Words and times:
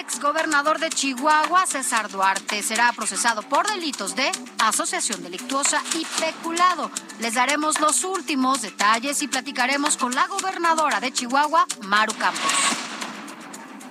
extraditó 0.00 0.28
al 0.30 0.30
exgobernador 0.30 0.78
de 0.78 0.90
Chihuahua, 0.90 1.66
César 1.66 2.10
Duarte. 2.10 2.62
Será 2.62 2.92
procesado 2.92 3.42
por 3.42 3.68
delitos 3.68 4.14
de 4.14 4.30
asociación 4.58 5.22
delictuosa 5.22 5.82
y 5.94 6.04
peculado. 6.20 6.90
Les 7.20 7.34
daremos 7.34 7.80
los 7.80 8.04
últimos 8.04 8.62
detalles 8.62 9.22
y 9.22 9.28
platicaremos 9.28 9.96
con 9.96 10.14
la 10.14 10.26
gobernadora 10.26 11.00
de 11.00 11.12
Chihuahua, 11.12 11.66
Maru 11.82 12.14
Campos. 12.14 12.52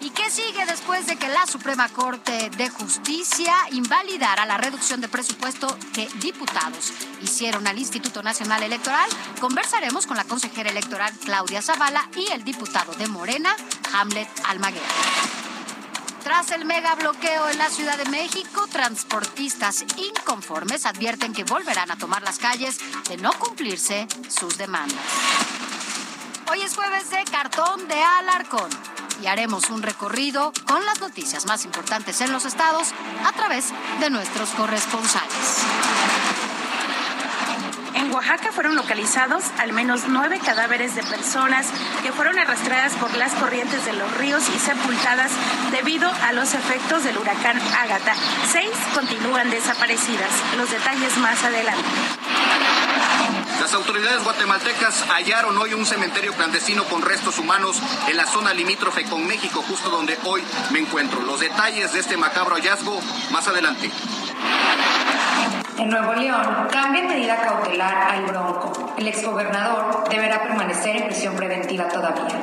¿Y 0.02 0.12
qué 0.12 0.30
sigue 0.32 0.66
después 0.66 1.08
de 1.08 1.18
que 1.18 1.28
la 1.28 1.46
Suprema 1.46 1.90
Corte 1.90 2.50
de 2.52 2.70
Justicia 2.70 3.54
invalidara 3.72 4.46
la 4.46 4.58
reducción 4.58 5.02
de 5.02 5.10
presupuesto 5.10 5.78
que 5.94 6.08
diputados 6.22 6.94
hicieron 7.22 7.68
al 7.68 7.78
Instituto 7.78 8.24
Nacional 8.24 8.64
Electoral? 8.64 9.10
Conversaremos 9.42 10.08
con 10.08 10.16
la 10.16 10.24
consejera 10.24 10.70
electoral 10.70 11.12
Claudia 11.26 11.62
Zavala 11.62 12.10
y 12.16 12.32
el 12.32 12.44
diputado 12.46 12.94
de 12.94 13.08
Morena, 13.08 13.54
Hamlet 13.94 14.30
Almaguer. 14.46 15.49
Tras 16.30 16.52
el 16.52 16.64
mega 16.64 16.94
bloqueo 16.94 17.50
en 17.50 17.58
la 17.58 17.72
Ciudad 17.72 17.98
de 17.98 18.08
México, 18.12 18.68
transportistas 18.72 19.84
inconformes 19.98 20.86
advierten 20.86 21.34
que 21.34 21.44
volverán 21.44 21.90
a 21.90 21.98
tomar 21.98 22.22
las 22.22 22.38
calles 22.38 22.78
de 23.10 23.18
no 23.18 23.34
cumplirse 23.40 24.08
sus 24.28 24.56
demandas. 24.56 25.04
Hoy 26.52 26.62
es 26.62 26.76
jueves 26.76 27.10
de 27.10 27.24
cartón 27.24 27.88
de 27.88 28.00
Alarcón 28.00 28.70
y 29.24 29.26
haremos 29.26 29.72
un 29.72 29.82
recorrido 29.82 30.54
con 30.68 30.86
las 30.86 31.02
noticias 31.02 31.48
más 31.48 31.66
importantes 31.66 32.22
en 32.22 32.32
los 32.32 32.46
estados 32.46 32.90
a 33.26 33.32
través 33.32 33.74
de 34.00 34.12
nuestros 34.12 34.52
corresponsales. 34.52 35.66
En 38.10 38.16
Oaxaca 38.16 38.52
fueron 38.52 38.76
localizados 38.76 39.44
al 39.60 39.72
menos 39.72 40.08
nueve 40.08 40.40
cadáveres 40.44 40.96
de 40.96 41.04
personas 41.04 41.68
que 42.02 42.12
fueron 42.12 42.40
arrastradas 42.40 42.94
por 42.94 43.16
las 43.16 43.34
corrientes 43.34 43.86
de 43.86 43.94
los 43.94 44.12
ríos 44.18 44.42
y 44.50 44.58
sepultadas 44.58 45.32
debido 45.72 46.10
a 46.10 46.32
los 46.32 46.56
efectos 46.56 47.04
del 47.04 47.20
huracán 47.20 47.62
Ágata. 47.80 48.16
Seis 48.52 48.72
continúan 48.96 49.52
desaparecidas. 49.52 50.32
Los 50.58 50.72
detalles 50.72 51.18
más 51.20 51.44
adelante. 51.44 51.84
Las 53.62 53.76
autoridades 53.76 54.24
guatemaltecas 54.24 55.06
hallaron 55.10 55.56
hoy 55.60 55.76
un 55.76 55.86
cementerio 55.86 56.34
clandestino 56.34 56.86
con 56.86 57.04
restos 57.04 57.38
humanos 57.38 57.80
en 58.08 58.18
la 58.18 58.26
zona 58.26 58.56
limítrofe 58.56 59.04
con 59.04 59.28
México, 59.28 59.64
justo 59.68 59.92
donde 59.92 60.18
hoy 60.24 60.42
me 60.72 60.80
encuentro. 60.80 61.22
Los 61.22 61.42
detalles 61.42 61.94
de 61.94 62.00
este 62.00 62.18
macabro 62.18 62.56
hallazgo 62.56 63.00
más 63.32 63.48
adelante. 63.48 63.92
En 65.80 65.90
Nuevo 65.90 66.14
León, 66.14 66.68
cambia 66.70 67.04
medida 67.04 67.38
cautelar 67.38 68.12
al 68.12 68.26
Bronco. 68.26 68.94
El 68.98 69.08
exgobernador 69.08 70.10
deberá 70.10 70.44
permanecer 70.44 70.98
en 70.98 71.06
prisión 71.06 71.38
preventiva 71.38 71.88
todavía. 71.88 72.42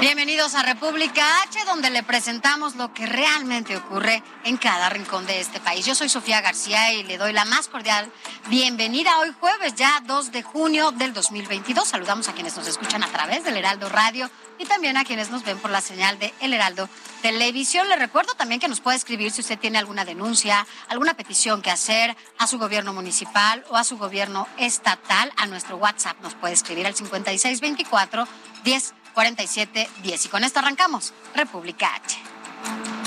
Bienvenidos 0.00 0.56
a 0.56 0.64
República 0.64 1.22
H, 1.44 1.64
donde 1.64 1.90
le 1.90 2.02
presentamos 2.02 2.74
lo 2.74 2.92
que 2.92 3.06
realmente 3.06 3.76
ocurre 3.76 4.20
en 4.42 4.56
cada 4.56 4.88
rincón 4.88 5.24
de 5.26 5.40
este 5.40 5.60
país. 5.60 5.86
Yo 5.86 5.94
soy 5.94 6.08
Sofía 6.08 6.40
García 6.40 6.92
y 6.92 7.04
le 7.04 7.16
doy 7.16 7.32
la 7.32 7.44
más 7.44 7.68
cordial 7.68 8.10
bienvenida 8.48 9.18
hoy 9.20 9.32
jueves, 9.38 9.76
ya 9.76 10.02
2 10.06 10.32
de 10.32 10.42
junio 10.42 10.90
del 10.90 11.14
2022. 11.14 11.86
Saludamos 11.86 12.28
a 12.28 12.32
quienes 12.32 12.56
nos 12.56 12.66
escuchan 12.66 13.04
a 13.04 13.08
través 13.08 13.44
del 13.44 13.56
Heraldo 13.56 13.88
Radio 13.88 14.28
y 14.58 14.66
también 14.66 14.96
a 14.96 15.04
quienes 15.04 15.30
nos 15.30 15.44
ven 15.44 15.58
por 15.58 15.70
la 15.70 15.80
señal 15.80 16.18
de 16.18 16.32
El 16.40 16.52
Heraldo 16.52 16.88
Televisión. 17.22 17.88
Le 17.88 17.96
recuerdo 17.96 18.34
también 18.34 18.60
que 18.60 18.68
nos 18.68 18.80
puede 18.80 18.96
escribir 18.96 19.30
si 19.30 19.40
usted 19.40 19.58
tiene 19.58 19.78
alguna 19.78 20.04
denuncia, 20.04 20.66
alguna 20.88 21.14
petición 21.14 21.62
que 21.62 21.70
hacer 21.70 22.16
a 22.38 22.46
su 22.46 22.58
gobierno 22.58 22.92
municipal 22.92 23.64
o 23.68 23.76
a 23.76 23.84
su 23.84 23.98
gobierno 23.98 24.46
estatal. 24.58 25.32
A 25.36 25.46
nuestro 25.46 25.76
WhatsApp 25.76 26.20
nos 26.22 26.34
puede 26.34 26.54
escribir 26.54 26.86
al 26.86 26.94
5624 26.94 28.26
10 28.64 28.94
47 29.14 29.88
10. 30.02 30.26
Y 30.26 30.28
con 30.28 30.44
esto 30.44 30.58
arrancamos 30.58 31.12
República 31.34 31.94
H. 31.94 33.05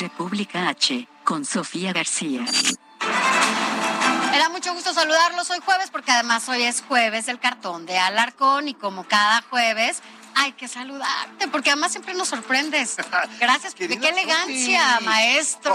República 0.00 0.66
H, 0.68 1.06
con 1.24 1.44
Sofía 1.44 1.92
García. 1.92 2.42
Me 4.30 4.38
da 4.38 4.48
mucho 4.48 4.72
gusto 4.72 4.94
saludarlos 4.94 5.50
hoy 5.50 5.58
jueves 5.62 5.90
porque 5.90 6.10
además 6.10 6.48
hoy 6.48 6.62
es 6.62 6.80
jueves 6.80 7.26
del 7.26 7.38
cartón 7.38 7.84
de 7.84 7.98
Alarcón 7.98 8.68
y 8.68 8.74
como 8.74 9.04
cada 9.04 9.42
jueves 9.42 10.00
hay 10.34 10.52
que 10.52 10.68
saludarte 10.68 11.48
porque 11.48 11.70
además 11.70 11.92
siempre 11.92 12.14
nos 12.14 12.28
sorprendes. 12.28 12.96
Gracias, 13.40 13.74
qué 13.74 13.84
elegancia, 13.84 15.00
maestro. 15.02 15.72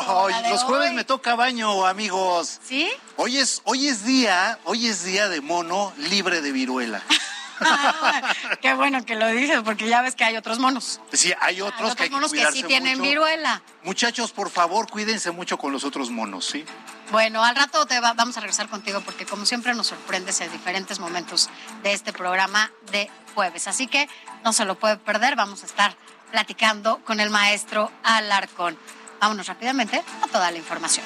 Los 0.49 0.63
jueves 0.63 0.89
hoy. 0.89 0.95
me 0.95 1.03
toca 1.03 1.35
baño, 1.35 1.85
amigos. 1.85 2.59
¿Sí? 2.63 2.89
Hoy 3.17 3.37
es, 3.37 3.61
hoy 3.65 3.87
es 3.87 4.05
día, 4.05 4.57
hoy 4.63 4.87
es 4.87 5.03
día 5.03 5.29
de 5.29 5.41
mono 5.41 5.93
libre 5.97 6.41
de 6.41 6.51
viruela. 6.51 7.03
Ah, 7.61 8.33
qué 8.61 8.73
bueno 8.73 9.03
que 9.05 9.15
lo 9.15 9.27
dices 9.27 9.61
porque 9.63 9.87
ya 9.87 10.01
ves 10.01 10.15
que 10.15 10.23
hay 10.23 10.37
otros 10.37 10.59
monos. 10.59 10.99
Sí, 11.13 11.33
hay 11.41 11.61
otros, 11.61 11.91
Hay 11.91 11.95
que 11.95 12.03
hay 12.03 12.09
que 12.09 12.15
monos 12.15 12.31
que 12.33 12.51
sí 12.51 12.63
tienen 12.63 12.97
mucho. 12.97 13.09
viruela. 13.09 13.61
Muchachos, 13.83 14.31
por 14.31 14.49
favor, 14.49 14.89
cuídense 14.89 15.31
mucho 15.31 15.57
con 15.57 15.71
los 15.71 15.83
otros 15.83 16.09
monos, 16.09 16.45
¿sí? 16.45 16.65
Bueno, 17.11 17.43
al 17.43 17.55
rato 17.55 17.85
te 17.85 17.99
va- 17.99 18.13
vamos 18.13 18.35
a 18.37 18.39
regresar 18.41 18.67
contigo 18.67 19.01
porque 19.01 19.25
como 19.25 19.45
siempre 19.45 19.73
nos 19.75 19.87
sorprendes 19.87 20.41
en 20.41 20.51
diferentes 20.51 20.99
momentos 20.99 21.49
de 21.83 21.93
este 21.93 22.11
programa 22.13 22.71
de 22.91 23.09
jueves. 23.35 23.67
Así 23.67 23.87
que 23.87 24.09
no 24.43 24.53
se 24.53 24.65
lo 24.65 24.75
puede 24.75 24.97
perder, 24.97 25.35
vamos 25.35 25.63
a 25.63 25.65
estar 25.65 25.95
platicando 26.31 26.99
con 27.05 27.19
el 27.19 27.29
maestro 27.29 27.91
Alarcón. 28.03 28.77
Vámonos 29.21 29.47
rápidamente 29.47 30.03
a 30.23 30.27
toda 30.27 30.51
la 30.51 30.57
información. 30.57 31.05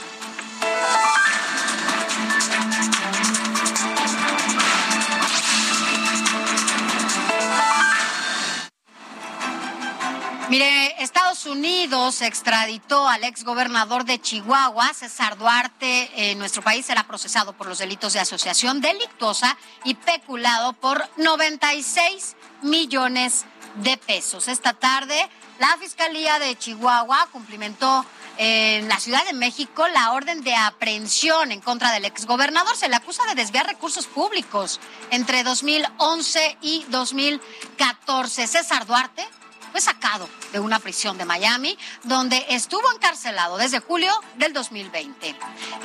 Mire, 10.49 11.03
Estados 11.03 11.45
Unidos 11.45 12.23
extraditó 12.23 13.07
al 13.07 13.23
exgobernador 13.23 14.03
de 14.03 14.19
Chihuahua, 14.19 14.95
César 14.95 15.37
Duarte. 15.37 16.31
En 16.31 16.39
nuestro 16.39 16.63
país 16.63 16.87
será 16.87 17.05
procesado 17.05 17.53
por 17.53 17.67
los 17.67 17.77
delitos 17.77 18.13
de 18.13 18.19
asociación 18.19 18.81
delictuosa 18.81 19.55
y 19.83 19.93
peculado 19.93 20.73
por 20.73 21.07
96 21.17 22.35
millones 22.63 23.46
de 23.75 23.97
pesos. 23.97 24.47
Esta 24.47 24.73
tarde, 24.73 25.29
la 25.59 25.78
Fiscalía 25.78 26.40
de 26.40 26.57
Chihuahua 26.57 27.29
cumplimentó 27.31 28.03
en 28.37 28.87
la 28.87 28.99
Ciudad 28.99 29.23
de 29.28 29.34
México 29.34 29.87
la 29.90 30.13
orden 30.13 30.43
de 30.43 30.55
aprehensión 30.55 31.52
en 31.52 31.61
contra 31.61 31.91
del 31.91 32.05
exgobernador. 32.05 32.75
Se 32.75 32.90
le 32.90 32.95
acusa 32.95 33.23
de 33.25 33.35
desviar 33.35 33.67
recursos 33.67 34.07
públicos 34.07 34.79
entre 35.11 35.43
2011 35.43 36.57
y 36.63 36.85
2014. 36.90 38.47
César 38.47 38.87
Duarte 38.87 39.28
fue 39.69 39.81
sacado 39.81 40.29
de 40.51 40.59
una 40.59 40.79
prisión 40.79 41.17
de 41.17 41.25
Miami, 41.25 41.77
donde 42.03 42.45
estuvo 42.49 42.91
encarcelado 42.93 43.57
desde 43.57 43.79
julio 43.79 44.11
del 44.35 44.53
2020. 44.53 45.35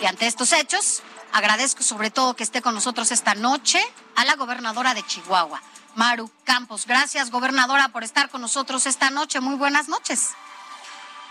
Y 0.02 0.06
ante 0.06 0.26
estos 0.26 0.52
hechos, 0.52 1.02
agradezco 1.32 1.82
sobre 1.82 2.10
todo 2.10 2.34
que 2.34 2.44
esté 2.44 2.62
con 2.62 2.75
nosotros 2.75 3.10
esta 3.12 3.34
noche 3.34 3.81
a 4.16 4.25
la 4.25 4.36
gobernadora 4.36 4.94
de 4.94 5.04
Chihuahua, 5.04 5.60
Maru 5.94 6.31
Campos. 6.44 6.86
Gracias, 6.86 7.31
gobernadora, 7.31 7.88
por 7.88 8.04
estar 8.04 8.31
con 8.31 8.40
nosotros 8.40 8.86
esta 8.86 9.10
noche. 9.10 9.40
Muy 9.40 9.56
buenas 9.56 9.88
noches. 9.88 10.31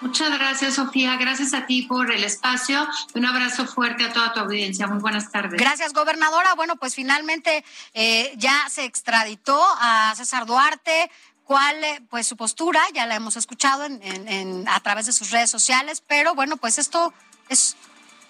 Muchas 0.04 0.38
gracias, 0.38 0.74
Sofía. 0.76 1.16
Gracias 1.16 1.54
a 1.54 1.66
ti 1.66 1.84
por 1.84 2.12
el 2.12 2.26
espacio. 2.26 2.86
Un 3.14 3.26
abrazo 3.26 3.66
fuerte 3.66 4.04
a 4.04 4.12
toda 4.12 4.34
tu 4.34 4.42
audiencia. 4.42 4.86
Muy 4.86 5.00
buenas 5.00 5.32
tardes. 5.32 5.58
Gracias, 5.58 5.94
gobernadora. 5.94 6.56
Bueno, 6.56 6.76
pues 6.76 6.94
finalmente 6.94 7.64
eh, 7.94 8.34
ya 8.36 8.68
se 8.70 8.84
extraditó 8.84 9.58
a 9.80 10.14
César 10.18 10.46
Duarte. 10.46 11.10
¿Cuál, 11.44 11.84
eh, 11.84 12.02
pues 12.10 12.28
su 12.28 12.38
postura? 12.38 12.82
Ya 12.94 13.06
la 13.06 13.16
hemos 13.16 13.36
escuchado 13.36 13.84
en, 13.86 14.02
en, 14.02 14.68
a 14.68 14.80
través 14.80 15.06
de 15.06 15.12
sus 15.12 15.32
redes 15.32 15.50
sociales, 15.50 16.02
pero 16.06 16.36
bueno, 16.36 16.58
pues 16.58 16.78
esto 16.78 17.14
es 17.50 17.76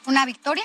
una 0.05 0.25
victoria. 0.25 0.63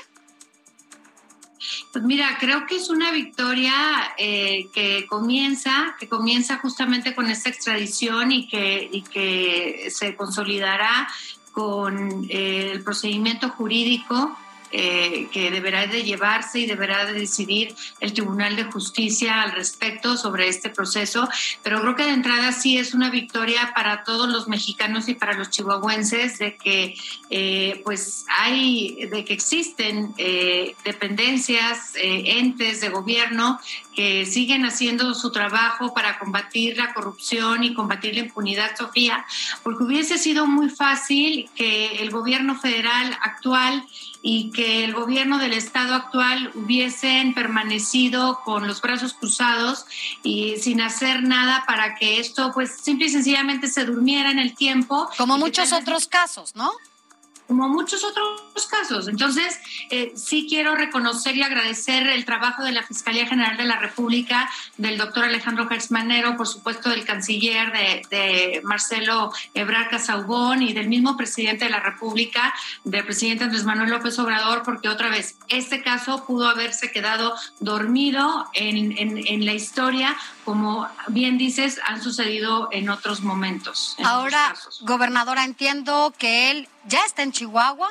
Pues 1.92 2.04
mira, 2.04 2.36
creo 2.38 2.66
que 2.66 2.76
es 2.76 2.88
una 2.88 3.10
victoria 3.10 3.74
eh, 4.16 4.68
que 4.72 5.06
comienza, 5.08 5.96
que 5.98 6.08
comienza 6.08 6.58
justamente 6.58 7.14
con 7.14 7.28
esta 7.30 7.48
extradición 7.48 8.30
y 8.32 8.48
que, 8.48 8.88
y 8.90 9.02
que 9.02 9.88
se 9.90 10.14
consolidará 10.14 11.08
con 11.52 12.26
eh, 12.30 12.70
el 12.72 12.84
procedimiento 12.84 13.48
jurídico 13.50 14.38
eh, 14.70 15.28
que 15.32 15.50
deberá 15.50 15.86
de 15.86 16.02
llevarse 16.02 16.60
y 16.60 16.66
deberá 16.66 17.06
de 17.06 17.12
decidir 17.14 17.74
el 18.00 18.12
Tribunal 18.12 18.56
de 18.56 18.64
Justicia 18.64 19.42
al 19.42 19.52
respecto 19.52 20.16
sobre 20.16 20.48
este 20.48 20.70
proceso. 20.70 21.28
Pero 21.62 21.80
creo 21.80 21.96
que 21.96 22.04
de 22.04 22.12
entrada 22.12 22.52
sí 22.52 22.78
es 22.78 22.94
una 22.94 23.10
victoria 23.10 23.72
para 23.74 24.04
todos 24.04 24.28
los 24.28 24.48
mexicanos 24.48 25.08
y 25.08 25.14
para 25.14 25.34
los 25.34 25.50
chihuahuenses 25.50 26.38
de 26.38 26.56
que 26.56 26.96
eh, 27.30 27.80
pues 27.84 28.24
hay, 28.28 29.06
de 29.06 29.24
que 29.24 29.32
existen 29.32 30.14
eh, 30.18 30.74
dependencias, 30.84 31.92
entes 31.94 32.80
de 32.80 32.88
gobierno 32.88 33.58
que 33.98 34.26
siguen 34.26 34.64
haciendo 34.64 35.12
su 35.12 35.32
trabajo 35.32 35.92
para 35.92 36.20
combatir 36.20 36.76
la 36.76 36.94
corrupción 36.94 37.64
y 37.64 37.74
combatir 37.74 38.14
la 38.14 38.20
impunidad, 38.20 38.76
Sofía, 38.76 39.26
porque 39.64 39.82
hubiese 39.82 40.18
sido 40.18 40.46
muy 40.46 40.70
fácil 40.70 41.50
que 41.56 41.96
el 42.00 42.10
gobierno 42.10 42.54
federal 42.60 43.18
actual 43.22 43.84
y 44.22 44.50
que 44.50 44.84
el 44.84 44.94
gobierno 44.94 45.38
del 45.38 45.52
estado 45.52 45.94
actual 45.94 46.50
hubiesen 46.54 47.34
permanecido 47.34 48.40
con 48.44 48.66
los 48.66 48.80
brazos 48.80 49.14
cruzados 49.14 49.84
y 50.22 50.56
sin 50.56 50.80
hacer 50.80 51.22
nada 51.22 51.64
para 51.66 51.94
que 51.96 52.18
esto 52.20 52.50
pues 52.52 52.76
simple 52.76 53.06
y 53.06 53.10
sencillamente 53.10 53.68
se 53.68 53.84
durmiera 53.84 54.30
en 54.30 54.38
el 54.38 54.54
tiempo. 54.54 55.08
Como 55.16 55.38
muchos 55.38 55.72
otros 55.72 56.06
casos, 56.06 56.54
¿no? 56.54 56.72
Como 57.48 57.66
muchos 57.66 58.04
otros 58.04 58.66
casos. 58.70 59.08
Entonces, 59.08 59.58
eh, 59.90 60.12
sí 60.14 60.46
quiero 60.48 60.76
reconocer 60.76 61.34
y 61.34 61.42
agradecer 61.42 62.06
el 62.06 62.26
trabajo 62.26 62.62
de 62.62 62.72
la 62.72 62.82
Fiscalía 62.82 63.26
General 63.26 63.56
de 63.56 63.64
la 63.64 63.78
República, 63.78 64.48
del 64.76 64.98
doctor 64.98 65.24
Alejandro 65.24 65.66
Gersmanero, 65.66 66.36
por 66.36 66.46
supuesto 66.46 66.90
del 66.90 67.06
canciller, 67.06 67.72
de, 67.72 68.60
Marcelo 68.64 69.32
Ebrard 69.54 69.88
Casaubón 69.88 70.62
y 70.62 70.74
del 70.74 70.88
mismo 70.88 71.16
presidente 71.16 71.64
de 71.64 71.70
la 71.70 71.80
República, 71.80 72.52
del 72.84 73.04
presidente 73.04 73.44
Andrés 73.44 73.64
Manuel 73.64 73.90
López 73.90 74.18
Obrador, 74.18 74.62
porque 74.62 74.90
otra 74.90 75.08
vez, 75.08 75.36
este 75.48 75.82
caso 75.82 76.24
pudo 76.26 76.48
haberse 76.48 76.92
quedado 76.92 77.34
dormido 77.60 78.46
en, 78.52 78.94
en, 78.98 79.46
la 79.46 79.54
historia, 79.54 80.14
como 80.44 80.86
bien 81.06 81.38
dices, 81.38 81.80
han 81.86 82.02
sucedido 82.02 82.68
en 82.72 82.90
otros 82.90 83.22
momentos. 83.22 83.96
Ahora, 84.04 84.54
gobernadora, 84.80 85.44
entiendo 85.44 86.12
que 86.18 86.50
él 86.50 86.68
ya 86.88 87.04
está 87.04 87.22
en 87.22 87.32
Chihuahua, 87.32 87.90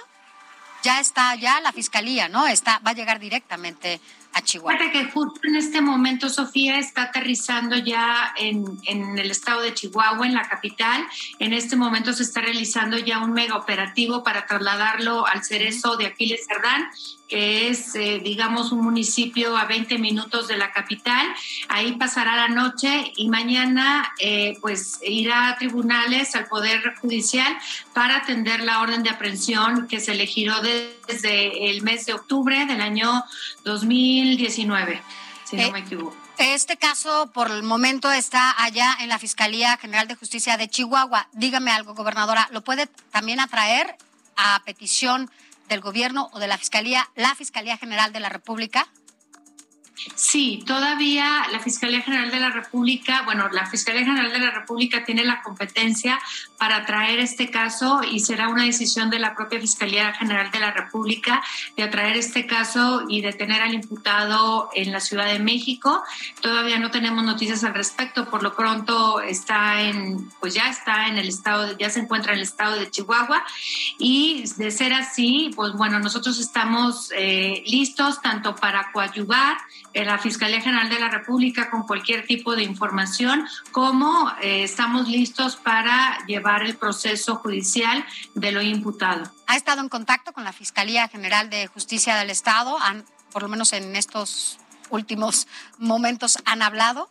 ya 0.84 1.00
está 1.00 1.36
ya 1.36 1.62
la 1.62 1.72
fiscalía, 1.72 2.28
¿no? 2.28 2.48
Está, 2.48 2.80
va 2.80 2.92
a 2.92 2.94
llegar 2.94 3.20
directamente 3.20 4.02
a 4.38 4.42
Chihuahua. 4.42 4.92
Que 4.92 5.06
justo 5.06 5.40
en 5.44 5.56
este 5.56 5.82
momento 5.82 6.30
Sofía 6.30 6.78
está 6.78 7.04
aterrizando 7.04 7.76
ya 7.78 8.34
en, 8.38 8.80
el 8.86 9.32
estado 9.32 9.62
de 9.62 9.74
Chihuahua, 9.74 10.26
en 10.26 10.36
la 10.36 10.48
capital. 10.48 11.06
En 11.40 11.54
este 11.54 11.76
momento 11.76 12.14
se 12.14 12.24
está 12.24 12.42
realizando 12.42 12.98
ya 12.98 13.20
un 13.20 13.34
mega 13.34 13.56
operativo 13.56 14.24
para 14.24 14.46
trasladarlo 14.46 15.26
al 15.26 15.44
cerezo 15.44 15.98
de 15.98 16.06
Aquiles 16.06 16.46
Cerdán 16.48 16.90
que 17.28 17.70
es, 17.70 17.94
eh, 17.96 18.22
digamos, 18.24 18.72
un 18.72 18.82
municipio 18.82 19.58
a 19.58 19.66
20 19.66 19.98
minutos 19.98 20.48
de 20.48 20.58
la 20.58 20.72
capital. 20.72 21.28
Ahí 21.68 21.94
pasará 21.94 22.36
la 22.36 22.48
noche 22.48 23.12
y 23.16 23.30
mañana, 23.30 24.14
eh, 24.20 24.58
pues, 24.62 25.00
irá 25.02 25.50
a 25.50 25.58
tribunales, 25.58 26.36
al 26.36 26.48
Poder 26.48 26.96
Judicial, 27.02 27.58
para 27.94 28.18
atender 28.18 28.62
la 28.62 28.82
orden 28.82 29.04
de 29.04 29.10
aprehensión 29.10 29.88
que 29.88 30.00
se 30.00 30.16
le 30.16 30.26
giró 30.26 30.56
desde 30.62 31.70
el 31.70 31.82
mes 31.82 32.06
de 32.06 32.14
octubre 32.14 32.66
del 32.66 32.82
año 32.82 33.24
2019, 34.28 35.02
si 35.46 35.56
no 35.56 35.64
eh, 35.64 35.72
me 35.72 35.80
equivoco. 35.80 36.16
Este 36.38 36.78
caso, 36.78 37.32
por 37.34 37.50
el 37.50 37.64
momento, 37.64 38.12
está 38.12 38.62
allá 38.64 38.96
en 39.00 39.10
la 39.10 39.18
Fiscalía 39.18 39.78
General 39.78 40.08
de 40.08 40.16
Justicia 40.16 40.58
de 40.58 40.70
Chihuahua. 40.70 41.28
Dígame 41.32 41.72
algo, 41.72 41.96
gobernadora, 41.96 42.48
¿lo 42.52 42.64
puede 42.64 42.88
también 43.12 43.40
atraer 43.40 43.96
a 44.36 44.62
petición 44.66 45.32
del 45.68 45.82
gobierno 45.82 46.30
o 46.34 46.40
de 46.40 46.48
la 46.48 46.58
Fiscalía, 46.58 47.10
la 47.16 47.34
Fiscalía 47.36 47.78
General 47.78 48.14
de 48.14 48.20
la 48.20 48.30
República? 48.30 48.88
Sí, 50.16 50.64
todavía 50.66 51.48
la 51.52 51.60
Fiscalía 51.60 52.02
General 52.02 52.30
de 52.30 52.40
la 52.40 52.52
República, 52.52 53.24
bueno, 53.24 53.50
la 53.50 53.66
Fiscalía 53.66 54.06
General 54.06 54.32
de 54.32 54.40
la 54.40 54.52
República 54.52 55.04
tiene 55.04 55.26
la 55.26 55.42
competencia 55.42 56.20
para 56.58 56.86
traer 56.86 57.20
este 57.20 57.50
caso 57.50 58.02
y 58.04 58.20
será 58.20 58.50
una 58.50 58.64
decisión 58.64 59.10
de 59.10 59.20
la 59.20 59.36
propia 59.36 59.60
Fiscalía 59.60 60.14
General 60.14 60.50
de 60.52 60.60
la 60.60 60.72
República 60.72 61.44
de 61.76 61.84
atraer 61.84 62.18
este 62.18 62.46
caso 62.46 63.04
y 63.08 63.22
detener 63.22 63.62
al 63.62 63.74
imputado 63.74 64.70
en 64.74 64.92
la 64.92 65.00
Ciudad 65.00 65.28
de 65.28 65.40
México. 65.40 66.04
Todavía 66.42 66.80
no 66.80 66.92
tenemos 66.92 67.24
noticias 67.24 67.64
al 67.64 67.74
respecto, 67.74 68.30
por 68.30 68.44
lo 68.44 68.56
pronto 68.56 69.22
está 69.22 69.82
en, 69.82 70.30
pues 70.40 70.54
ya 70.54 70.70
está 70.70 71.08
en 71.08 71.18
el 71.18 71.28
estado, 71.28 71.78
ya 71.78 71.90
se 71.90 72.00
encuentra 72.00 72.34
en 72.34 72.40
el 72.40 72.44
estado 72.44 72.80
de 72.80 72.90
Chihuahua 72.90 73.44
y 74.00 74.44
de 74.58 74.72
ser 74.72 74.94
así, 74.94 75.52
pues 75.56 75.74
bueno, 75.74 76.00
nosotros 76.00 76.40
estamos 76.40 77.12
eh, 77.16 77.64
listos 77.66 78.22
tanto 78.22 78.56
para 78.56 78.92
coadyuvar 78.92 79.58
la 79.94 80.18
Fiscalía 80.18 80.62
General 80.62 80.90
de 80.90 81.00
la 81.00 81.10
República 81.10 81.70
con 81.70 81.84
cualquier 81.84 82.26
tipo 82.26 82.56
de 82.56 82.64
información, 82.64 83.48
como 83.72 84.32
eh, 84.42 84.64
estamos 84.64 85.08
listos 85.08 85.56
para 85.56 86.24
llevar 86.28 86.47
el 86.56 86.78
proceso 86.78 87.36
judicial 87.36 88.06
de 88.34 88.52
lo 88.52 88.62
imputado. 88.62 89.32
¿Ha 89.48 89.56
estado 89.56 89.82
en 89.82 89.90
contacto 89.90 90.34
con 90.34 90.44
la 90.44 90.54
Fiscalía 90.54 91.08
General 91.08 91.50
de 91.50 91.68
Justicia 91.68 92.16
del 92.16 92.30
Estado? 92.30 92.78
¿Han, 92.82 93.06
por 93.32 93.44
lo 93.44 93.50
menos 93.50 93.74
en 93.74 93.96
estos 93.96 94.60
últimos 94.90 95.48
momentos, 95.78 96.38
han 96.46 96.62
hablado? 96.62 97.10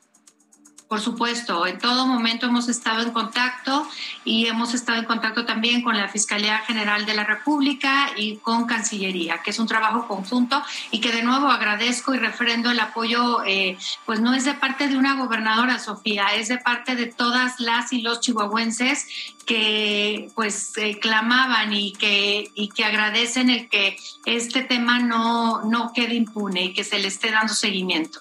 Por 0.89 1.01
supuesto, 1.01 1.67
en 1.67 1.79
todo 1.81 2.07
momento 2.07 2.47
hemos 2.47 2.69
estado 2.69 3.03
en 3.03 3.11
contacto 3.11 3.89
y 4.25 4.47
hemos 4.47 4.73
estado 4.73 5.01
en 5.01 5.05
contacto 5.05 5.45
también 5.45 5.83
con 5.83 5.97
la 5.97 6.09
Fiscalía 6.09 6.59
General 6.59 7.05
de 7.05 7.15
la 7.15 7.25
República 7.25 8.11
y 8.15 8.37
con 8.37 8.67
Cancillería, 8.67 9.43
que 9.43 9.51
es 9.51 9.59
un 9.59 9.67
trabajo 9.67 10.07
conjunto 10.07 10.63
y 10.93 11.01
que 11.01 11.11
de 11.11 11.25
nuevo 11.25 11.49
agradezco 11.49 12.15
y 12.15 12.19
refrendo 12.19 12.71
el 12.71 12.79
apoyo, 12.79 13.43
eh, 13.45 13.77
pues 14.05 14.21
no 14.21 14.33
es 14.33 14.45
de 14.45 14.55
parte 14.55 14.87
de 14.87 14.97
una 14.97 15.17
gobernadora, 15.17 15.81
Sofía, 15.81 16.29
es 16.37 16.47
de 16.47 16.59
parte 16.59 16.95
de 16.95 17.07
todas 17.07 17.59
las 17.59 17.93
y 17.93 18.03
los 18.03 18.21
chihuahuenses 18.21 19.09
que 19.45 20.31
pues 20.37 20.73
eh, 20.77 21.01
clamaban 21.01 21.73
y 21.73 21.95
que, 21.95 22.49
y 22.55 22.69
que 22.69 22.85
agradecen 22.85 23.51
el 23.51 23.69
que 23.69 23.97
este 24.25 24.63
tema 24.63 25.01
no, 25.01 25.65
no 25.65 25.93
quede 25.93 26.15
impune 26.15 26.67
y 26.67 26.75
que 26.75 26.85
se 26.85 27.01
le 27.01 27.09
esté 27.09 27.33
dando 27.33 27.55
seguimiento. 27.55 28.21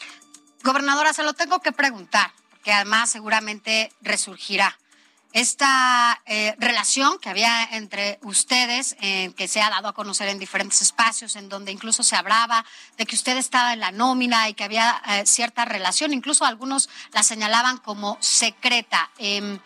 Gobernadora, 0.64 1.14
se 1.14 1.22
lo 1.22 1.34
tengo 1.34 1.60
que 1.60 1.72
preguntar 1.72 2.32
que 2.66 2.74
además 2.74 3.12
seguramente 3.12 3.92
resurgirá. 4.02 4.76
Esta 5.34 6.20
eh, 6.26 6.56
relación 6.58 7.20
que 7.20 7.30
había 7.30 7.64
entre 7.74 8.18
ustedes, 8.24 8.96
eh, 9.02 9.34
que 9.38 9.48
se 9.48 9.62
ha 9.62 9.70
dado 9.70 9.88
a 9.90 9.94
conocer 9.94 10.30
en 10.30 10.40
diferentes 10.40 10.82
espacios, 10.82 11.36
en 11.36 11.48
donde 11.48 11.72
incluso 11.72 12.02
se 12.02 12.16
hablaba 12.16 12.66
de 12.98 13.06
que 13.06 13.16
usted 13.16 13.38
estaba 13.38 13.74
en 13.74 13.82
la 13.82 13.92
nómina 13.92 14.50
y 14.50 14.56
que 14.56 14.64
había 14.64 15.00
eh, 15.08 15.28
cierta 15.28 15.64
relación, 15.66 16.12
incluso 16.12 16.44
algunos 16.44 16.90
la 17.12 17.22
señalaban 17.22 17.78
como 17.78 18.18
secreta. 18.20 19.12
Em, 19.20 19.60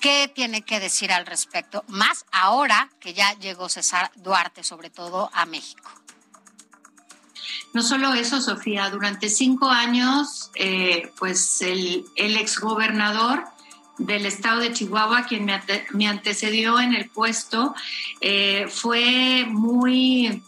¿Qué 0.00 0.30
tiene 0.32 0.62
que 0.62 0.78
decir 0.78 1.10
al 1.10 1.26
respecto? 1.26 1.82
Más 1.88 2.26
ahora 2.30 2.90
que 3.00 3.12
ya 3.12 3.32
llegó 3.38 3.68
César 3.68 4.12
Duarte, 4.14 4.62
sobre 4.62 4.90
todo 4.90 5.30
a 5.32 5.46
México. 5.46 5.90
No 7.76 7.82
solo 7.82 8.14
eso, 8.14 8.40
Sofía, 8.40 8.88
durante 8.88 9.28
cinco 9.28 9.68
años, 9.68 10.50
eh, 10.54 11.12
pues 11.18 11.60
el, 11.60 12.06
el 12.14 12.38
exgobernador 12.38 13.44
del 13.98 14.24
estado 14.24 14.60
de 14.60 14.72
Chihuahua, 14.72 15.26
quien 15.26 15.44
me, 15.92 16.08
antecedió 16.08 16.80
en 16.80 16.94
el 16.94 17.10
puesto, 17.10 17.74
eh, 18.22 18.66
fue 18.70 19.44
muy 19.46 20.42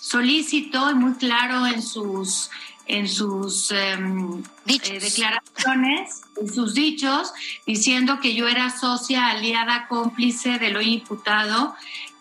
solícito 0.00 0.90
y 0.90 0.94
muy 0.94 1.12
claro 1.16 1.66
en 1.66 1.82
sus 1.82 2.48
en 2.86 3.08
sus 3.08 3.70
em, 3.72 4.42
eh, 4.66 5.00
declaraciones, 5.00 6.22
en 6.40 6.52
sus 6.52 6.72
dichos, 6.72 7.30
diciendo 7.66 8.20
que 8.20 8.34
yo 8.34 8.48
era 8.48 8.70
socia, 8.70 9.28
aliada, 9.28 9.86
cómplice 9.86 10.58
de 10.58 10.70
lo 10.70 10.80
imputado 10.80 11.76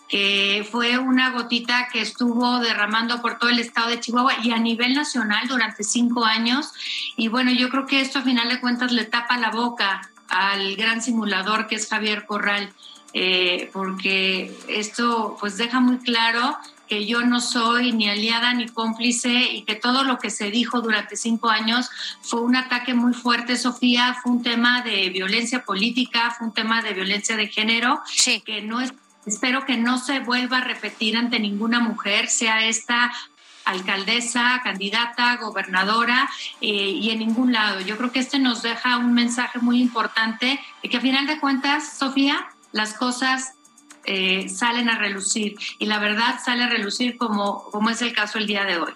que 0.09 0.67
fue 0.69 0.97
una 0.97 1.29
gotita 1.29 1.87
que 1.93 2.01
estuvo 2.01 2.59
derramando 2.59 3.21
por 3.21 3.37
todo 3.37 3.51
el 3.51 3.59
estado 3.59 3.89
de 3.89 3.99
Chihuahua 3.99 4.33
y 4.43 4.51
a 4.51 4.57
nivel 4.57 4.95
nacional 4.95 5.47
durante 5.47 5.83
cinco 5.83 6.25
años. 6.25 6.73
Y 7.15 7.27
bueno, 7.27 7.51
yo 7.51 7.69
creo 7.69 7.85
que 7.85 8.01
esto 8.01 8.19
a 8.19 8.23
final 8.23 8.49
de 8.49 8.59
cuentas 8.59 8.91
le 8.91 9.05
tapa 9.05 9.37
la 9.37 9.51
boca 9.51 10.01
al 10.27 10.75
gran 10.75 11.01
simulador 11.01 11.67
que 11.67 11.75
es 11.75 11.87
Javier 11.87 12.25
Corral. 12.25 12.73
eh, 13.11 13.71
porque 13.73 14.55
esto 14.67 15.35
pues 15.39 15.57
deja 15.57 15.79
muy 15.79 15.97
claro 15.97 16.59
que 16.89 17.05
yo 17.05 17.21
no 17.21 17.39
soy 17.39 17.91
ni 17.91 18.09
aliada 18.09 18.53
ni 18.53 18.67
cómplice 18.67 19.29
y 19.29 19.61
que 19.61 19.75
todo 19.75 20.03
lo 20.03 20.17
que 20.17 20.31
se 20.31 20.49
dijo 20.49 20.81
durante 20.81 21.15
cinco 21.15 21.49
años 21.49 21.89
fue 22.21 22.41
un 22.41 22.55
ataque 22.55 22.95
muy 22.95 23.13
fuerte, 23.13 23.57
Sofía, 23.57 24.17
fue 24.21 24.33
un 24.33 24.43
tema 24.43 24.81
de 24.81 25.09
violencia 25.09 25.63
política, 25.63 26.31
fue 26.31 26.47
un 26.47 26.53
tema 26.53 26.81
de 26.81 26.93
violencia 26.93 27.37
de 27.37 27.47
género, 27.47 28.01
que 28.43 28.61
no 28.63 28.81
es, 28.81 28.91
espero 29.25 29.65
que 29.65 29.77
no 29.77 29.97
se 29.97 30.19
vuelva 30.19 30.57
a 30.57 30.63
repetir 30.63 31.17
ante 31.17 31.39
ninguna 31.39 31.79
mujer, 31.79 32.27
sea 32.27 32.65
esta 32.65 33.11
alcaldesa, 33.65 34.61
candidata, 34.63 35.37
gobernadora 35.37 36.29
eh, 36.61 36.67
y 36.67 37.11
en 37.11 37.19
ningún 37.19 37.53
lado. 37.53 37.81
Yo 37.81 37.97
creo 37.97 38.11
que 38.11 38.19
este 38.19 38.39
nos 38.39 38.61
deja 38.61 38.97
un 38.97 39.13
mensaje 39.13 39.59
muy 39.59 39.81
importante 39.81 40.59
de 40.81 40.89
que 40.89 40.97
a 40.97 41.01
final 41.01 41.27
de 41.27 41.39
cuentas, 41.39 41.97
Sofía, 41.97 42.47
las 42.71 42.93
cosas 42.93 43.53
eh, 44.05 44.49
salen 44.49 44.89
a 44.89 44.97
relucir 44.97 45.55
y 45.77 45.85
la 45.85 45.99
verdad 45.99 46.39
sale 46.43 46.63
a 46.63 46.69
relucir 46.69 47.17
como, 47.17 47.63
como 47.65 47.89
es 47.89 48.01
el 48.01 48.13
caso 48.13 48.39
el 48.39 48.47
día 48.47 48.63
de 48.63 48.77
hoy. 48.77 48.93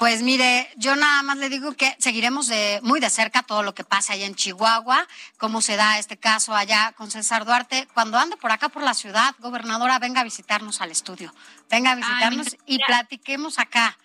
Pues 0.00 0.22
mire, 0.22 0.66
yo 0.76 0.96
nada 0.96 1.22
más 1.22 1.36
le 1.36 1.50
digo 1.50 1.74
que 1.74 1.94
seguiremos 1.98 2.46
de, 2.46 2.80
muy 2.82 3.00
de 3.00 3.10
cerca 3.10 3.42
todo 3.42 3.62
lo 3.62 3.74
que 3.74 3.84
pasa 3.84 4.14
allá 4.14 4.24
en 4.24 4.34
Chihuahua, 4.34 5.06
cómo 5.36 5.60
se 5.60 5.76
da 5.76 5.98
este 5.98 6.16
caso 6.16 6.54
allá 6.54 6.94
con 6.96 7.10
César 7.10 7.44
Duarte. 7.44 7.86
Cuando 7.92 8.18
ande 8.18 8.38
por 8.38 8.50
acá 8.50 8.70
por 8.70 8.82
la 8.82 8.94
ciudad, 8.94 9.34
gobernadora, 9.40 9.98
venga 9.98 10.22
a 10.22 10.24
visitarnos 10.24 10.80
al 10.80 10.90
estudio, 10.90 11.34
venga 11.68 11.90
a 11.90 11.96
visitarnos 11.96 12.56
y 12.64 12.78
platiquemos 12.78 13.58
acá 13.58 13.98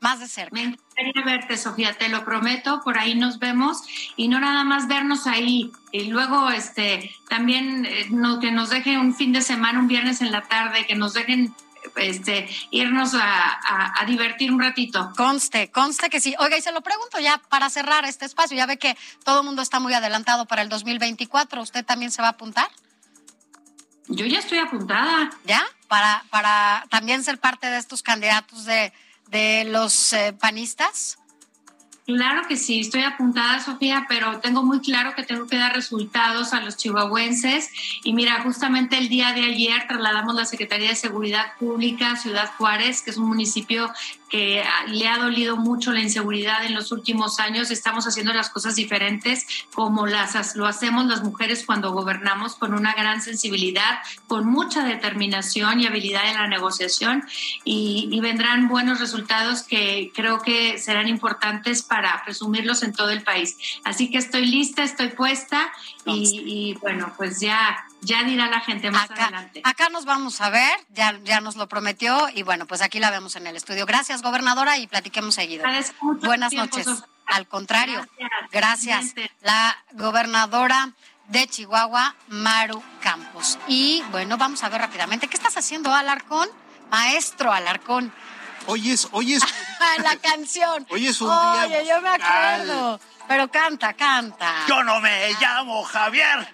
más 0.00 0.18
de 0.18 0.26
cerca. 0.26 0.52
Me 0.52 0.62
encantaría 0.62 1.24
verte, 1.24 1.58
Sofía, 1.58 1.96
te 1.96 2.08
lo 2.08 2.24
prometo, 2.24 2.80
por 2.82 2.98
ahí 2.98 3.14
nos 3.14 3.38
vemos 3.38 3.84
y 4.16 4.26
no 4.26 4.40
nada 4.40 4.64
más 4.64 4.88
vernos 4.88 5.28
ahí. 5.28 5.70
Y 5.92 6.06
luego, 6.06 6.50
este, 6.50 7.14
también 7.28 7.86
eh, 7.86 8.08
no, 8.10 8.40
que 8.40 8.50
nos 8.50 8.70
dejen 8.70 8.98
un 8.98 9.14
fin 9.14 9.32
de 9.32 9.42
semana, 9.42 9.78
un 9.78 9.86
viernes 9.86 10.22
en 10.22 10.32
la 10.32 10.42
tarde, 10.42 10.86
que 10.86 10.96
nos 10.96 11.14
dejen 11.14 11.54
este, 11.96 12.48
irnos 12.70 13.14
a, 13.14 14.00
a, 14.00 14.04
divertir 14.04 14.52
un 14.52 14.60
ratito. 14.60 15.12
Conste, 15.16 15.70
conste 15.70 16.10
que 16.10 16.20
sí. 16.20 16.34
Oiga, 16.38 16.56
y 16.56 16.62
se 16.62 16.72
lo 16.72 16.80
pregunto 16.80 17.20
ya 17.20 17.38
para 17.48 17.70
cerrar 17.70 18.04
este 18.04 18.24
espacio. 18.24 18.56
Ya 18.56 18.66
ve 18.66 18.78
que 18.78 18.96
todo 19.24 19.40
el 19.40 19.46
mundo 19.46 19.62
está 19.62 19.80
muy 19.80 19.94
adelantado 19.94 20.46
para 20.46 20.62
el 20.62 20.68
2024. 20.68 21.62
¿Usted 21.62 21.84
también 21.84 22.10
se 22.10 22.22
va 22.22 22.28
a 22.28 22.32
apuntar? 22.32 22.68
Yo 24.08 24.26
ya 24.26 24.38
estoy 24.38 24.58
apuntada. 24.58 25.30
¿Ya? 25.44 25.62
Para, 25.88 26.24
para 26.30 26.84
también 26.90 27.22
ser 27.22 27.38
parte 27.38 27.68
de 27.68 27.78
estos 27.78 28.02
candidatos 28.02 28.64
de 28.64 28.92
de 29.28 29.64
los 29.64 30.12
eh, 30.12 30.32
panistas? 30.32 31.18
Claro 32.06 32.46
que 32.46 32.56
sí, 32.58 32.80
estoy 32.80 33.02
apuntada, 33.02 33.60
Sofía, 33.60 34.04
pero 34.10 34.38
tengo 34.40 34.62
muy 34.62 34.80
claro 34.80 35.14
que 35.14 35.22
tengo 35.22 35.46
que 35.46 35.56
dar 35.56 35.74
resultados 35.74 36.52
a 36.52 36.60
los 36.60 36.76
chihuahuenses. 36.76 37.70
Y 38.02 38.12
mira, 38.12 38.42
justamente 38.42 38.98
el 38.98 39.08
día 39.08 39.32
de 39.32 39.42
ayer 39.44 39.86
trasladamos 39.88 40.34
la 40.34 40.44
Secretaría 40.44 40.90
de 40.90 40.96
Seguridad 40.96 41.52
Pública 41.58 42.12
a 42.12 42.16
Ciudad 42.16 42.50
Juárez, 42.58 43.00
que 43.00 43.10
es 43.10 43.16
un 43.16 43.28
municipio 43.28 43.90
que 44.28 44.64
le 44.88 45.08
ha 45.08 45.18
dolido 45.18 45.56
mucho 45.56 45.92
la 45.92 46.00
inseguridad 46.00 46.64
en 46.64 46.74
los 46.74 46.92
últimos 46.92 47.38
años. 47.40 47.70
Estamos 47.70 48.06
haciendo 48.06 48.32
las 48.32 48.50
cosas 48.50 48.74
diferentes 48.76 49.46
como 49.74 50.06
las 50.06 50.56
lo 50.56 50.66
hacemos 50.66 51.06
las 51.06 51.22
mujeres 51.22 51.64
cuando 51.64 51.92
gobernamos 51.92 52.56
con 52.56 52.74
una 52.74 52.94
gran 52.94 53.22
sensibilidad, 53.22 53.98
con 54.26 54.46
mucha 54.46 54.84
determinación 54.84 55.80
y 55.80 55.86
habilidad 55.86 56.28
en 56.28 56.34
la 56.34 56.48
negociación 56.48 57.24
y, 57.64 58.08
y 58.10 58.20
vendrán 58.20 58.68
buenos 58.68 59.00
resultados 59.00 59.62
que 59.62 60.10
creo 60.14 60.40
que 60.40 60.78
serán 60.78 61.08
importantes 61.08 61.82
para 61.82 62.22
presumirlos 62.24 62.82
en 62.82 62.92
todo 62.92 63.10
el 63.10 63.22
país. 63.22 63.56
Así 63.84 64.10
que 64.10 64.18
estoy 64.18 64.46
lista, 64.46 64.82
estoy 64.82 65.08
puesta 65.08 65.72
y, 66.04 66.42
y 66.44 66.74
bueno, 66.80 67.12
pues 67.16 67.40
ya 67.40 67.86
ya 68.04 68.22
dirá 68.24 68.46
la 68.46 68.60
gente 68.60 68.90
más 68.90 69.10
adelante. 69.10 69.60
Acá 69.64 69.88
nos 69.88 70.04
vamos 70.04 70.40
a 70.40 70.50
ver, 70.50 70.78
ya, 70.90 71.18
ya 71.24 71.40
nos 71.40 71.56
lo 71.56 71.68
prometió 71.68 72.28
y 72.34 72.42
bueno, 72.42 72.66
pues 72.66 72.82
aquí 72.82 73.00
la 73.00 73.10
vemos 73.10 73.36
en 73.36 73.46
el 73.46 73.56
estudio. 73.56 73.86
Gracias, 73.86 74.22
gobernadora, 74.22 74.78
y 74.78 74.86
platiquemos 74.86 75.34
seguido. 75.34 75.64
Buenas 76.22 76.52
noches. 76.52 76.86
Al 77.26 77.48
contrario, 77.48 78.06
gracias. 78.52 79.14
La 79.42 79.76
gobernadora 79.92 80.92
de 81.28 81.46
Chihuahua, 81.48 82.14
Maru 82.28 82.82
Campos. 83.00 83.58
Y 83.66 84.02
bueno, 84.10 84.36
vamos 84.36 84.62
a 84.62 84.68
ver 84.68 84.80
rápidamente, 84.80 85.28
¿qué 85.28 85.36
estás 85.36 85.56
haciendo, 85.56 85.94
Alarcón? 85.94 86.48
Maestro 86.90 87.52
Alarcón. 87.52 88.12
Hoy 88.66 88.90
es, 88.90 89.08
hoy 89.12 89.34
es. 89.34 89.42
la 90.02 90.16
canción. 90.16 90.86
Hoy 90.90 91.06
es 91.06 91.20
un 91.20 91.28
día. 91.28 91.64
Oye, 91.66 91.86
yo 91.88 92.00
me 92.00 92.08
acuerdo. 92.08 93.00
Pero 93.26 93.48
canta, 93.48 93.94
canta. 93.94 94.54
Yo 94.68 94.82
no 94.84 95.00
me 95.00 95.32
llamo 95.40 95.82
Javier. 95.84 96.46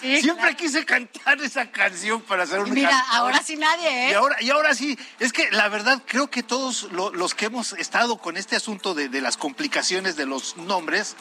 Siempre 0.00 0.56
quise 0.56 0.84
cantar 0.84 1.40
esa 1.40 1.70
canción 1.70 2.20
para 2.22 2.44
hacer 2.44 2.60
un 2.60 2.70
Mira, 2.70 2.98
ahora 3.10 3.42
sí 3.42 3.56
nadie, 3.56 4.06
¿eh? 4.06 4.10
Y 4.10 4.14
ahora, 4.14 4.36
y 4.40 4.50
ahora 4.50 4.74
sí, 4.74 4.98
es 5.18 5.32
que 5.32 5.50
la 5.50 5.68
verdad 5.68 6.02
creo 6.06 6.30
que 6.30 6.42
todos 6.42 6.84
los 6.92 7.34
que 7.34 7.46
hemos 7.46 7.72
estado 7.74 8.18
con 8.18 8.36
este 8.36 8.56
asunto 8.56 8.94
de, 8.94 9.08
las 9.20 9.36
complicaciones 9.36 10.16
de 10.16 10.26
los 10.26 10.56
nombres, 10.56 11.16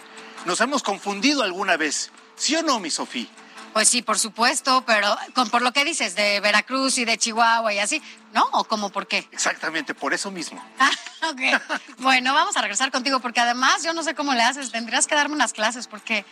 nos 0.46 0.62
hemos 0.62 0.84
confundido 0.84 1.44
alguna 1.44 1.78
vez. 1.78 2.12
¿Sí 2.36 2.56
o 2.56 2.64
no, 2.64 2.80
mi 2.80 2.90
Sofía? 2.90 3.28
Pues 3.74 3.88
sí, 3.88 4.02
por 4.02 4.20
supuesto, 4.20 4.84
pero 4.86 5.16
con, 5.34 5.50
por 5.50 5.62
lo 5.62 5.72
que 5.72 5.86
dices 5.86 6.16
de 6.16 6.42
Veracruz 6.42 6.98
y 6.98 7.06
de 7.06 7.18
Chihuahua 7.18 7.74
y 7.74 7.80
así, 7.80 8.02
¿no? 8.34 8.44
¿O 8.52 8.66
cómo 8.66 8.90
por 8.90 9.08
qué? 9.08 9.30
Exactamente, 9.32 9.94
por 9.94 10.14
eso 10.14 10.32
mismo. 10.32 10.64
Ah, 11.24 11.30
ok. 11.30 12.00
bueno, 12.00 12.34
vamos 12.34 12.58
a 12.58 12.62
regresar 12.62 12.90
contigo 12.90 13.20
porque 13.20 13.40
además 13.40 13.84
yo 13.84 13.94
no 13.94 14.02
sé 14.02 14.16
cómo 14.16 14.34
le 14.34 14.42
haces, 14.42 14.72
tendrías 14.72 15.06
que 15.06 15.14
darme 15.14 15.36
unas 15.36 15.54
clases 15.54 15.86
porque 15.86 16.26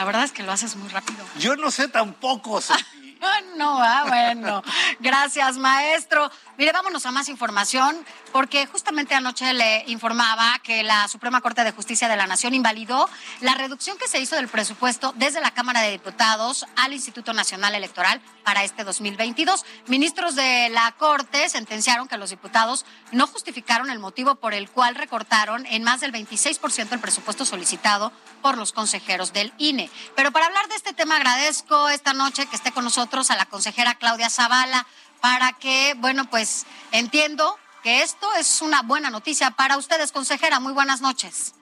la 0.00 0.06
verdad 0.06 0.24
es 0.24 0.32
que 0.32 0.42
lo 0.42 0.50
haces 0.50 0.76
muy 0.76 0.88
rápido. 0.88 1.22
Yo 1.38 1.56
no 1.56 1.70
sé 1.70 1.86
tampoco, 1.86 2.58
no, 3.58 3.82
ah, 3.82 4.06
bueno. 4.08 4.62
Gracias, 4.98 5.58
maestro. 5.58 6.30
Mire, 6.56 6.72
vámonos 6.72 7.04
a 7.04 7.10
más 7.10 7.28
información, 7.28 8.02
porque 8.32 8.66
justamente 8.66 9.14
anoche 9.14 9.52
le 9.52 9.84
informaba 9.86 10.58
que 10.62 10.82
la 10.82 11.08
Suprema 11.08 11.40
Corte 11.40 11.64
de 11.64 11.72
Justicia 11.72 12.08
de 12.08 12.16
la 12.16 12.26
Nación 12.26 12.54
invalidó 12.54 13.08
la 13.40 13.54
reducción 13.54 13.98
que 13.98 14.08
se 14.08 14.20
hizo 14.20 14.36
del 14.36 14.48
presupuesto 14.48 15.12
desde 15.16 15.40
la 15.40 15.52
Cámara 15.52 15.80
de 15.80 15.90
Diputados 15.90 16.66
al 16.76 16.92
Instituto 16.92 17.32
Nacional 17.32 17.74
Electoral 17.74 18.20
para 18.44 18.64
este 18.64 18.84
2022. 18.84 19.64
Ministros 19.86 20.34
de 20.36 20.68
la 20.70 20.92
Corte 20.92 21.48
sentenciaron 21.48 22.08
que 22.08 22.16
los 22.16 22.30
diputados 22.30 22.84
no 23.12 23.26
justificaron 23.26 23.90
el 23.90 23.98
motivo 23.98 24.36
por 24.36 24.54
el 24.54 24.70
cual 24.70 24.94
recortaron 24.94 25.66
en 25.66 25.82
más 25.82 26.00
del 26.00 26.12
26% 26.12 26.92
el 26.92 27.00
presupuesto 27.00 27.44
solicitado 27.44 28.12
por 28.42 28.56
los 28.56 28.72
consejeros 28.72 29.32
del 29.32 29.52
INE. 29.58 29.90
Pero 30.16 30.32
para 30.32 30.46
hablar 30.46 30.68
de 30.68 30.76
este 30.76 30.92
tema 30.92 31.16
agradezco 31.16 31.88
esta 31.88 32.12
noche 32.12 32.46
que 32.46 32.56
esté 32.56 32.72
con 32.72 32.84
nosotros 32.84 33.30
a 33.30 33.36
la 33.36 33.46
consejera 33.46 33.96
Claudia 33.96 34.30
Zavala 34.30 34.86
para 35.20 35.52
que, 35.52 35.94
bueno, 35.98 36.28
pues 36.30 36.66
entiendo 36.92 37.58
que 37.82 38.02
esto 38.02 38.26
es 38.38 38.62
una 38.62 38.82
buena 38.82 39.10
noticia 39.10 39.50
para 39.50 39.76
ustedes, 39.76 40.12
consejera. 40.12 40.60
Muy 40.60 40.72
buenas 40.72 41.00
noches. 41.00 41.54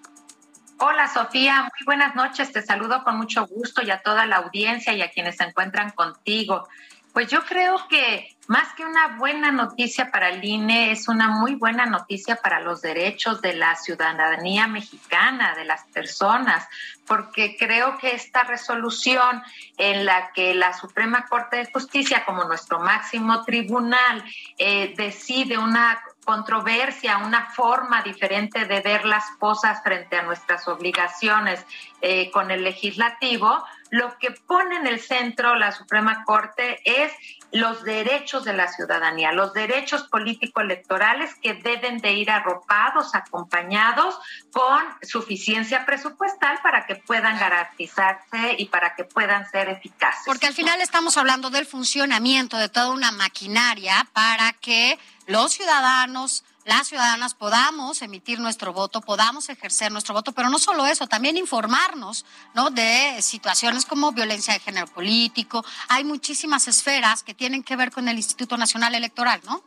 Hola 0.79 1.13
Sofía, 1.13 1.63
muy 1.63 1.85
buenas 1.85 2.15
noches. 2.15 2.53
Te 2.53 2.63
saludo 2.63 3.03
con 3.03 3.17
mucho 3.17 3.47
gusto 3.47 3.83
y 3.83 3.91
a 3.91 4.01
toda 4.01 4.27
la 4.27 4.37
audiencia 4.37 4.93
y 4.93 5.03
a 5.03 5.11
quienes 5.11 5.37
se 5.37 5.45
encuentran 5.45 5.91
contigo. 5.91 6.69
Pues 7.13 7.29
yo 7.29 7.43
creo 7.45 7.89
que 7.89 8.37
más 8.47 8.73
que 8.75 8.85
una 8.85 9.17
buena 9.19 9.51
noticia 9.51 10.11
para 10.11 10.29
el 10.29 10.45
INE, 10.45 10.93
es 10.93 11.09
una 11.09 11.29
muy 11.29 11.55
buena 11.55 11.85
noticia 11.85 12.37
para 12.37 12.61
los 12.61 12.81
derechos 12.81 13.43
de 13.43 13.55
la 13.55 13.75
ciudadanía 13.75 14.69
mexicana, 14.69 15.55
de 15.55 15.65
las 15.65 15.85
personas, 15.87 16.67
porque 17.07 17.57
creo 17.59 17.99
que 17.99 18.15
esta 18.15 18.45
resolución 18.45 19.43
en 19.77 20.07
la 20.07 20.31
que 20.33 20.55
la 20.55 20.73
Suprema 20.73 21.27
Corte 21.27 21.57
de 21.57 21.71
Justicia, 21.73 22.25
como 22.25 22.45
nuestro 22.45 22.79
máximo 22.79 23.45
tribunal, 23.45 24.25
eh, 24.57 24.95
decide 24.97 25.59
una 25.59 26.01
controversia, 26.29 27.17
una 27.25 27.49
forma 27.53 28.03
diferente 28.03 28.67
de 28.67 28.83
ver 28.83 29.07
las 29.07 29.25
cosas 29.39 29.83
frente 29.83 30.19
a 30.19 30.25
nuestras 30.25 30.69
obligaciones 30.69 31.65
eh, 32.03 32.31
con 32.31 32.51
el 32.51 32.65
legislativo, 32.65 33.65
lo 33.89 34.19
que 34.19 34.33
pone 34.33 34.77
en 34.77 34.87
el 34.87 35.01
centro 35.01 35.55
la 35.55 35.73
Suprema 35.73 36.25
Corte 36.27 36.83
es 36.85 37.11
los 37.51 37.83
derechos 37.83 38.45
de 38.45 38.53
la 38.53 38.69
ciudadanía, 38.69 39.33
los 39.33 39.55
derechos 39.55 40.03
político-electorales 40.03 41.35
que 41.43 41.55
deben 41.55 41.97
de 41.97 42.13
ir 42.13 42.31
arropados, 42.31 43.15
acompañados 43.15 44.19
con 44.53 44.85
suficiencia 45.01 45.87
presupuestal 45.87 46.59
para 46.63 46.85
que 46.85 46.97
puedan 46.97 47.39
garantizarse 47.39 48.55
y 48.59 48.67
para 48.67 48.95
que 48.95 49.05
puedan 49.05 49.49
ser 49.49 49.71
eficaces. 49.71 50.25
Porque 50.27 50.49
al 50.49 50.53
final 50.53 50.79
estamos 50.83 51.17
hablando 51.17 51.49
del 51.49 51.65
funcionamiento 51.65 52.59
de 52.59 52.69
toda 52.69 52.91
una 52.91 53.13
maquinaria 53.13 54.07
para 54.13 54.53
que 54.53 54.99
los 55.29 55.53
ciudadanos 55.53 56.43
las 56.65 56.89
ciudadanas 56.89 57.33
podamos 57.33 58.03
emitir 58.03 58.41
nuestro 58.41 58.75
voto, 58.75 59.01
podamos 59.01 59.49
ejercer 59.49 59.91
nuestro 59.91 60.13
voto, 60.13 60.33
pero 60.33 60.51
no 60.51 60.59
solo 60.59 60.87
eso, 60.87 61.07
también 61.07 61.39
informarnos 61.39 62.27
¿no? 62.53 62.69
de 62.69 63.23
situaciones 63.23 63.87
como 63.87 64.13
violencia 64.13 64.53
de 64.53 64.61
género 64.61 64.87
político. 64.87 65.65
Hay 65.89 66.05
muchísimas 66.05 66.69
esferas 66.69 67.23
que 67.23 67.33
tienen 67.33 67.63
que 67.63 67.75
ver 67.75 67.91
con 67.91 68.07
el 68.07 68.19
Instituto 68.19 68.59
Nacional 68.59 68.95
Electoral, 68.95 69.41
¿no? 69.47 69.63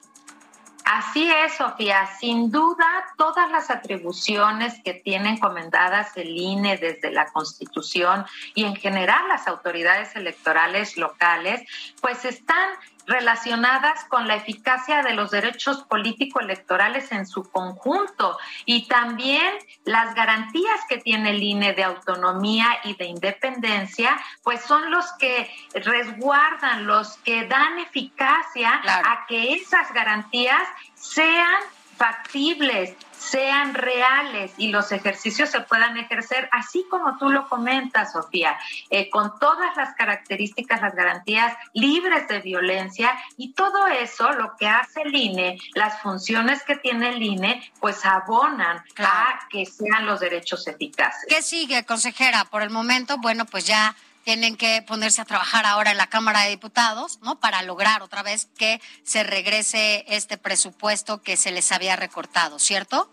Así 0.86 1.28
es, 1.28 1.56
Sofía. 1.56 2.08
Sin 2.20 2.52
duda, 2.52 2.86
todas 3.18 3.50
las 3.50 3.72
atribuciones 3.72 4.80
que 4.84 4.94
tienen 4.94 5.36
encomendadas 5.36 6.16
el 6.18 6.38
INE 6.38 6.78
desde 6.78 7.12
la 7.12 7.28
Constitución 7.32 8.26
y 8.54 8.66
en 8.66 8.76
general 8.76 9.28
las 9.28 9.48
autoridades 9.48 10.16
electorales 10.16 10.98
locales, 10.98 11.62
pues 12.02 12.26
están 12.26 12.70
relacionadas 13.08 14.04
con 14.06 14.28
la 14.28 14.36
eficacia 14.36 15.02
de 15.02 15.14
los 15.14 15.32
derechos 15.32 15.84
político-electorales 15.84 17.12
en 17.12 17.26
su 17.26 17.44
conjunto 17.44 18.38
y 18.66 18.88
también 18.88 19.54
las 19.86 20.14
garantías 20.16 20.80
que 20.88 20.98
tiene 20.98 21.32
el 21.32 21.44
INE 21.44 21.74
de 21.74 21.84
autonomía 21.84 22.68
y 22.84 22.96
de 22.96 23.06
independencia, 23.06 24.20
pues 24.44 24.62
son 24.62 24.92
los 24.92 25.12
que 25.14 25.50
resguardan, 25.74 26.86
los 26.86 27.18
que 27.18 27.48
dan 27.48 27.80
eficacia 27.80 28.82
a 28.84 29.26
que 29.28 29.54
esas 29.54 29.92
garantías 29.94 30.64
sean 30.96 31.62
factibles, 32.02 32.96
sean 33.20 33.76
reales 33.76 34.54
y 34.58 34.70
los 34.70 34.92
ejercicios 34.92 35.52
se 35.52 35.62
puedan 35.62 35.98
ejercer 35.98 36.50
así 36.52 36.84
como 36.90 37.16
tú 37.20 37.30
lo 37.30 37.48
comentas, 37.48 38.14
Sofía, 38.14 38.58
eh, 38.90 39.12
con 39.12 39.38
todas 39.38 39.78
las 39.78 39.94
características, 39.94 40.82
las 40.82 40.96
garantías 40.96 41.56
libres 41.74 42.28
de 42.28 42.40
violencia 42.40 43.16
y 43.38 43.54
todo 43.54 43.86
eso 43.86 44.32
lo 44.32 44.56
que 44.58 44.68
hace 44.68 45.04
el 45.04 45.14
INE, 45.14 45.60
las 45.76 46.02
funciones 46.02 46.64
que 46.64 46.76
tiene 46.76 47.10
el 47.10 47.22
INE, 47.22 47.72
pues 47.80 48.04
abonan 48.04 48.84
a 48.98 49.40
que 49.52 49.68
sean 49.68 50.08
los 50.08 50.22
derechos 50.22 50.68
eficaces. 50.68 51.26
¿Qué 51.30 51.44
sigue, 51.44 51.86
consejera? 51.86 52.46
Por 52.46 52.64
el 52.64 52.72
momento, 52.72 53.20
bueno, 53.20 53.46
pues 53.46 53.66
ya 53.66 53.96
tienen 54.24 54.56
que 54.56 54.82
ponerse 54.82 55.22
a 55.22 55.26
trabajar 55.26 55.66
ahora 55.66 55.92
en 55.92 55.98
la 55.98 56.08
Cámara 56.08 56.42
de 56.42 56.50
Diputados, 56.50 57.20
¿no? 57.22 57.40
Para 57.40 57.62
lograr 57.64 58.02
otra 58.02 58.24
vez 58.24 58.48
que 58.58 58.82
se 59.04 59.24
regrese 59.24 60.06
este 60.08 60.38
presupuesto 60.38 61.22
que 61.22 61.38
se 61.38 61.52
les 61.52 61.72
había 61.72 61.96
recortado, 61.96 62.60
¿cierto? 62.60 63.10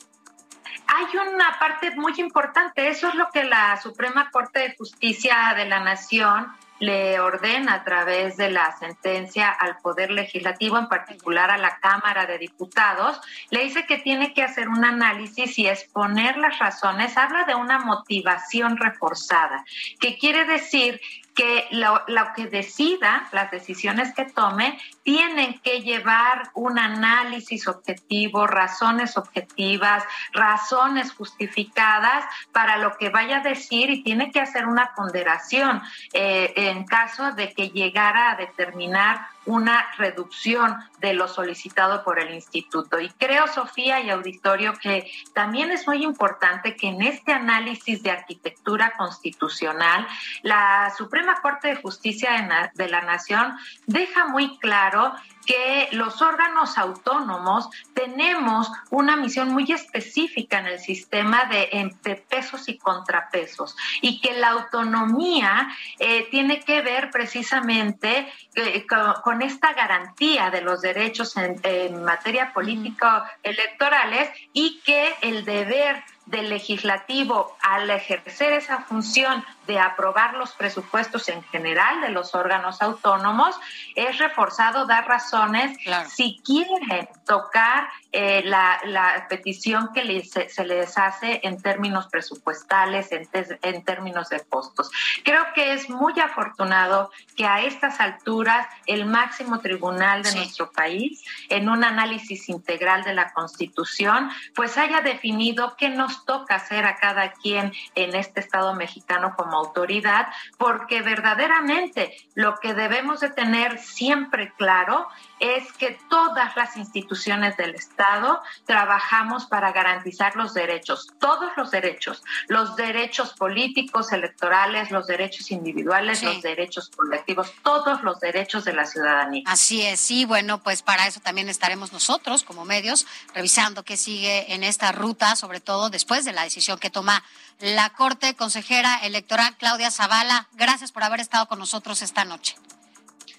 Hay 0.87 1.05
una 1.17 1.59
parte 1.59 1.95
muy 1.97 2.15
importante, 2.19 2.89
eso 2.89 3.09
es 3.09 3.15
lo 3.15 3.29
que 3.31 3.45
la 3.45 3.81
Suprema 3.81 4.31
Corte 4.31 4.61
de 4.61 4.77
Justicia 4.77 5.55
de 5.57 5.67
la 5.67 5.81
Nación 5.81 6.53
le 6.79 7.19
ordena 7.21 7.75
a 7.75 7.85
través 7.85 8.37
de 8.37 8.51
la 8.51 8.77
sentencia 8.79 9.51
al 9.51 9.79
Poder 9.79 10.11
Legislativo, 10.11 10.79
en 10.79 10.89
particular 10.89 11.51
a 11.51 11.59
la 11.59 11.79
Cámara 11.79 12.27
de 12.27 12.39
Diputados, 12.39 13.21
le 13.51 13.65
dice 13.65 13.87
que 13.87 13.99
tiene 13.99 14.33
que 14.33 14.43
hacer 14.43 14.69
un 14.69 14.85
análisis 14.85 15.59
y 15.59 15.67
exponer 15.67 16.37
las 16.37 16.59
razones. 16.59 17.17
Habla 17.17 17.45
de 17.45 17.55
una 17.55 17.81
motivación 17.81 18.77
reforzada, 18.77 19.65
que 20.01 20.19
quiere 20.19 20.45
decir 20.45 21.01
que 21.39 21.69
lo, 21.71 22.03
que 22.35 22.47
decida, 22.47 23.29
las 23.31 23.53
decisiones 23.53 24.13
que 24.13 24.25
tome, 24.25 24.77
tienen 25.05 25.61
que 25.61 25.83
llevar 25.83 26.51
un 26.53 26.81
análisis 26.81 27.69
objetivo, 27.69 28.49
razones 28.49 29.17
objetivas, 29.17 30.03
razones 30.33 31.13
justificadas 31.13 32.25
para 32.51 32.77
lo 32.79 32.99
que 32.99 33.11
vaya 33.11 33.37
a 33.37 33.43
decir 33.43 33.89
y 33.89 34.03
tiene 34.03 34.33
que 34.33 34.41
hacer 34.41 34.67
una 34.67 34.97
ponderación 34.97 35.81
eh, 36.13 36.53
en 36.57 36.85
caso 36.85 37.31
de 37.31 37.53
que 37.53 37.69
llegara 37.69 38.33
a 38.33 38.35
determinar 38.35 39.29
una 39.49 39.87
reducción 39.97 40.77
de 41.01 41.15
lo 41.15 41.27
solicitado 41.27 42.05
por 42.05 42.21
el 42.21 42.35
instituto. 42.35 43.01
Y 43.01 43.09
creo, 43.09 43.47
Sofía 43.47 44.01
y 44.01 44.11
auditorio, 44.11 44.75
que 44.75 45.11
también 45.35 45.71
es 45.71 45.87
muy 45.87 46.05
importante 46.05 46.77
que 46.77 46.89
en 46.89 47.01
este 47.01 47.33
análisis 47.33 48.03
de 48.03 48.11
arquitectura 48.11 48.93
constitucional, 48.99 50.07
la 50.43 50.93
Suprema 50.97 51.41
Corte 51.41 51.69
de 51.69 51.77
Justicia 51.77 52.29
de 52.75 52.89
la 52.89 53.01
Nación 53.01 53.57
deja 53.87 54.27
muy 54.27 54.59
claro 54.59 55.15
que 55.49 55.89
los 55.93 56.21
órganos 56.21 56.77
autónomos 56.77 57.71
tenemos 57.95 58.71
una 58.91 59.17
misión 59.17 59.49
muy 59.49 59.73
específica 59.73 60.59
en 60.59 60.67
el 60.67 60.79
sistema 60.79 61.47
de 61.47 61.71
entre 61.73 62.17
pesos 62.17 62.69
y 62.69 62.77
contrapesos 62.77 63.75
y 64.03 64.21
que 64.21 64.35
la 64.35 64.51
autonomía 64.51 65.71
eh, 65.99 66.29
tiene 66.31 66.61
que 66.61 66.83
ver 66.83 67.11
precisamente 67.11 68.31
eh, 68.57 68.87
con, 69.25 69.41
esta 69.41 69.73
garantía 69.73 70.51
de 70.51 70.61
los 70.61 70.83
derechos 70.83 71.35
en, 71.39 71.59
en 71.63 72.05
materia 72.05 72.53
política 72.53 73.25
electorales 73.43 74.29
y 74.53 74.81
que 74.81 75.15
el 75.23 75.47
deber 75.47 76.05
del 76.29 76.51
legislativo 76.51 77.57
al 77.61 77.89
ejercer 77.91 78.53
esa 78.53 78.83
función 78.83 79.45
de 79.67 79.79
aprobar 79.79 80.35
los 80.35 80.53
presupuestos 80.53 81.29
en 81.29 81.43
general 81.45 82.01
de 82.01 82.09
los 82.09 82.35
órganos 82.35 82.81
autónomos, 82.81 83.55
es 83.95 84.19
reforzado 84.19 84.87
dar 84.87 85.07
razones 85.07 85.77
si 86.09 86.41
quieren 86.43 87.09
tocar 87.27 87.89
eh, 88.11 88.43
la, 88.45 89.27
petición 89.29 89.91
que 89.93 90.23
se, 90.25 90.65
les 90.65 90.97
hace 90.97 91.41
en 91.43 91.61
términos 91.61 92.07
presupuestales, 92.07 93.13
en, 93.13 93.29
en, 93.61 93.85
términos 93.85 94.31
de 94.31 94.41
costos. 94.41 94.91
Creo 95.23 95.45
que 95.55 95.75
es 95.75 95.91
muy 95.91 96.19
afortunado 96.19 97.11
que 97.37 97.45
a 97.45 97.61
estas 97.63 98.01
alturas 98.01 98.67
el 98.87 99.05
máximo 99.05 99.61
tribunal 99.61 100.23
de 100.23 100.35
nuestro 100.35 100.73
país, 100.73 101.23
en 101.51 101.69
un 101.69 101.85
análisis 101.85 102.49
integral 102.49 103.05
de 103.05 103.13
la 103.13 103.35
Constitución, 103.35 104.31
pues 104.55 104.79
haya 104.79 105.03
definido 105.03 105.77
qué 105.77 105.91
nos 105.91 106.18
toca 106.25 106.57
hacer 106.57 106.85
a 106.85 106.97
cada 106.97 107.33
quien 107.33 107.73
en 107.95 108.15
este 108.15 108.41
Estado 108.41 108.75
mexicano 108.75 109.35
como 109.37 109.57
autoridad, 109.57 110.29
porque 110.57 111.03
verdaderamente 111.03 112.17
lo 112.35 112.57
que 112.57 112.75
debemos 112.75 113.21
de 113.21 113.31
tener 113.31 113.79
siempre 113.79 114.53
claro 114.57 115.07
es 115.41 115.73
que 115.73 115.99
todas 116.09 116.57
las 116.57 116.77
instituciones 116.77 117.57
del 117.57 117.75
Estado 117.75 118.43
trabajamos 118.67 119.47
para 119.47 119.73
garantizar 119.73 120.37
los 120.37 120.55
derechos, 120.55 121.09
todos 121.19 121.51
los 121.57 121.71
derechos, 121.71 122.23
los 122.49 122.77
derechos 122.77 123.35
políticos, 123.35 124.13
electorales, 124.13 124.91
los 124.91 125.07
derechos 125.07 125.51
individuales, 125.51 126.23
los 126.23 126.43
derechos 126.43 126.91
colectivos, 126.91 127.53
todos 127.63 128.03
los 128.03 128.21
derechos 128.21 128.65
de 128.65 128.73
la 128.73 128.87
ciudadanía. 128.87 129.43
Así 129.47 129.83
es, 129.83 130.01
sí, 130.01 130.25
bueno, 130.25 130.63
pues 130.63 130.83
para 130.83 131.07
eso 131.07 131.21
también 131.21 131.49
estaremos 131.49 131.93
nosotros 131.93 132.43
como 132.43 132.65
medios 132.65 133.07
revisando 133.35 133.85
qué 133.85 133.97
sigue 133.97 134.55
en 134.55 134.65
esta 134.65 134.93
ruta, 134.93 135.37
sobre 135.37 135.61
todo 135.61 135.91
después 135.91 136.25
de 136.25 136.33
la 136.33 136.43
decisión 136.43 136.79
que 136.79 136.91
toma 136.91 137.23
la 137.61 137.91
Corte 137.91 138.35
Consejera 138.35 138.99
Electoral 139.03 139.57
Claudia 139.57 139.91
Zavala. 139.91 140.49
Gracias 140.53 140.93
por 140.93 141.05
haber 141.05 141.21
estado 141.21 141.47
con 141.49 141.59
nosotros 141.59 142.03
esta 142.03 142.25
noche. 142.25 142.57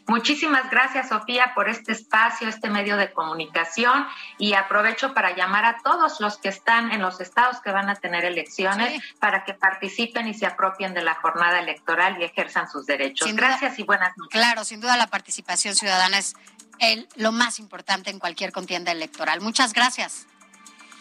Muchísimas 0.10 0.72
gracias, 0.72 1.10
Sofía, 1.10 1.54
por 1.54 1.70
este 1.70 1.92
espacio, 1.92 2.50
este 2.50 2.70
medio 2.70 2.98
de 2.98 3.12
comunicación 3.14 4.08
y 4.40 4.54
aprovecho 4.54 5.14
para 5.14 5.36
llamar 5.36 5.66
a 5.66 5.78
todos 5.84 6.20
los 6.20 6.38
que 6.38 6.50
están 6.50 6.92
en 6.92 7.02
los 7.02 7.22
estados 7.22 7.62
que 7.62 7.72
van 7.72 7.90
a 7.90 7.96
tener 7.96 8.26
elecciones 8.26 9.02
para 9.20 9.44
que 9.44 9.54
participen 9.54 10.28
y 10.28 10.34
se 10.34 10.48
apropien 10.48 10.96
de 10.96 11.04
la 11.04 11.14
jornada 11.14 11.60
electoral 11.60 12.20
y 12.20 12.24
ejerzan 12.24 12.68
sus 12.70 12.88
derechos. 12.88 13.32
gracias 13.36 13.78
y 13.78 13.84
buenas 13.84 14.18
noches. 14.18 14.32
Claro, 14.32 14.66
sin 14.66 14.82
duda 14.82 14.98
la 14.98 15.08
participación 15.08 15.76
ciudadana 15.76 16.18
es 16.18 16.34
el, 16.80 17.08
lo 17.16 17.32
más 17.32 17.60
importante 17.60 18.10
en 18.10 18.18
cualquier 18.18 18.52
contienda 18.52 18.92
electoral. 18.92 19.42
Muchas 19.42 19.74
gracias. 19.74 20.26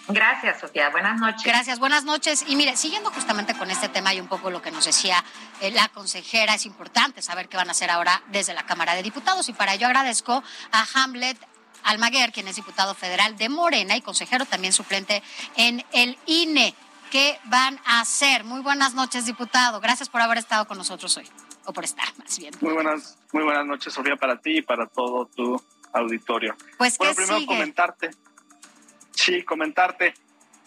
Gracias, 0.08 0.60
Sofía. 0.60 0.88
Buenas 0.88 1.20
noches. 1.20 1.44
Gracias, 1.44 1.78
buenas 1.78 2.04
noches. 2.04 2.44
Y 2.48 2.56
mire, 2.56 2.76
siguiendo 2.76 3.10
justamente 3.10 3.54
con 3.54 3.70
este 3.70 3.88
tema 3.88 4.14
y 4.14 4.20
un 4.20 4.28
poco 4.28 4.50
lo 4.50 4.62
que 4.62 4.70
nos 4.70 4.86
decía 4.86 5.22
eh, 5.60 5.70
la 5.70 5.88
consejera, 5.88 6.54
es 6.54 6.64
importante 6.64 7.20
saber 7.20 7.48
qué 7.48 7.58
van 7.58 7.68
a 7.68 7.72
hacer 7.72 7.90
ahora 7.90 8.22
desde 8.28 8.54
la 8.54 8.64
Cámara 8.64 8.94
de 8.94 9.02
Diputados. 9.02 9.48
Y 9.50 9.52
para 9.52 9.74
ello 9.74 9.86
agradezco 9.86 10.42
a 10.72 10.86
Hamlet 10.94 11.38
Almaguer, 11.84 12.32
quien 12.32 12.48
es 12.48 12.56
diputado 12.56 12.94
federal 12.94 13.36
de 13.36 13.50
Morena 13.50 13.96
y 13.96 14.00
consejero 14.00 14.46
también 14.46 14.72
suplente 14.72 15.22
en 15.56 15.84
el 15.92 16.16
INE. 16.26 16.74
¿Qué 17.10 17.38
van 17.44 17.78
a 17.84 18.00
hacer? 18.00 18.44
Muy 18.44 18.60
buenas 18.60 18.94
noches, 18.94 19.26
diputado. 19.26 19.80
Gracias 19.80 20.08
por 20.08 20.20
haber 20.20 20.38
estado 20.38 20.66
con 20.66 20.76
nosotros 20.78 21.16
hoy, 21.16 21.26
o 21.64 21.72
por 21.72 21.84
estar 21.84 22.06
más 22.18 22.38
bien. 22.38 22.54
Muy 22.60 22.72
buenas, 22.74 23.18
muy 23.32 23.44
buenas 23.44 23.64
noches, 23.64 23.92
Sofía, 23.92 24.16
para 24.16 24.38
ti 24.38 24.58
y 24.58 24.62
para 24.62 24.86
todo 24.86 25.26
tu 25.26 25.62
auditorio. 25.92 26.54
Pues, 26.76 26.98
bueno, 26.98 27.14
primero 27.14 27.46
comentarte 27.46 28.10
Sí, 29.18 29.42
comentarte. 29.42 30.14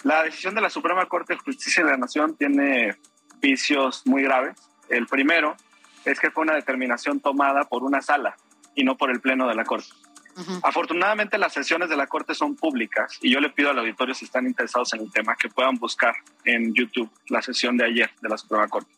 La 0.03 0.23
decisión 0.23 0.53
de 0.53 0.61
la 0.61 0.69
Suprema 0.69 1.05
Corte 1.05 1.33
de 1.33 1.39
Justicia 1.39 1.85
de 1.85 1.91
la 1.91 1.97
Nación 1.97 2.35
tiene 2.35 2.97
vicios 3.39 4.01
muy 4.05 4.23
graves. 4.23 4.57
El 4.89 5.07
primero 5.07 5.55
es 6.03 6.19
que 6.19 6.31
fue 6.31 6.43
una 6.43 6.55
determinación 6.55 7.21
tomada 7.21 7.63
por 7.63 7.83
una 7.83 8.01
sala 8.01 8.35
y 8.75 8.83
no 8.83 8.97
por 8.97 9.09
el 9.09 9.21
Pleno 9.21 9.47
de 9.47 9.55
la 9.55 9.63
Corte. 9.63 9.87
Afortunadamente 10.63 11.37
las 11.37 11.53
sesiones 11.53 11.87
de 11.89 11.95
la 11.95 12.07
Corte 12.07 12.35
son 12.35 12.57
públicas 12.57 13.17
y 13.21 13.31
yo 13.31 13.39
le 13.39 13.49
pido 13.49 13.69
al 13.69 13.79
auditorio 13.79 14.13
si 14.13 14.25
están 14.25 14.45
interesados 14.45 14.93
en 14.93 15.01
el 15.01 15.11
tema 15.11 15.35
que 15.37 15.47
puedan 15.47 15.75
buscar 15.75 16.13
en 16.43 16.73
YouTube 16.73 17.09
la 17.29 17.41
sesión 17.41 17.77
de 17.77 17.85
ayer 17.85 18.11
de 18.21 18.29
la 18.29 18.37
Suprema 18.37 18.67
Corte. 18.67 18.91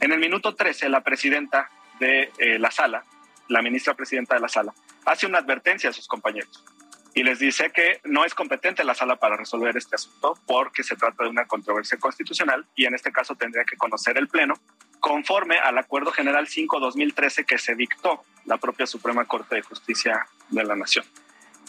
En 0.00 0.12
el 0.12 0.18
minuto 0.18 0.54
13 0.54 0.90
la 0.90 1.00
presidenta 1.00 1.70
de 1.98 2.32
eh, 2.36 2.58
la 2.58 2.70
sala, 2.70 3.04
la 3.48 3.62
ministra 3.62 3.94
presidenta 3.94 4.34
de 4.34 4.40
la 4.40 4.48
sala, 4.48 4.74
hace 5.06 5.26
una 5.26 5.38
advertencia 5.38 5.88
a 5.88 5.92
sus 5.92 6.06
compañeros 6.06 6.64
y 7.14 7.22
les 7.22 7.38
dice 7.38 7.70
que 7.70 8.00
no 8.04 8.24
es 8.24 8.34
competente 8.34 8.84
la 8.84 8.94
sala 8.94 9.16
para 9.16 9.36
resolver 9.36 9.76
este 9.76 9.96
asunto 9.96 10.38
porque 10.46 10.82
se 10.82 10.96
trata 10.96 11.24
de 11.24 11.30
una 11.30 11.46
controversia 11.46 11.98
constitucional 11.98 12.66
y 12.76 12.86
en 12.86 12.94
este 12.94 13.12
caso 13.12 13.34
tendría 13.34 13.64
que 13.64 13.76
conocer 13.76 14.16
el 14.16 14.28
Pleno 14.28 14.54
conforme 15.00 15.58
al 15.58 15.78
Acuerdo 15.78 16.12
General 16.12 16.46
5-2013 16.46 17.44
que 17.44 17.58
se 17.58 17.74
dictó 17.74 18.22
la 18.44 18.58
propia 18.58 18.86
Suprema 18.86 19.24
Corte 19.24 19.56
de 19.56 19.62
Justicia 19.62 20.26
de 20.50 20.64
la 20.64 20.76
Nación. 20.76 21.04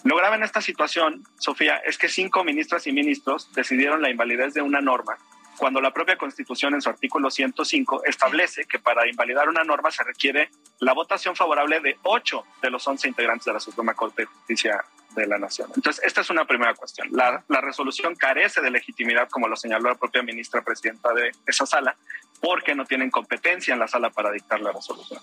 Lo 0.04 0.16
grave 0.16 0.36
en 0.36 0.44
esta 0.44 0.62
situación, 0.62 1.24
Sofía, 1.38 1.78
es 1.78 1.98
que 1.98 2.10
cinco 2.10 2.44
ministras 2.44 2.88
y 2.88 2.92
ministros 2.92 3.52
decidieron 3.54 4.02
la 4.02 4.10
invalidez 4.10 4.54
de 4.54 4.62
una 4.62 4.82
norma 4.82 5.18
cuando 5.58 5.80
la 5.80 5.92
propia 5.94 6.18
Constitución 6.18 6.74
en 6.74 6.82
su 6.82 6.90
artículo 6.90 7.30
105 7.30 8.06
establece 8.06 8.66
que 8.66 8.80
para 8.80 9.08
invalidar 9.08 9.48
una 9.48 9.64
norma 9.64 9.92
se 9.92 10.04
requiere 10.04 10.50
la 10.80 10.94
votación 10.94 11.36
favorable 11.36 11.80
de 11.82 11.98
ocho 12.02 12.46
de 12.64 12.72
los 12.72 12.88
once 12.88 13.08
integrantes 13.08 13.46
de 13.46 13.54
la 13.54 13.60
Suprema 13.60 13.94
Corte 13.94 14.24
de 14.24 14.26
Justicia 14.26 14.84
de 15.16 15.28
la 15.28 15.38
Nación. 15.38 15.70
Entonces, 15.76 16.04
esta 16.06 16.22
es 16.22 16.30
una 16.30 16.46
primera 16.46 16.74
cuestión. 16.74 17.10
La, 17.12 17.44
resolución 17.62 18.16
carece 18.16 18.62
de 18.62 18.72
legitimidad, 18.72 19.30
como 19.30 19.48
lo 19.48 19.56
señaló 19.56 19.90
la 19.90 19.96
propia 19.96 20.24
ministra 20.24 20.62
presidenta 20.62 21.14
de 21.14 21.32
esa 21.46 21.66
sala, 21.66 21.96
porque 22.42 22.76
no 22.76 22.86
tienen 22.86 23.12
competencia 23.12 23.74
en 23.74 23.80
la 23.80 23.88
sala 23.88 24.10
para 24.10 24.32
dictar 24.32 24.60
la 24.62 24.72
resolución. 24.72 25.22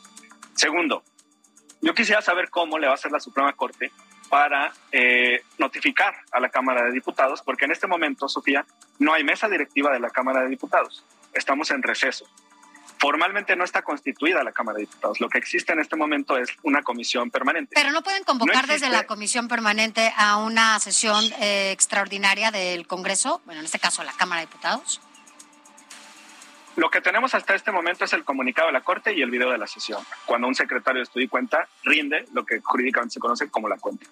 Segundo, 0.55 1.03
yo 1.81 1.95
quisiera 1.95 2.23
saber 2.23 2.51
cómo 2.51 2.79
le 2.79 2.87
va 2.87 2.93
a 2.93 2.97
hacer 2.97 3.13
la 3.13 3.21
Suprema 3.21 3.53
Corte 3.55 3.91
para 4.29 4.73
eh, 4.93 5.43
notificar 5.59 6.15
a 6.33 6.41
la 6.41 6.51
Cámara 6.51 6.85
de 6.85 6.93
Diputados, 6.93 7.43
porque 7.43 7.65
en 7.65 7.73
este 7.73 7.87
momento, 7.87 8.29
Sofía, 8.29 8.67
no 8.99 9.15
hay 9.15 9.25
mesa 9.25 9.49
directiva 9.49 9.91
de 9.93 10.01
la 10.01 10.11
Cámara 10.11 10.43
de 10.43 10.49
Diputados. 10.49 11.05
Estamos 11.33 11.71
en 11.71 11.83
receso. 11.83 12.27
Formalmente 12.99 13.55
no 13.55 13.65
está 13.65 13.83
constituida 13.83 14.43
la 14.43 14.53
Cámara 14.53 14.77
de 14.77 14.83
Diputados. 14.83 15.21
Lo 15.21 15.29
que 15.29 15.39
existe 15.39 15.73
en 15.73 15.81
este 15.81 15.97
momento 15.97 16.37
es 16.37 16.51
una 16.63 16.83
comisión 16.83 17.31
permanente. 17.31 17.75
Pero 17.75 17.93
no 17.93 18.03
pueden 18.03 18.25
convocar 18.25 18.67
desde 18.67 18.89
la 18.89 19.07
comisión 19.07 19.49
permanente 19.49 20.13
a 20.17 20.39
una 20.39 20.79
sesión 20.81 21.25
eh, 21.41 21.71
extraordinaria 21.73 22.51
del 22.51 22.87
Congreso, 22.87 23.41
bueno, 23.45 23.61
en 23.61 23.67
este 23.67 23.79
caso 23.79 24.03
la 24.03 24.13
Cámara 24.13 24.41
de 24.41 24.47
Diputados. 24.47 25.01
Lo 26.79 26.91
que 26.91 27.01
tenemos 27.01 27.35
hasta 27.35 27.57
este 27.57 27.73
momento 27.73 28.05
es 28.05 28.13
el 28.13 28.23
comunicado 28.23 28.69
de 28.69 28.73
la 28.73 28.83
Corte 28.83 29.13
y 29.13 29.21
el 29.21 29.31
video 29.31 29.51
de 29.51 29.59
la 29.59 29.67
sesión. 29.67 30.01
Cuando 30.27 30.47
un 30.47 30.55
secretario 30.55 31.01
de 31.01 31.05
estudio 31.05 31.27
y 31.27 31.29
cuenta 31.29 31.67
rinde 31.83 32.25
lo 32.33 32.47
que 32.47 32.61
jurídicamente 32.61 33.15
se 33.15 33.21
conoce 33.21 33.51
como 33.51 33.69
la 33.69 33.79
cuenta. 33.79 34.07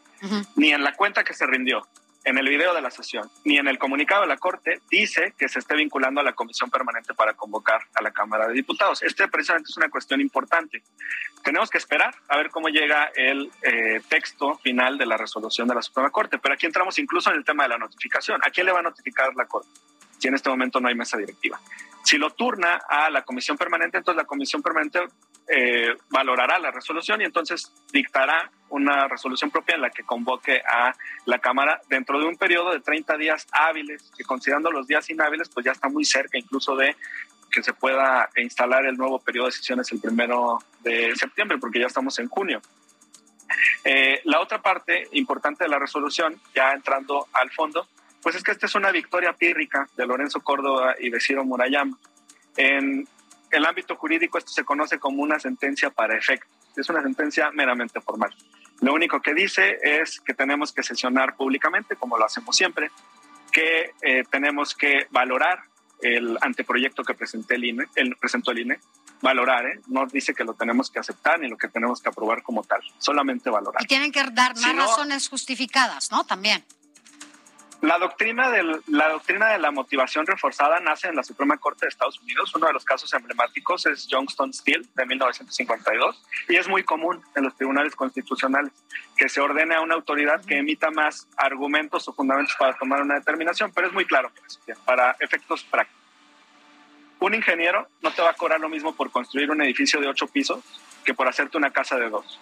Ni 0.56 0.72
en 0.72 0.82
la 0.82 0.92
cuenta 0.94 1.22
que 1.22 1.32
se 1.32 1.46
rindió, 1.46 1.86
en 2.26 2.38
el 2.38 2.48
video 2.48 2.74
de 2.74 2.82
la 2.82 2.90
sesión, 2.90 3.30
ni 3.44 3.56
en 3.56 3.68
el 3.68 3.78
comunicado 3.78 4.22
de 4.22 4.26
la 4.26 4.36
Corte 4.36 4.80
dice 4.90 5.32
que 5.38 5.48
se 5.48 5.60
esté 5.60 5.76
vinculando 5.76 6.20
a 6.20 6.24
la 6.24 6.32
Comisión 6.32 6.68
Permanente 6.68 7.14
para 7.14 7.34
convocar 7.34 7.82
a 7.94 8.02
la 8.02 8.10
Cámara 8.10 8.48
de 8.48 8.54
Diputados. 8.54 9.00
Este 9.04 9.28
precisamente 9.28 9.70
es 9.70 9.76
una 9.76 9.88
cuestión 9.88 10.20
importante. 10.20 10.82
Tenemos 11.44 11.70
que 11.70 11.78
esperar 11.78 12.16
a 12.26 12.36
ver 12.36 12.50
cómo 12.50 12.68
llega 12.68 13.12
el 13.14 13.48
eh, 13.62 14.00
texto 14.08 14.58
final 14.58 14.98
de 14.98 15.06
la 15.06 15.16
resolución 15.16 15.68
de 15.68 15.76
la 15.76 15.82
Suprema 15.82 16.10
Corte, 16.10 16.38
pero 16.38 16.54
aquí 16.54 16.66
entramos 16.66 16.98
incluso 16.98 17.30
en 17.30 17.36
el 17.36 17.44
tema 17.44 17.62
de 17.62 17.68
la 17.68 17.78
notificación. 17.78 18.40
¿A 18.44 18.50
quién 18.50 18.66
le 18.66 18.72
va 18.72 18.80
a 18.80 18.82
notificar 18.82 19.32
la 19.36 19.46
Corte? 19.46 19.70
Si 20.18 20.26
en 20.26 20.34
este 20.34 20.50
momento 20.50 20.80
no 20.80 20.88
hay 20.88 20.96
mesa 20.96 21.16
directiva. 21.16 21.60
Si 22.06 22.18
lo 22.18 22.30
turna 22.30 22.82
a 22.88 23.10
la 23.10 23.22
comisión 23.22 23.58
permanente, 23.58 23.98
entonces 23.98 24.22
la 24.22 24.28
comisión 24.28 24.62
permanente 24.62 25.00
eh, 25.48 25.92
valorará 26.08 26.56
la 26.60 26.70
resolución 26.70 27.20
y 27.20 27.24
entonces 27.24 27.72
dictará 27.92 28.48
una 28.68 29.08
resolución 29.08 29.50
propia 29.50 29.74
en 29.74 29.80
la 29.80 29.90
que 29.90 30.04
convoque 30.04 30.60
a 30.60 30.94
la 31.24 31.40
Cámara 31.40 31.80
dentro 31.88 32.20
de 32.20 32.26
un 32.26 32.36
periodo 32.36 32.72
de 32.72 32.78
30 32.78 33.16
días 33.16 33.48
hábiles, 33.50 34.12
que 34.16 34.22
considerando 34.22 34.70
los 34.70 34.86
días 34.86 35.10
inhábiles, 35.10 35.48
pues 35.48 35.66
ya 35.66 35.72
está 35.72 35.88
muy 35.88 36.04
cerca 36.04 36.38
incluso 36.38 36.76
de 36.76 36.94
que 37.50 37.64
se 37.64 37.72
pueda 37.72 38.30
instalar 38.36 38.86
el 38.86 38.96
nuevo 38.96 39.18
periodo 39.18 39.46
de 39.46 39.52
sesiones 39.52 39.90
el 39.90 40.00
primero 40.00 40.58
de 40.84 41.12
septiembre, 41.16 41.58
porque 41.58 41.80
ya 41.80 41.86
estamos 41.88 42.16
en 42.20 42.28
junio. 42.28 42.62
Eh, 43.82 44.20
la 44.26 44.40
otra 44.40 44.62
parte 44.62 45.08
importante 45.10 45.64
de 45.64 45.70
la 45.70 45.80
resolución, 45.80 46.40
ya 46.54 46.70
entrando 46.70 47.26
al 47.32 47.50
fondo, 47.50 47.88
pues 48.22 48.36
es 48.36 48.42
que 48.42 48.52
esta 48.52 48.66
es 48.66 48.74
una 48.74 48.90
victoria 48.90 49.32
pírrica 49.32 49.88
de 49.96 50.06
Lorenzo 50.06 50.40
Córdoba 50.40 50.94
y 50.98 51.10
de 51.10 51.20
Ciro 51.20 51.44
Murayama. 51.44 51.96
En 52.56 53.06
el 53.50 53.64
ámbito 53.64 53.96
jurídico 53.96 54.38
esto 54.38 54.50
se 54.50 54.64
conoce 54.64 54.98
como 54.98 55.22
una 55.22 55.38
sentencia 55.38 55.90
para 55.90 56.16
efecto. 56.16 56.48
Es 56.76 56.88
una 56.88 57.02
sentencia 57.02 57.50
meramente 57.52 58.00
formal. 58.00 58.34
Lo 58.80 58.92
único 58.92 59.20
que 59.20 59.32
dice 59.32 59.78
es 59.82 60.20
que 60.20 60.34
tenemos 60.34 60.72
que 60.72 60.82
sesionar 60.82 61.36
públicamente, 61.36 61.96
como 61.96 62.18
lo 62.18 62.26
hacemos 62.26 62.54
siempre, 62.56 62.90
que 63.50 63.92
eh, 64.02 64.24
tenemos 64.30 64.74
que 64.74 65.06
valorar 65.10 65.60
el 66.02 66.36
anteproyecto 66.42 67.02
que 67.02 67.14
presenté 67.14 67.54
el 67.54 67.64
INE, 67.64 67.84
el, 67.94 68.16
presentó 68.16 68.50
el 68.50 68.58
INE, 68.58 68.78
valorar, 69.22 69.66
¿eh? 69.66 69.80
no 69.86 70.06
dice 70.06 70.34
que 70.34 70.44
lo 70.44 70.54
tenemos 70.54 70.90
que 70.90 70.98
aceptar 70.98 71.40
ni 71.40 71.48
lo 71.48 71.56
que 71.56 71.68
tenemos 71.68 72.02
que 72.02 72.08
aprobar 72.08 72.42
como 72.42 72.62
tal, 72.64 72.80
solamente 72.98 73.48
valorar. 73.48 73.82
Y 73.82 73.86
tienen 73.86 74.12
que 74.12 74.22
dar 74.24 74.54
más 74.56 74.76
razones 74.76 75.28
justificadas, 75.28 76.10
¿no? 76.10 76.24
También. 76.24 76.64
La 77.82 77.98
doctrina, 77.98 78.50
del, 78.50 78.80
la 78.86 79.10
doctrina 79.10 79.48
de 79.48 79.58
la 79.58 79.70
motivación 79.70 80.26
reforzada 80.26 80.80
nace 80.80 81.08
en 81.08 81.16
la 81.16 81.22
Suprema 81.22 81.58
Corte 81.58 81.84
de 81.84 81.90
Estados 81.90 82.18
Unidos. 82.20 82.54
Uno 82.54 82.68
de 82.68 82.72
los 82.72 82.84
casos 82.84 83.12
emblemáticos 83.12 83.84
es 83.86 84.08
Johnston 84.10 84.52
Steel 84.52 84.88
de 84.94 85.06
1952 85.06 86.22
y 86.48 86.56
es 86.56 86.68
muy 86.68 86.84
común 86.84 87.22
en 87.34 87.44
los 87.44 87.54
tribunales 87.54 87.94
constitucionales 87.94 88.72
que 89.16 89.28
se 89.28 89.40
ordene 89.40 89.74
a 89.74 89.82
una 89.82 89.94
autoridad 89.94 90.42
que 90.44 90.58
emita 90.58 90.90
más 90.90 91.28
argumentos 91.36 92.08
o 92.08 92.14
fundamentos 92.14 92.56
para 92.58 92.76
tomar 92.78 93.02
una 93.02 93.16
determinación, 93.16 93.70
pero 93.74 93.88
es 93.88 93.92
muy 93.92 94.06
claro 94.06 94.30
para 94.84 95.14
efectos 95.20 95.62
prácticos. 95.64 96.02
Un 97.18 97.34
ingeniero 97.34 97.88
no 98.02 98.10
te 98.10 98.22
va 98.22 98.30
a 98.30 98.34
cobrar 98.34 98.60
lo 98.60 98.68
mismo 98.68 98.94
por 98.94 99.10
construir 99.10 99.50
un 99.50 99.62
edificio 99.62 100.00
de 100.00 100.08
ocho 100.08 100.26
pisos 100.26 100.62
que 101.04 101.14
por 101.14 101.28
hacerte 101.28 101.56
una 101.56 101.70
casa 101.70 101.96
de 101.96 102.08
dos. 102.08 102.40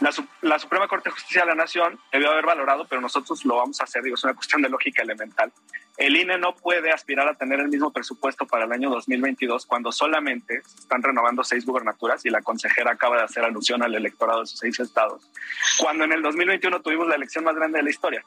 La, 0.00 0.58
Suprema 0.58 0.88
Corte 0.88 1.10
de 1.10 1.12
Justicia 1.12 1.42
de 1.42 1.48
la 1.48 1.54
Nación 1.54 2.00
debió 2.10 2.30
haber 2.30 2.46
valorado, 2.46 2.86
pero 2.88 3.02
nosotros 3.02 3.44
lo 3.44 3.56
vamos 3.56 3.80
a 3.80 3.84
hacer, 3.84 4.02
digo, 4.02 4.14
es 4.14 4.24
una 4.24 4.34
cuestión 4.34 4.62
de 4.62 4.70
lógica 4.70 5.02
elemental. 5.02 5.52
El 5.98 6.16
INE 6.16 6.38
no 6.38 6.54
puede 6.54 6.90
aspirar 6.90 7.28
a 7.28 7.34
tener 7.34 7.60
el 7.60 7.68
mismo 7.68 7.92
presupuesto 7.92 8.46
para 8.46 8.64
el 8.64 8.72
año 8.72 8.88
2022 8.88 9.66
cuando 9.66 9.92
solamente 9.92 10.62
están 10.78 11.02
renovando 11.02 11.44
seis 11.44 11.66
gubernaturas 11.66 12.24
y 12.24 12.30
la 12.30 12.40
consejera 12.40 12.92
acaba 12.92 13.18
de 13.18 13.24
hacer 13.24 13.44
alusión 13.44 13.82
al 13.82 13.94
electorado 13.94 14.38
de 14.38 14.44
esos 14.44 14.58
seis 14.58 14.80
estados, 14.80 15.30
cuando 15.78 16.04
en 16.04 16.12
el 16.12 16.22
2021 16.22 16.80
tuvimos 16.80 17.06
la 17.06 17.16
elección 17.16 17.44
más 17.44 17.54
grande 17.54 17.78
de 17.78 17.84
la 17.84 17.90
historia. 17.90 18.24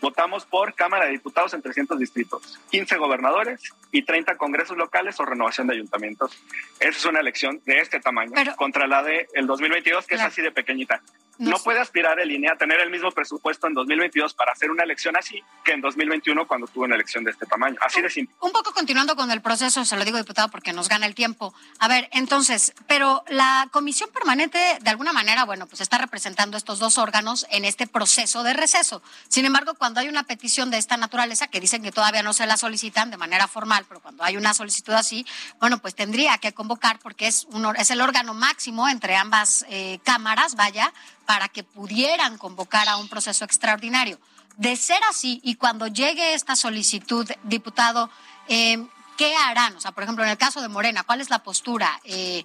Votamos 0.00 0.44
por 0.46 0.74
Cámara 0.74 1.06
de 1.06 1.12
Diputados 1.12 1.54
en 1.54 1.62
300 1.62 1.98
distritos, 1.98 2.58
15 2.70 2.96
gobernadores 2.96 3.60
y 3.90 4.02
30 4.02 4.36
congresos 4.36 4.76
locales 4.76 5.18
o 5.20 5.24
renovación 5.24 5.66
de 5.66 5.74
ayuntamientos. 5.74 6.38
Esa 6.78 6.98
es 6.98 7.04
una 7.04 7.20
elección 7.20 7.60
de 7.64 7.80
este 7.80 8.00
tamaño 8.00 8.32
contra 8.56 8.86
la 8.86 9.02
del 9.02 9.26
el 9.34 9.46
2022, 9.46 10.06
que 10.06 10.14
es 10.14 10.20
así 10.20 10.42
de 10.42 10.52
pequeñita. 10.52 11.02
No, 11.38 11.56
puede 11.58 11.78
aspirar 11.78 12.18
el 12.18 12.32
INE 12.32 12.48
a 12.48 12.56
tener 12.56 12.80
el 12.80 12.90
mismo 12.90 13.12
presupuesto 13.12 13.68
en 13.68 13.74
2022 13.74 14.34
para 14.34 14.50
hacer 14.52 14.72
una 14.72 14.82
elección 14.82 15.16
así 15.16 15.40
que 15.64 15.72
en 15.72 15.80
2021 15.80 16.48
cuando 16.48 16.66
tuvo 16.66 16.84
una 16.84 16.96
elección 16.96 17.22
de 17.22 17.30
este 17.30 17.46
tamaño. 17.46 17.76
Así 17.80 18.02
de 18.02 18.10
simple. 18.10 18.34
Un 18.40 18.50
poco 18.50 18.72
continuando 18.72 19.14
con 19.14 19.30
el 19.30 19.40
proceso, 19.40 19.84
se 19.84 19.96
lo 19.96 20.04
digo 20.04 20.18
diputado 20.18 20.48
porque 20.48 20.72
nos 20.72 20.88
gana 20.88 21.06
el 21.06 21.14
tiempo. 21.14 21.54
A 21.78 21.86
ver, 21.86 22.08
entonces, 22.10 22.74
pero 22.88 23.22
la 23.28 23.68
comisión 23.70 24.10
permanente 24.10 24.58
de 24.80 24.90
alguna 24.90 25.12
manera, 25.12 25.44
bueno, 25.44 25.66
pues 25.68 25.80
está 25.80 25.98
representando 25.98 26.56
estos 26.56 26.80
dos 26.80 26.98
órganos 26.98 27.46
en 27.50 27.64
este 27.64 27.86
proceso 27.86 28.42
de 28.42 28.54
receso. 28.54 29.00
Sin 29.28 29.44
embargo, 29.44 29.74
cuando 29.74 29.87
hay 29.96 30.08
una 30.08 30.24
petición 30.24 30.70
de 30.70 30.78
esta 30.78 30.96
naturaleza 30.96 31.46
que 31.46 31.60
dicen 31.60 31.82
que 31.82 31.92
todavía 31.92 32.22
no 32.22 32.32
se 32.32 32.46
la 32.46 32.56
solicitan 32.56 33.10
de 33.10 33.16
manera 33.16 33.48
formal, 33.48 33.84
pero 33.88 34.00
cuando 34.00 34.24
hay 34.24 34.36
una 34.36 34.54
solicitud 34.54 34.92
así, 34.92 35.26
bueno, 35.60 35.78
pues 35.78 35.94
tendría 35.94 36.38
que 36.38 36.52
convocar 36.52 36.98
porque 36.98 37.26
es 37.28 37.46
el 37.90 38.00
órgano 38.00 38.34
máximo 38.34 38.88
entre 38.88 39.16
ambas 39.16 39.64
eh, 39.68 39.98
cámaras, 40.04 40.54
vaya, 40.54 40.92
para 41.26 41.48
que 41.48 41.64
pudieran 41.64 42.38
convocar 42.38 42.88
a 42.88 42.96
un 42.96 43.08
proceso 43.08 43.44
extraordinario. 43.44 44.18
De 44.56 44.76
ser 44.76 45.00
así, 45.08 45.40
y 45.44 45.54
cuando 45.54 45.86
llegue 45.86 46.34
esta 46.34 46.56
solicitud, 46.56 47.30
diputado, 47.44 48.10
eh, 48.48 48.84
¿qué 49.16 49.36
harán? 49.36 49.76
O 49.76 49.80
sea, 49.80 49.92
por 49.92 50.02
ejemplo, 50.02 50.24
en 50.24 50.30
el 50.30 50.38
caso 50.38 50.60
de 50.60 50.68
Morena, 50.68 51.04
¿cuál 51.04 51.20
es 51.20 51.30
la 51.30 51.42
postura? 51.42 52.00
Eh, 52.04 52.44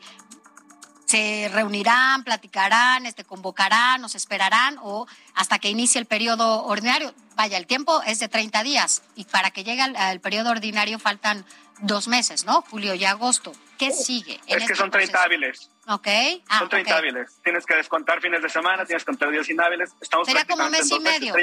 ¿Se 1.14 1.48
reunirán, 1.54 2.24
platicarán, 2.24 3.06
este, 3.06 3.24
convocarán, 3.24 4.02
nos 4.02 4.16
esperarán 4.16 4.80
o 4.82 5.06
hasta 5.36 5.60
que 5.60 5.70
inicie 5.70 6.02
el 6.02 6.08
periodo 6.08 6.64
ordinario? 6.66 7.14
Vaya, 7.36 7.60
el 7.60 7.68
tiempo 7.68 8.02
es 8.08 8.18
de 8.18 8.30
30 8.30 8.64
días 8.64 9.04
y 9.14 9.26
para 9.26 9.52
que 9.52 9.64
llegue 9.64 9.84
al, 9.84 10.20
periodo 10.22 10.50
ordinario 10.50 10.98
faltan 10.98 11.46
dos 11.82 12.08
meses, 12.08 12.46
¿no? 12.46 12.64
Julio 12.64 12.96
y 12.96 13.06
agosto. 13.06 13.52
¿Qué 13.78 13.92
sigue? 13.92 14.42
es 14.48 14.58
que 14.58 14.64
este 14.64 14.76
son 14.76 14.90
30 14.90 15.22
hábiles. 15.22 15.70
Ok. 15.86 16.08
Ah, 16.48 16.58
Son 16.58 16.70
30 16.70 16.98
hábiles. 16.98 17.30
Tienes 17.44 17.68
que 17.68 17.76
descontar 17.76 18.20
fines 18.20 18.42
de 18.42 18.50
semana, 18.50 18.84
tienes 18.84 19.04
que 19.04 19.12
contar 19.12 19.30
días 19.30 19.48
inhábiles. 19.48 19.92
Estamos 20.02 20.26
Sería 20.26 20.46
como 20.46 20.68
mes 20.72 20.90
y 20.90 21.00
medio, 21.00 21.36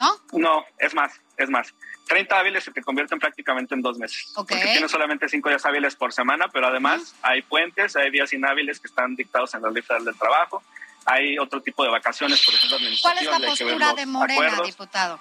¿no? 0.00 0.20
No, 0.32 0.64
es 0.76 0.92
más, 0.94 1.12
es 1.38 1.50
más. 1.50 1.74
30 2.06 2.38
hábiles 2.38 2.64
se 2.64 2.72
te 2.72 2.82
convierten 2.82 3.18
prácticamente 3.18 3.74
en 3.74 3.82
dos 3.82 3.98
meses. 3.98 4.32
Porque 4.34 4.56
tienes 4.56 4.90
solamente 4.90 5.28
5 5.28 5.48
días 5.48 5.64
hábiles 5.66 5.96
por 5.96 6.12
semana, 6.12 6.48
pero 6.48 6.66
además 6.66 7.14
hay 7.22 7.42
puentes, 7.42 7.96
hay 7.96 8.10
días 8.10 8.32
inhábiles 8.32 8.80
que 8.80 8.88
están 8.88 9.14
dictados 9.14 9.54
en 9.54 9.62
las 9.62 9.72
listas 9.72 10.04
del 10.04 10.16
trabajo. 10.16 10.62
Hay 11.06 11.38
otro 11.38 11.62
tipo 11.62 11.82
de 11.84 11.90
vacaciones, 11.90 12.44
por 12.44 12.54
ejemplo, 12.54 12.78
¿Cuál 13.02 13.18
es 13.18 13.24
la 13.24 13.38
postura 13.40 13.94
de 13.94 14.06
Morena, 14.06 14.62
diputado? 14.64 15.18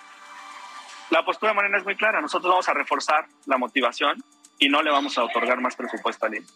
La 1.09 1.23
postura 1.23 1.51
de 1.51 1.55
Morena 1.55 1.77
es 1.77 1.85
muy 1.85 1.95
clara. 1.95 2.19
Nosotros 2.19 2.49
vamos 2.49 2.67
a 2.67 2.73
reforzar 2.73 3.27
la 3.45 3.57
motivación 3.57 4.21
y 4.59 4.67
no 4.67 4.81
le 4.81 4.91
vamos 4.91 5.17
a 5.17 5.23
otorgar 5.23 5.61
más 5.61 5.75
presupuesto 5.75 6.25
al 6.25 6.35
INE 6.35 6.47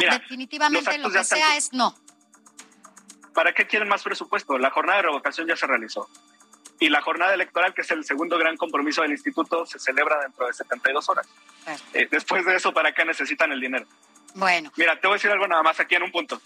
definitivamente 0.00 0.98
lo 0.98 1.10
que 1.10 1.24
sea 1.24 1.56
es 1.56 1.72
no. 1.72 1.94
¿Para 3.34 3.52
qué 3.52 3.66
quieren 3.66 3.88
más 3.88 4.02
presupuesto? 4.02 4.58
La 4.58 4.70
jornada 4.70 4.98
de 4.98 5.02
revocación 5.04 5.46
ya 5.46 5.56
se 5.56 5.66
realizó. 5.66 6.08
Y 6.82 6.88
la 6.88 7.00
jornada 7.00 7.32
electoral, 7.32 7.72
que 7.74 7.82
es 7.82 7.90
el 7.92 8.04
segundo 8.04 8.36
gran 8.36 8.56
compromiso 8.56 9.02
del 9.02 9.12
instituto, 9.12 9.64
se 9.66 9.78
celebra 9.78 10.20
dentro 10.20 10.48
de 10.48 10.52
72 10.52 11.08
horas. 11.08 11.28
Eh, 11.94 12.08
después 12.10 12.44
de 12.44 12.56
eso, 12.56 12.74
¿para 12.74 12.92
qué 12.92 13.04
necesitan 13.04 13.52
el 13.52 13.60
dinero? 13.60 13.86
Bueno. 14.34 14.72
Mira, 14.76 14.98
te 14.98 15.06
voy 15.06 15.14
a 15.14 15.18
decir 15.18 15.30
algo 15.30 15.46
nada 15.46 15.62
más 15.62 15.78
aquí 15.78 15.94
en 15.94 16.02
un 16.02 16.10
punto. 16.10 16.42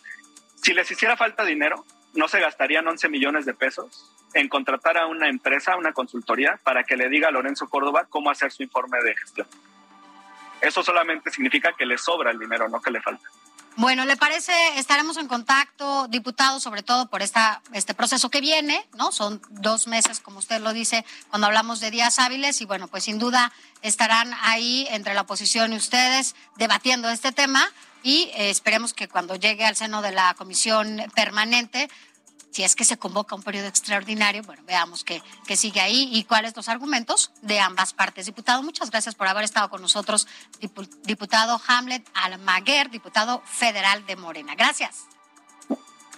Si 0.57 0.75
les 0.75 0.91
hiciera 0.91 1.17
falta 1.17 1.43
dinero, 1.43 1.87
no 2.13 2.29
se 2.29 2.39
gastarían 2.39 2.87
11 2.87 3.09
millones 3.09 3.47
de 3.47 3.55
pesos 3.55 4.13
en 4.35 4.51
contratar 4.51 4.99
a 4.99 5.07
una 5.07 5.31
empresa, 5.31 5.75
una 5.75 5.95
consultoría, 5.95 6.61
para 6.63 6.85
que 6.85 6.99
le 6.99 7.09
diga 7.09 7.29
a 7.29 7.31
Lorenzo 7.31 7.67
Córdoba 7.71 8.05
cómo 8.11 8.29
hacer 8.29 8.53
su 8.53 8.63
informe 8.63 8.99
de 9.03 9.17
gestión. 9.17 9.47
Eso 10.61 10.83
solamente 10.83 11.31
significa 11.31 11.73
que 11.73 11.87
le 11.87 11.97
sobra 11.97 12.31
el 12.31 12.39
dinero, 12.39 12.69
no 12.69 12.83
que 12.83 12.91
le 12.91 13.01
falta. 13.01 13.27
Bueno, 13.79 14.07
¿le 14.07 14.17
parece? 14.17 14.53
Estaremos 14.79 15.19
en 15.19 15.29
contacto, 15.29 16.09
diputado, 16.09 16.61
sobre 16.61 16.83
todo 16.83 17.11
por 17.11 17.21
esta, 17.21 17.61
este 17.75 17.93
proceso 17.93 18.31
que 18.31 18.41
viene, 18.41 18.87
¿no? 18.95 19.13
Son 19.13 19.43
dos 19.51 19.87
meses, 19.87 20.21
como 20.21 20.39
usted 20.39 20.63
lo 20.63 20.73
dice, 20.73 21.05
cuando 21.29 21.47
hablamos 21.47 21.81
de 21.81 21.91
días 21.91 22.19
hábiles, 22.19 22.63
y 22.63 22.65
bueno, 22.65 22.89
pues 22.89 23.05
sin 23.05 23.19
duda 23.19 23.53
estarán 23.83 24.33
ahí 24.41 24.89
entre 24.93 25.13
la 25.13 25.21
oposición 25.21 25.75
y 25.75 25.77
ustedes 25.77 26.35
debatiendo 26.57 27.11
este 27.11 27.33
tema 27.33 27.71
y 28.03 28.31
eh, 28.35 28.49
esperemos 28.49 28.95
que 28.95 29.09
cuando 29.09 29.37
llegue 29.37 29.67
al 29.67 29.77
seno 29.77 30.01
de 30.01 30.13
la 30.13 30.33
comisión 30.39 31.03
permanente 31.15 31.91
si 32.57 32.65
es 32.65 32.75
que 32.75 32.87
se 32.87 32.97
convoca 32.97 33.35
un 33.35 33.43
periodo 33.43 33.67
extraordinario, 33.67 34.43
bueno, 34.43 34.63
veamos 34.65 35.05
qué, 35.05 35.21
sigue 35.55 35.79
ahí 35.83 36.09
y 36.11 36.25
cuáles 36.25 36.57
los 36.57 36.71
argumentos 36.71 37.31
de 37.43 37.61
ambas 37.61 37.93
partes. 37.93 38.25
Diputado, 38.25 38.63
muchas 38.63 38.91
gracias 38.91 39.15
por 39.15 39.29
haber 39.29 39.45
estado 39.45 39.69
con 39.69 39.83
nosotros, 39.83 40.27
diputado 41.05 41.61
Hamlet 41.67 42.09
Almaguer, 42.15 42.89
diputado 42.89 43.43
federal 43.45 44.07
de 44.07 44.17
Morena. 44.17 44.55
Gracias. 44.55 45.05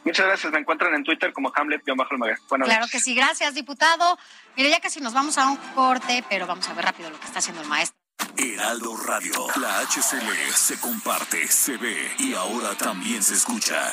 Muchas 0.05 0.27
gracias. 0.27 0.53
Me 0.53 0.61
encuentran 0.61 0.95
en 0.95 1.03
Twitter 1.03 1.33
como 1.33 1.53
Hamlet-Almaguer. 1.53 2.39
claro 2.47 2.87
que 2.87 3.01
sí. 3.01 3.17
Gracias, 3.17 3.55
diputado. 3.55 4.17
Mire, 4.57 4.71
ya 4.71 4.79
casi 4.79 5.01
nos 5.01 5.15
vamos 5.15 5.39
a 5.39 5.49
un 5.49 5.57
corte, 5.75 6.25
pero 6.31 6.47
vamos 6.47 6.69
a 6.69 6.73
ver 6.75 6.85
rápido 6.85 7.11
lo 7.11 7.19
que 7.19 7.27
está 7.27 7.41
haciendo 7.41 7.63
el 7.63 7.69
maestro. 7.69 7.99
Heraldo 8.37 8.97
Radio, 8.97 9.49
la 9.57 9.81
HCL 9.81 10.55
se 10.55 10.79
comparte, 10.79 11.49
se 11.49 11.77
ve 11.79 12.13
y 12.19 12.35
ahora 12.35 12.77
también 12.77 13.25
se 13.25 13.35
escucha. 13.35 13.93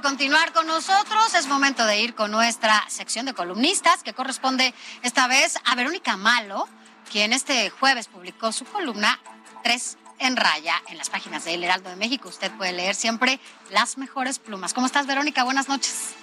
continuar 0.00 0.52
con 0.52 0.66
nosotros. 0.66 1.34
Es 1.34 1.46
momento 1.46 1.84
de 1.84 2.00
ir 2.00 2.14
con 2.14 2.30
nuestra 2.30 2.84
sección 2.88 3.26
de 3.26 3.34
columnistas, 3.34 4.02
que 4.02 4.12
corresponde 4.12 4.74
esta 5.02 5.26
vez 5.26 5.58
a 5.64 5.74
Verónica 5.74 6.16
Malo, 6.16 6.68
quien 7.10 7.32
este 7.32 7.70
jueves 7.70 8.08
publicó 8.08 8.52
su 8.52 8.64
columna 8.64 9.18
Tres 9.62 9.98
en 10.18 10.36
raya 10.36 10.74
en 10.88 10.96
las 10.96 11.10
páginas 11.10 11.44
de 11.44 11.54
El 11.54 11.64
Heraldo 11.64 11.90
de 11.90 11.96
México. 11.96 12.28
Usted 12.28 12.50
puede 12.52 12.72
leer 12.72 12.94
siempre 12.94 13.40
las 13.70 13.98
mejores 13.98 14.38
plumas. 14.38 14.72
¿Cómo 14.72 14.86
estás, 14.86 15.06
Verónica? 15.06 15.44
Buenas 15.44 15.68
noches. 15.68 16.14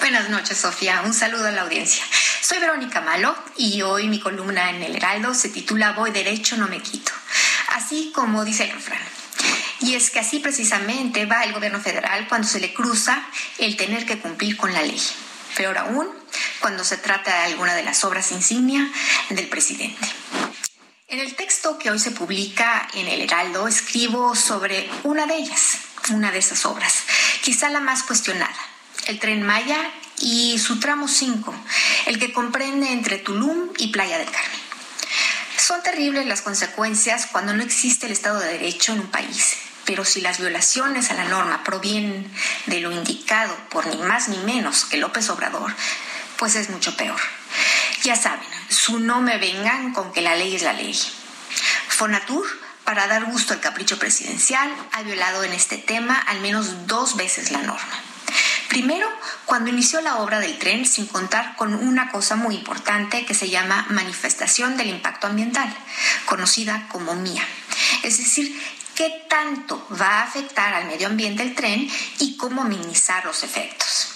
Buenas 0.00 0.28
noches, 0.28 0.58
Sofía. 0.58 1.02
Un 1.04 1.14
saludo 1.14 1.48
a 1.48 1.50
la 1.50 1.62
audiencia. 1.62 2.04
Soy 2.42 2.58
Verónica 2.58 3.00
Malo 3.00 3.34
y 3.56 3.80
hoy 3.82 4.08
mi 4.08 4.20
columna 4.20 4.70
en 4.70 4.82
El 4.82 4.96
Heraldo 4.96 5.32
se 5.32 5.48
titula 5.48 5.92
Voy 5.92 6.10
derecho, 6.10 6.56
no 6.56 6.68
me 6.68 6.82
quito. 6.82 7.12
Así 7.68 8.12
como 8.14 8.44
dice 8.44 8.64
el. 8.64 9.21
Y 9.82 9.96
es 9.96 10.10
que 10.10 10.20
así 10.20 10.38
precisamente 10.38 11.26
va 11.26 11.42
el 11.42 11.52
gobierno 11.52 11.80
federal 11.80 12.28
cuando 12.28 12.46
se 12.46 12.60
le 12.60 12.72
cruza 12.72 13.26
el 13.58 13.76
tener 13.76 14.06
que 14.06 14.18
cumplir 14.18 14.56
con 14.56 14.72
la 14.72 14.82
ley. 14.82 15.02
Peor 15.56 15.76
aún, 15.76 16.08
cuando 16.60 16.84
se 16.84 16.98
trata 16.98 17.34
de 17.34 17.52
alguna 17.52 17.74
de 17.74 17.82
las 17.82 18.04
obras 18.04 18.30
insignia 18.30 18.88
del 19.30 19.48
presidente. 19.48 20.08
En 21.08 21.18
el 21.18 21.34
texto 21.34 21.78
que 21.78 21.90
hoy 21.90 21.98
se 21.98 22.12
publica 22.12 22.88
en 22.94 23.08
el 23.08 23.22
Heraldo 23.22 23.66
escribo 23.66 24.36
sobre 24.36 24.88
una 25.02 25.26
de 25.26 25.34
ellas, 25.34 25.78
una 26.10 26.30
de 26.30 26.38
esas 26.38 26.64
obras, 26.64 27.02
quizá 27.42 27.68
la 27.68 27.80
más 27.80 28.04
cuestionada, 28.04 28.56
el 29.08 29.18
tren 29.18 29.42
Maya 29.42 29.78
y 30.20 30.58
su 30.60 30.78
tramo 30.78 31.08
5, 31.08 31.54
el 32.06 32.20
que 32.20 32.32
comprende 32.32 32.92
entre 32.92 33.18
Tulum 33.18 33.70
y 33.78 33.88
Playa 33.88 34.18
del 34.18 34.30
Carmen. 34.30 34.60
Son 35.58 35.82
terribles 35.82 36.26
las 36.26 36.40
consecuencias 36.40 37.26
cuando 37.26 37.52
no 37.52 37.64
existe 37.64 38.06
el 38.06 38.12
Estado 38.12 38.38
de 38.38 38.52
Derecho 38.52 38.92
en 38.92 39.00
un 39.00 39.10
país 39.10 39.56
pero 39.84 40.04
si 40.04 40.20
las 40.20 40.38
violaciones 40.38 41.10
a 41.10 41.14
la 41.14 41.24
norma 41.24 41.64
provienen 41.64 42.30
de 42.66 42.80
lo 42.80 42.92
indicado 42.92 43.56
por 43.70 43.86
ni 43.86 43.96
más 43.96 44.28
ni 44.28 44.38
menos 44.38 44.84
que 44.84 44.96
López 44.96 45.28
Obrador, 45.30 45.74
pues 46.38 46.54
es 46.56 46.70
mucho 46.70 46.96
peor. 46.96 47.20
Ya 48.02 48.16
saben, 48.16 48.46
su 48.68 48.98
no 48.98 49.20
me 49.20 49.38
vengan 49.38 49.92
con 49.92 50.12
que 50.12 50.22
la 50.22 50.34
ley 50.34 50.56
es 50.56 50.62
la 50.62 50.72
ley. 50.72 50.98
Fonatur, 51.88 52.46
para 52.84 53.06
dar 53.06 53.24
gusto 53.26 53.54
al 53.54 53.60
capricho 53.60 53.98
presidencial, 53.98 54.72
ha 54.92 55.02
violado 55.02 55.44
en 55.44 55.52
este 55.52 55.78
tema 55.78 56.18
al 56.18 56.40
menos 56.40 56.86
dos 56.86 57.16
veces 57.16 57.52
la 57.52 57.62
norma. 57.62 58.02
Primero, 58.68 59.06
cuando 59.44 59.68
inició 59.68 60.00
la 60.00 60.16
obra 60.16 60.40
del 60.40 60.58
tren 60.58 60.86
sin 60.86 61.06
contar 61.06 61.56
con 61.56 61.74
una 61.74 62.10
cosa 62.10 62.36
muy 62.36 62.54
importante 62.54 63.26
que 63.26 63.34
se 63.34 63.50
llama 63.50 63.86
manifestación 63.90 64.78
del 64.78 64.88
impacto 64.88 65.26
ambiental, 65.26 65.72
conocida 66.24 66.88
como 66.88 67.14
MIA. 67.14 67.46
Es 68.02 68.16
decir, 68.16 68.58
qué 68.94 69.24
tanto 69.28 69.86
va 70.00 70.20
a 70.20 70.22
afectar 70.24 70.74
al 70.74 70.86
medio 70.86 71.06
ambiente 71.06 71.42
el 71.42 71.54
tren 71.54 71.88
y 72.18 72.36
cómo 72.36 72.64
minimizar 72.64 73.24
los 73.24 73.42
efectos. 73.42 74.08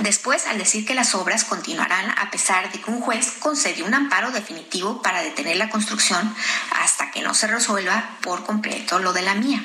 Después, 0.00 0.46
al 0.46 0.58
decir 0.58 0.86
que 0.86 0.94
las 0.94 1.14
obras 1.14 1.44
continuarán 1.44 2.10
a 2.18 2.30
pesar 2.30 2.70
de 2.72 2.80
que 2.80 2.90
un 2.90 3.00
juez 3.00 3.32
concedió 3.38 3.84
un 3.84 3.94
amparo 3.94 4.30
definitivo 4.30 5.02
para 5.02 5.22
detener 5.22 5.56
la 5.56 5.70
construcción 5.70 6.34
hasta 6.72 7.10
que 7.10 7.22
no 7.22 7.34
se 7.34 7.46
resuelva 7.46 8.18
por 8.22 8.44
completo 8.44 8.98
lo 8.98 9.12
de 9.12 9.22
la 9.22 9.34
mía. 9.34 9.64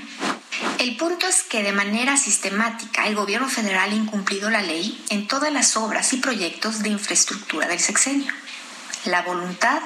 El 0.77 0.97
punto 0.97 1.27
es 1.27 1.43
que 1.43 1.63
de 1.63 1.71
manera 1.71 2.17
sistemática 2.17 3.07
el 3.07 3.15
gobierno 3.15 3.49
federal 3.49 3.91
ha 3.91 3.95
incumplido 3.95 4.49
la 4.49 4.61
ley 4.61 5.03
en 5.09 5.27
todas 5.27 5.51
las 5.51 5.77
obras 5.77 6.11
y 6.13 6.17
proyectos 6.17 6.83
de 6.83 6.89
infraestructura 6.89 7.67
del 7.67 7.79
sexenio. 7.79 8.33
La 9.05 9.21
voluntad 9.21 9.81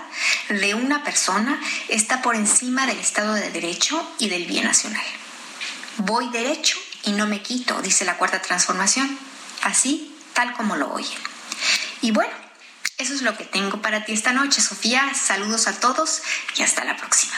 de 0.49 0.73
una 0.73 1.03
persona 1.03 1.59
está 1.87 2.21
por 2.21 2.35
encima 2.35 2.85
del 2.87 2.99
Estado 2.99 3.33
de 3.33 3.51
Derecho 3.51 4.01
y 4.17 4.29
del 4.29 4.45
bien 4.45 4.65
nacional. 4.65 5.05
Voy 5.97 6.29
derecho 6.29 6.77
y 7.03 7.11
no 7.11 7.27
me 7.27 7.41
quito, 7.41 7.81
dice 7.81 8.05
la 8.05 8.17
cuarta 8.17 8.41
transformación, 8.41 9.17
así 9.61 10.15
tal 10.33 10.53
como 10.53 10.75
lo 10.75 10.91
oyen. 10.91 11.19
Y 12.01 12.11
bueno, 12.11 12.33
eso 12.97 13.13
es 13.13 13.21
lo 13.21 13.37
que 13.37 13.45
tengo 13.45 13.81
para 13.81 14.05
ti 14.05 14.13
esta 14.13 14.33
noche, 14.33 14.61
Sofía. 14.61 15.13
Saludos 15.13 15.67
a 15.67 15.79
todos 15.79 16.21
y 16.55 16.63
hasta 16.63 16.83
la 16.83 16.97
próxima. 16.97 17.35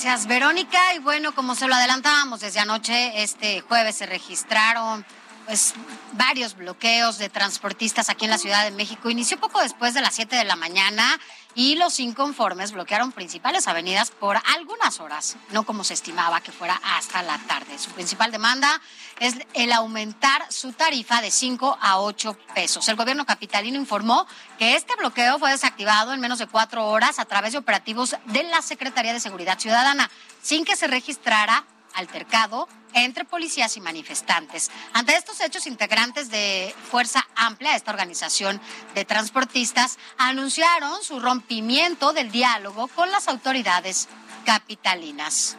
Gracias, 0.00 0.28
Verónica. 0.28 0.94
Y 0.94 1.00
bueno, 1.00 1.34
como 1.34 1.56
se 1.56 1.66
lo 1.66 1.74
adelantábamos 1.74 2.38
desde 2.38 2.60
anoche, 2.60 3.20
este 3.20 3.62
jueves 3.62 3.96
se 3.96 4.06
registraron 4.06 5.04
pues 5.48 5.72
varios 6.12 6.54
bloqueos 6.56 7.16
de 7.16 7.30
transportistas 7.30 8.10
aquí 8.10 8.26
en 8.26 8.30
la 8.30 8.36
Ciudad 8.36 8.64
de 8.64 8.70
México. 8.70 9.08
Inició 9.08 9.40
poco 9.40 9.62
después 9.62 9.94
de 9.94 10.02
las 10.02 10.14
7 10.14 10.36
de 10.36 10.44
la 10.44 10.56
mañana 10.56 11.18
y 11.54 11.76
los 11.76 12.00
inconformes 12.00 12.72
bloquearon 12.72 13.12
principales 13.12 13.66
avenidas 13.66 14.10
por 14.10 14.36
algunas 14.54 15.00
horas, 15.00 15.38
no 15.52 15.64
como 15.64 15.84
se 15.84 15.94
estimaba 15.94 16.42
que 16.42 16.52
fuera 16.52 16.78
hasta 16.84 17.22
la 17.22 17.38
tarde. 17.38 17.78
Su 17.78 17.90
principal 17.92 18.30
demanda 18.30 18.78
es 19.20 19.36
el 19.54 19.72
aumentar 19.72 20.44
su 20.52 20.72
tarifa 20.72 21.22
de 21.22 21.30
5 21.30 21.78
a 21.80 21.98
8 21.98 22.36
pesos. 22.54 22.86
El 22.86 22.96
gobierno 22.96 23.24
capitalino 23.24 23.78
informó 23.78 24.26
que 24.58 24.76
este 24.76 24.96
bloqueo 24.96 25.38
fue 25.38 25.50
desactivado 25.50 26.12
en 26.12 26.20
menos 26.20 26.40
de 26.40 26.46
cuatro 26.46 26.86
horas 26.88 27.18
a 27.18 27.24
través 27.24 27.52
de 27.52 27.58
operativos 27.58 28.16
de 28.26 28.42
la 28.42 28.60
Secretaría 28.60 29.14
de 29.14 29.20
Seguridad 29.20 29.58
Ciudadana, 29.58 30.10
sin 30.42 30.66
que 30.66 30.76
se 30.76 30.88
registrara 30.88 31.64
altercado 31.98 32.68
entre 32.94 33.24
policías 33.24 33.76
y 33.76 33.80
manifestantes. 33.80 34.70
Ante 34.92 35.16
estos 35.16 35.40
hechos, 35.40 35.66
integrantes 35.66 36.30
de 36.30 36.74
Fuerza 36.90 37.26
Amplia, 37.36 37.76
esta 37.76 37.90
organización 37.90 38.60
de 38.94 39.04
transportistas, 39.04 39.98
anunciaron 40.16 41.02
su 41.02 41.20
rompimiento 41.20 42.12
del 42.12 42.30
diálogo 42.30 42.88
con 42.88 43.10
las 43.10 43.28
autoridades 43.28 44.08
capitalinas. 44.44 45.56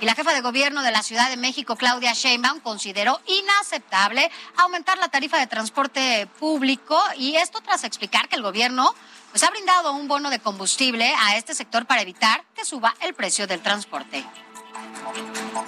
Y 0.00 0.06
la 0.06 0.14
jefa 0.14 0.34
de 0.34 0.40
gobierno 0.40 0.82
de 0.82 0.90
la 0.90 1.02
Ciudad 1.02 1.30
de 1.30 1.36
México, 1.36 1.76
Claudia 1.76 2.12
Sheinbaum, 2.12 2.60
consideró 2.60 3.20
inaceptable 3.26 4.30
aumentar 4.56 4.98
la 4.98 5.08
tarifa 5.08 5.38
de 5.38 5.46
transporte 5.46 6.26
público 6.38 7.00
y 7.16 7.36
esto 7.36 7.60
tras 7.60 7.84
explicar 7.84 8.28
que 8.28 8.36
el 8.36 8.42
gobierno 8.42 8.92
pues, 9.30 9.44
ha 9.44 9.50
brindado 9.50 9.92
un 9.92 10.08
bono 10.08 10.30
de 10.30 10.40
combustible 10.40 11.14
a 11.16 11.36
este 11.36 11.54
sector 11.54 11.86
para 11.86 12.02
evitar 12.02 12.44
que 12.54 12.64
suba 12.64 12.94
el 13.00 13.14
precio 13.14 13.46
del 13.46 13.62
transporte. 13.62 14.24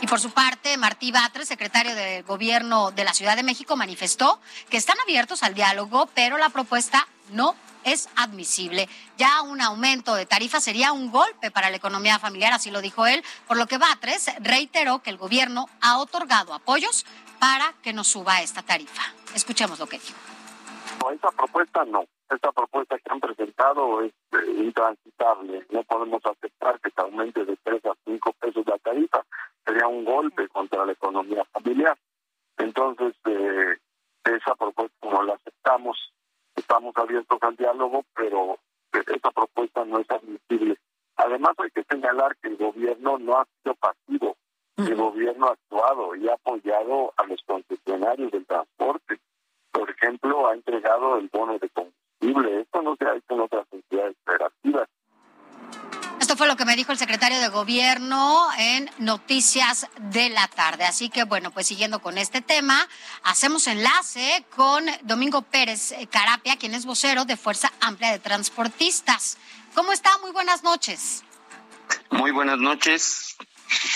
Y 0.00 0.06
por 0.06 0.20
su 0.20 0.30
parte, 0.30 0.76
Martí 0.76 1.10
Batres, 1.10 1.48
secretario 1.48 1.94
de 1.94 2.22
Gobierno 2.22 2.90
de 2.90 3.04
la 3.04 3.14
Ciudad 3.14 3.36
de 3.36 3.42
México, 3.42 3.76
manifestó 3.76 4.40
que 4.68 4.76
están 4.76 4.96
abiertos 5.00 5.42
al 5.42 5.54
diálogo, 5.54 6.08
pero 6.14 6.38
la 6.38 6.50
propuesta 6.50 7.06
no 7.30 7.54
es 7.84 8.08
admisible. 8.16 8.88
Ya 9.16 9.42
un 9.42 9.60
aumento 9.60 10.14
de 10.14 10.26
tarifa 10.26 10.60
sería 10.60 10.92
un 10.92 11.10
golpe 11.10 11.50
para 11.50 11.70
la 11.70 11.76
economía 11.76 12.18
familiar, 12.18 12.52
así 12.52 12.70
lo 12.70 12.80
dijo 12.80 13.06
él, 13.06 13.24
por 13.46 13.56
lo 13.56 13.66
que 13.66 13.78
Batres 13.78 14.30
reiteró 14.40 15.02
que 15.02 15.10
el 15.10 15.16
gobierno 15.16 15.66
ha 15.80 15.98
otorgado 15.98 16.52
apoyos 16.52 17.06
para 17.38 17.72
que 17.82 17.92
no 17.92 18.04
suba 18.04 18.42
esta 18.42 18.62
tarifa. 18.62 19.02
Escuchemos 19.34 19.78
lo 19.78 19.86
que 19.86 19.98
dijo. 19.98 20.18
No, 21.00 21.10
esa 21.10 21.30
propuesta 21.30 21.84
no. 21.84 22.04
Esta 22.28 22.52
propuesta 22.52 22.98
que 22.98 23.12
han 23.12 23.20
presentado 23.20 24.02
es 24.02 24.12
eh, 24.32 24.50
intransitable. 24.58 25.66
No 25.70 25.82
podemos 25.84 26.24
aceptar 26.24 26.80
que 26.80 26.90
se 26.90 27.00
aumente 27.00 27.44
de 27.44 27.56
3 27.62 27.86
a 27.86 27.94
5 28.04 28.32
pesos 28.40 28.66
la 28.66 28.78
tarifa. 28.78 29.24
Sería 29.64 29.86
un 29.86 30.04
golpe 30.04 30.48
contra 30.48 30.84
la 30.84 30.92
economía 30.92 31.44
familiar. 31.52 31.96
Entonces, 32.58 33.14
eh, 33.26 33.76
esa 34.24 34.54
propuesta 34.54 35.08
no 35.08 35.22
la 35.22 35.34
aceptamos 35.34 36.12
estamos 36.56 36.96
abiertos 36.96 37.38
al 37.42 37.54
diálogo, 37.56 38.04
pero 38.14 38.58
esta 38.92 39.30
propuesta 39.30 39.84
no 39.84 40.00
es 40.00 40.10
admisible. 40.10 40.76
Además, 41.16 41.52
hay 41.58 41.70
que 41.70 41.84
señalar 41.84 42.36
que 42.38 42.48
el 42.48 42.56
gobierno 42.56 43.18
no 43.18 43.38
ha 43.38 43.46
sido 43.62 43.74
pasivo. 43.76 44.36
El 44.76 44.94
gobierno 44.94 45.46
ha 45.46 45.52
actuado 45.52 46.14
y 46.16 46.28
ha 46.28 46.34
apoyado 46.34 47.14
a 47.16 47.24
los 47.24 47.40
concesionarios 47.46 48.32
del 48.32 48.44
transporte. 48.46 49.20
Por 49.70 49.88
ejemplo, 49.90 50.48
ha 50.48 50.54
entregado 50.54 51.18
el 51.18 51.28
bono 51.28 51.58
de 51.58 51.68
combustible. 51.70 52.05
Esto 52.20 52.82
no 52.82 52.96
se 52.98 53.04
ha 53.04 53.14
hecho 53.14 53.34
en 53.34 53.40
otras 53.40 53.66
entidades 53.72 54.16
federativas. 54.24 54.88
Esto 56.20 56.36
fue 56.36 56.48
lo 56.48 56.56
que 56.56 56.64
me 56.64 56.74
dijo 56.74 56.90
el 56.90 56.98
secretario 56.98 57.38
de 57.38 57.48
Gobierno 57.48 58.48
en 58.58 58.90
Noticias 58.98 59.86
de 59.98 60.30
la 60.30 60.48
Tarde. 60.48 60.84
Así 60.84 61.08
que, 61.08 61.24
bueno, 61.24 61.50
pues 61.52 61.66
siguiendo 61.66 62.00
con 62.00 62.18
este 62.18 62.40
tema, 62.40 62.88
hacemos 63.22 63.66
enlace 63.66 64.44
con 64.56 64.84
Domingo 65.02 65.42
Pérez 65.42 65.94
Carapia, 66.10 66.56
quien 66.56 66.74
es 66.74 66.84
vocero 66.84 67.26
de 67.26 67.36
Fuerza 67.36 67.72
Amplia 67.80 68.10
de 68.10 68.18
Transportistas. 68.18 69.38
¿Cómo 69.74 69.92
está? 69.92 70.18
Muy 70.18 70.32
buenas 70.32 70.64
noches. 70.64 71.22
Muy 72.10 72.32
buenas 72.32 72.58
noches 72.58 73.36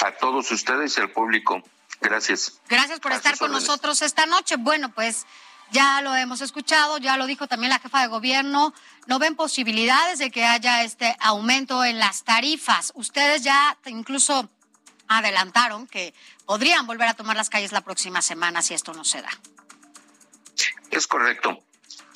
a 0.05 0.13
todos 0.13 0.51
ustedes 0.53 0.97
y 0.99 1.01
al 1.01 1.11
público. 1.11 1.63
Gracias. 2.01 2.61
Gracias 2.69 3.01
por 3.01 3.13
estar 3.13 3.37
con 3.39 3.51
nosotros 3.51 4.03
esta 4.03 4.27
noche. 4.27 4.57
Bueno, 4.57 4.93
pues 4.95 5.27
ya 5.73 6.03
lo 6.03 6.15
hemos 6.15 6.41
escuchado, 6.41 6.99
ya 6.99 7.17
lo 7.17 7.27
dijo 7.27 7.47
también 7.47 7.71
la 7.71 7.79
jefa 7.79 8.01
de 8.03 8.09
gobierno, 8.09 8.75
no 9.07 9.19
ven 9.19 9.37
posibilidades 9.37 10.19
de 10.19 10.31
que 10.31 10.45
haya 10.45 10.83
este 10.83 11.17
aumento 11.21 11.85
en 11.85 11.99
las 11.99 12.25
tarifas. 12.25 12.93
Ustedes 12.95 13.43
ya 13.43 13.77
incluso 13.87 14.49
adelantaron 15.09 15.87
que 15.87 16.15
podrían 16.47 16.87
volver 16.87 17.09
a 17.09 17.15
tomar 17.15 17.37
las 17.37 17.51
calles 17.51 17.73
la 17.73 17.81
próxima 17.81 18.23
semana 18.23 18.63
si 18.63 18.75
esto 18.75 18.93
no 18.95 19.05
se 19.05 19.23
da. 19.23 19.31
Es 20.91 21.07
correcto, 21.07 21.59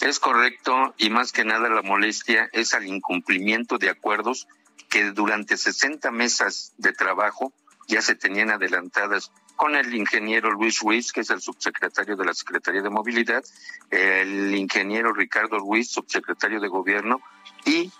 es 0.01 0.19
correcto 0.19 0.95
y 0.99 1.11
más 1.11 1.33
que 1.33 1.45
nada 1.45 1.69
la 1.69 1.83
molestia 1.83 2.49
es 2.53 2.75
al 2.75 2.87
incumplimiento 2.87 3.79
de 3.79 3.91
acuerdos 3.91 4.47
que 4.89 5.11
durante 5.11 5.57
60 5.57 6.11
mesas 6.11 6.73
de 6.77 6.93
trabajo 6.93 7.53
ya 7.89 8.01
se 8.01 8.15
tenían 8.15 8.51
adelantadas 8.51 9.33
con 9.57 9.77
el 9.77 9.95
ingeniero 9.95 10.51
Luis 10.51 10.81
Ruiz, 10.81 11.13
que 11.13 11.21
es 11.21 11.31
el 11.31 11.41
subsecretario 11.41 12.17
de 12.17 12.25
la 12.25 12.35
Secretaría 12.35 12.83
de 12.83 12.91
Movilidad, 12.91 13.45
el 13.91 14.55
ingeniero 14.55 15.13
Ricardo 15.13 15.59
Ruiz, 15.59 15.91
subsecretario 15.91 16.61
de 16.61 16.69
Gobierno, 16.69 17.21
y 17.65 17.91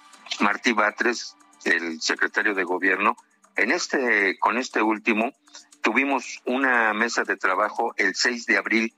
Martí 0.41 0.73
Batres, 0.73 1.37
el 1.65 2.01
secretario 2.01 2.55
de 2.55 2.65
Gobierno. 2.65 3.17
En 3.57 3.71
este, 3.71 4.37
con 4.39 4.59
este 4.59 4.83
último, 4.83 5.33
tuvimos 5.81 6.43
una 6.45 6.93
mesa 6.93 7.23
de 7.23 7.37
trabajo 7.37 7.95
el 7.97 8.15
6 8.15 8.47
de 8.47 8.59
abril, 8.59 8.95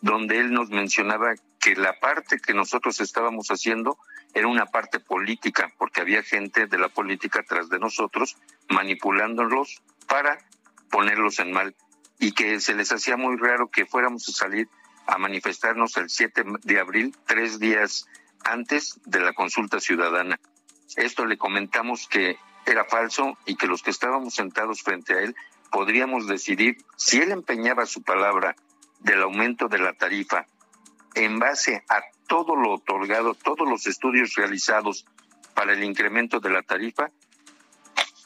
donde 0.00 0.38
él 0.38 0.52
nos 0.52 0.70
mencionaba 0.70 1.34
que 1.60 1.76
la 1.76 1.98
parte 2.00 2.40
que 2.40 2.54
nosotros 2.54 3.00
estábamos 3.00 3.48
haciendo 3.48 3.98
era 4.34 4.48
una 4.48 4.66
parte 4.66 4.98
política, 4.98 5.70
porque 5.78 6.00
había 6.00 6.22
gente 6.22 6.66
de 6.66 6.78
la 6.78 6.88
política 6.88 7.44
tras 7.46 7.68
de 7.68 7.78
nosotros 7.78 8.36
manipulándolos 8.68 9.82
para 10.08 10.38
ponerlos 10.90 11.38
en 11.38 11.52
mal 11.52 11.74
y 12.20 12.32
que 12.32 12.60
se 12.60 12.74
les 12.74 12.92
hacía 12.92 13.16
muy 13.16 13.36
raro 13.36 13.68
que 13.68 13.86
fuéramos 13.86 14.28
a 14.28 14.32
salir 14.32 14.68
a 15.06 15.18
manifestarnos 15.18 15.96
el 15.96 16.10
7 16.10 16.44
de 16.62 16.78
abril, 16.78 17.16
tres 17.26 17.58
días 17.58 18.06
antes 18.44 19.00
de 19.06 19.20
la 19.20 19.32
consulta 19.32 19.80
ciudadana. 19.80 20.38
Esto 20.96 21.24
le 21.24 21.38
comentamos 21.38 22.06
que 22.06 22.38
era 22.66 22.84
falso 22.84 23.38
y 23.46 23.56
que 23.56 23.66
los 23.66 23.82
que 23.82 23.90
estábamos 23.90 24.34
sentados 24.34 24.82
frente 24.82 25.14
a 25.14 25.20
él 25.20 25.34
podríamos 25.70 26.26
decidir 26.26 26.76
si 26.96 27.18
él 27.18 27.32
empeñaba 27.32 27.86
su 27.86 28.02
palabra 28.02 28.54
del 29.00 29.22
aumento 29.22 29.68
de 29.68 29.78
la 29.78 29.94
tarifa 29.94 30.46
en 31.14 31.38
base 31.38 31.82
a 31.88 32.02
todo 32.28 32.54
lo 32.54 32.74
otorgado, 32.74 33.34
todos 33.34 33.68
los 33.68 33.86
estudios 33.86 34.34
realizados 34.34 35.06
para 35.54 35.72
el 35.72 35.82
incremento 35.82 36.38
de 36.38 36.50
la 36.50 36.62
tarifa, 36.62 37.10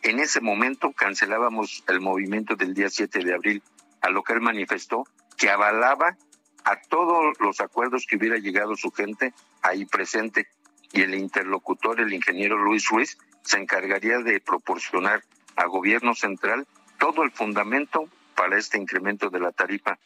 en 0.02 0.18
ese 0.18 0.40
momento 0.40 0.92
cancelábamos 0.92 1.84
el 1.88 2.00
movimiento 2.00 2.56
del 2.56 2.74
día 2.74 2.90
7 2.90 3.20
de 3.20 3.34
abril 3.34 3.62
a 4.04 4.10
lo 4.10 4.22
que 4.22 4.34
él 4.34 4.42
manifestó, 4.42 5.04
que 5.38 5.48
avalaba 5.48 6.18
a 6.64 6.76
todos 6.90 7.34
los 7.40 7.60
acuerdos 7.60 8.06
que 8.06 8.16
hubiera 8.16 8.36
llegado 8.36 8.76
su 8.76 8.90
gente 8.90 9.32
ahí 9.62 9.86
presente 9.86 10.46
y 10.92 11.00
el 11.00 11.14
interlocutor, 11.14 12.00
el 12.00 12.12
ingeniero 12.12 12.58
Luis 12.58 12.86
Ruiz, 12.90 13.16
se 13.42 13.56
encargaría 13.58 14.18
de 14.18 14.40
proporcionar 14.40 15.24
a 15.56 15.64
gobierno 15.64 16.14
central 16.14 16.66
todo 16.98 17.22
el 17.22 17.30
fundamento 17.30 18.10
para 18.36 18.58
este 18.58 18.76
incremento 18.76 19.30
de 19.30 19.40
la 19.40 19.52
tarifa. 19.52 19.98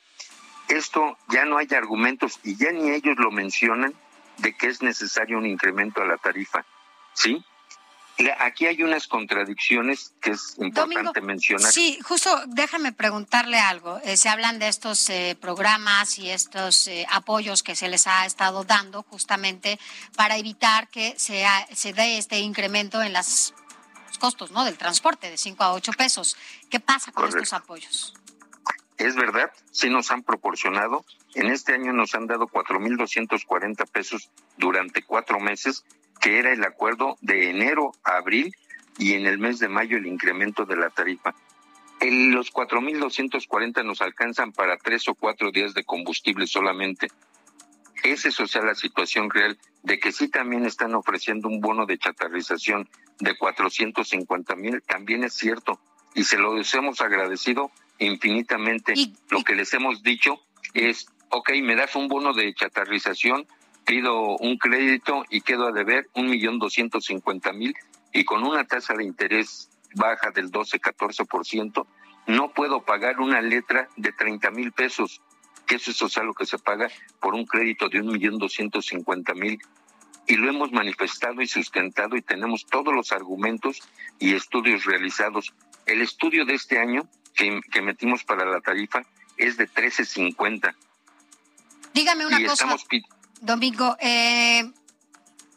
Esto 0.69 1.19
ya 1.29 1.45
no 1.45 1.59
hay 1.59 1.67
argumentos 1.77 2.39
y 2.45 2.57
ya 2.57 2.71
ni 2.71 2.91
ellos 2.91 3.17
lo 3.19 3.33
mencionan 3.33 3.95
de 4.37 4.53
que 4.57 4.69
es 4.69 4.81
necesario 4.81 5.39
un 5.39 5.47
incremento 5.47 6.03
a 6.03 6.07
la 6.07 6.19
tarifa. 6.19 6.65
¿Sí? 7.15 7.45
Aquí 8.41 8.67
hay 8.67 8.83
unas 8.83 9.07
contradicciones 9.07 10.13
que 10.21 10.31
es 10.31 10.57
importante 10.59 11.21
mencionar. 11.21 11.71
Sí, 11.71 12.01
justo 12.03 12.31
déjame 12.49 12.93
preguntarle 12.93 13.61
algo. 13.61 14.01
Eh, 14.03 14.17
se 14.17 14.29
hablan 14.29 14.59
de 14.59 14.67
estos 14.67 15.09
eh, 15.09 15.37
programas 15.41 16.19
y 16.19 16.31
estos 16.31 16.89
eh, 16.89 17.07
apoyos 17.11 17.63
que 17.63 17.77
se 17.77 17.89
les 17.89 18.09
ha 18.09 18.27
estado 18.27 18.65
dando 18.65 19.05
justamente 19.05 19.79
para 20.17 20.37
evitar 20.37 20.89
que 20.89 21.15
se, 21.17 21.45
se 21.73 21.93
dé 21.93 22.19
este 22.19 22.41
incremento 22.41 23.03
en 23.03 23.13
las, 23.13 23.55
los 24.09 24.19
costos 24.19 24.51
¿no? 24.51 24.65
del 24.65 24.77
transporte 24.77 25.31
de 25.31 25.37
5 25.37 25.63
a 25.63 25.73
8 25.75 25.93
pesos. 25.93 26.37
¿Qué 26.69 26.81
pasa 26.81 27.13
con 27.13 27.29
estos 27.29 27.53
apoyos? 27.53 28.15
Es 28.97 29.15
verdad, 29.15 29.53
sí 29.71 29.91
nos 29.91 30.11
han 30.11 30.25
proporcionado. 30.25 31.05
En 31.35 31.47
este 31.47 31.73
año 31.73 31.93
nos 31.93 32.17
han 32.17 32.27
dado 32.27 32.49
4.240 32.49 33.87
pesos 33.89 34.29
durante 34.57 35.05
cuatro 35.05 35.39
meses 35.39 35.85
que 36.21 36.39
era 36.39 36.53
el 36.53 36.65
acuerdo 36.65 37.17
de 37.21 37.51
enero 37.51 37.93
a 38.05 38.17
abril 38.17 38.55
y 38.99 39.15
en 39.15 39.27
el 39.27 39.39
mes 39.39 39.59
de 39.59 39.69
mayo 39.69 39.97
el 39.97 40.07
incremento 40.07 40.65
de 40.65 40.77
la 40.77 40.91
tarifa. 40.91 41.35
El, 42.01 42.31
los 42.31 42.53
4.240 42.53 43.85
nos 43.85 44.03
alcanzan 44.03 44.53
para 44.53 44.77
tres 44.77 45.09
o 45.09 45.15
cuatro 45.15 45.51
días 45.51 45.75
de 45.75 45.85
combustible 45.85 46.47
solamente. 46.47 47.09
Es 48.05 48.25
eso 48.25 48.47
sea 48.47 48.63
la 48.63 48.75
situación 48.75 49.31
real 49.31 49.59
de 49.83 49.99
que 49.99 50.13
sí 50.13 50.29
también 50.29 50.65
están 50.65 50.95
ofreciendo 50.95 51.49
un 51.49 51.61
bono 51.61 51.87
de 51.87 51.99
chatarrización 51.99 52.89
de 53.19 53.37
450 53.37 54.55
mil, 54.57 54.83
también 54.83 55.25
es 55.25 55.35
cierto, 55.35 55.81
y 56.15 56.25
se 56.25 56.39
lo 56.39 56.55
hemos 56.57 57.01
agradecido 57.01 57.71
infinitamente. 57.99 58.95
lo 59.31 59.43
que 59.43 59.57
les 59.57 59.73
hemos 59.75 60.03
dicho 60.03 60.41
es, 60.75 61.07
ok, 61.31 61.51
me 61.63 61.75
das 61.75 61.97
un 61.97 62.09
bono 62.09 62.33
de 62.33 62.55
chatarrización, 62.55 63.47
pido 63.89 64.37
un 64.37 64.59
crédito 64.59 65.25
y 65.31 65.41
quedo 65.41 65.67
a 65.67 65.73
deber 65.73 66.11
un 66.13 66.29
millón 66.29 66.59
doscientos 66.59 67.07
cincuenta 67.07 67.55
mil 67.55 67.75
y 68.13 68.23
con 68.25 68.45
una 68.45 68.65
tasa 68.65 68.93
de 68.93 69.03
interés 69.03 69.71
baja 69.95 70.31
del 70.31 70.51
12-14%, 70.51 71.87
no 72.27 72.53
puedo 72.53 72.83
pagar 72.83 73.19
una 73.19 73.41
letra 73.41 73.89
de 73.97 74.13
30 74.13 74.51
mil 74.51 74.73
pesos, 74.73 75.23
que 75.67 75.77
eso 75.77 76.07
es 76.07 76.17
lo 76.19 76.35
que 76.35 76.45
se 76.45 76.59
paga 76.59 76.91
por 77.19 77.35
un 77.35 77.47
crédito 77.47 77.89
de 77.89 78.03
un 78.03 78.09
millón 78.09 78.37
doscientos 78.37 78.85
cincuenta 78.85 79.33
mil. 79.33 79.59
Y 80.27 80.37
lo 80.37 80.51
hemos 80.51 80.71
manifestado 80.71 81.41
y 81.41 81.49
sustentado 81.49 82.15
y 82.15 82.21
tenemos 82.21 82.67
todos 82.67 82.95
los 82.95 83.13
argumentos 83.13 83.81
y 84.19 84.35
estudios 84.35 84.85
realizados. 84.85 85.55
El 85.87 86.03
estudio 86.03 86.45
de 86.45 86.53
este 86.53 86.79
año 86.79 87.09
que, 87.35 87.63
que 87.73 87.81
metimos 87.81 88.23
para 88.25 88.45
la 88.45 88.61
tarifa 88.61 89.01
es 89.39 89.57
de 89.57 89.67
13.50. 89.67 90.75
Dígame 91.95 92.27
una 92.27 92.47
cosa. 92.47 92.77
Domingo, 93.41 93.97
eh, 94.01 94.71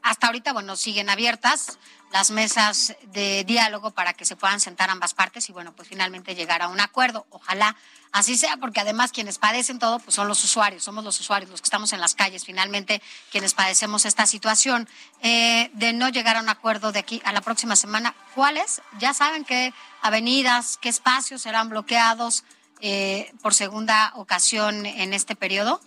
hasta 0.03 0.27
ahorita, 0.27 0.53
bueno, 0.53 0.75
siguen 0.75 1.09
abiertas 1.09 1.77
las 2.11 2.29
mesas 2.29 2.95
de 3.13 3.43
diálogo 3.45 3.91
para 3.91 4.13
que 4.13 4.25
se 4.25 4.35
puedan 4.35 4.59
sentar 4.59 4.89
ambas 4.89 5.13
partes 5.13 5.47
y 5.49 5.53
bueno, 5.53 5.73
pues 5.73 5.87
finalmente 5.87 6.35
llegar 6.35 6.61
a 6.61 6.67
un 6.67 6.79
acuerdo. 6.79 7.25
Ojalá 7.29 7.75
así 8.11 8.37
sea, 8.37 8.57
porque 8.57 8.81
además 8.81 9.11
quienes 9.11 9.37
padecen 9.37 9.79
todo 9.79 9.99
pues 9.99 10.15
son 10.15 10.27
los 10.27 10.43
usuarios, 10.43 10.83
somos 10.83 11.05
los 11.05 11.19
usuarios, 11.19 11.49
los 11.49 11.61
que 11.61 11.65
estamos 11.65 11.93
en 11.93 12.01
las 12.01 12.13
calles, 12.13 12.43
finalmente 12.45 13.01
quienes 13.31 13.53
padecemos 13.53 14.05
esta 14.05 14.25
situación 14.25 14.89
eh, 15.21 15.71
de 15.73 15.93
no 15.93 16.09
llegar 16.09 16.35
a 16.35 16.41
un 16.41 16.49
acuerdo 16.49 16.91
de 16.91 16.99
aquí 16.99 17.21
a 17.23 17.31
la 17.31 17.41
próxima 17.41 17.77
semana. 17.77 18.13
¿Cuáles? 18.35 18.81
Ya 18.99 19.13
saben 19.13 19.45
qué 19.45 19.73
avenidas, 20.01 20.77
qué 20.81 20.89
espacios 20.89 21.41
serán 21.41 21.69
bloqueados 21.69 22.43
eh, 22.81 23.31
por 23.41 23.53
segunda 23.53 24.11
ocasión 24.15 24.85
en 24.85 25.13
este 25.13 25.35
periodo. 25.35 25.79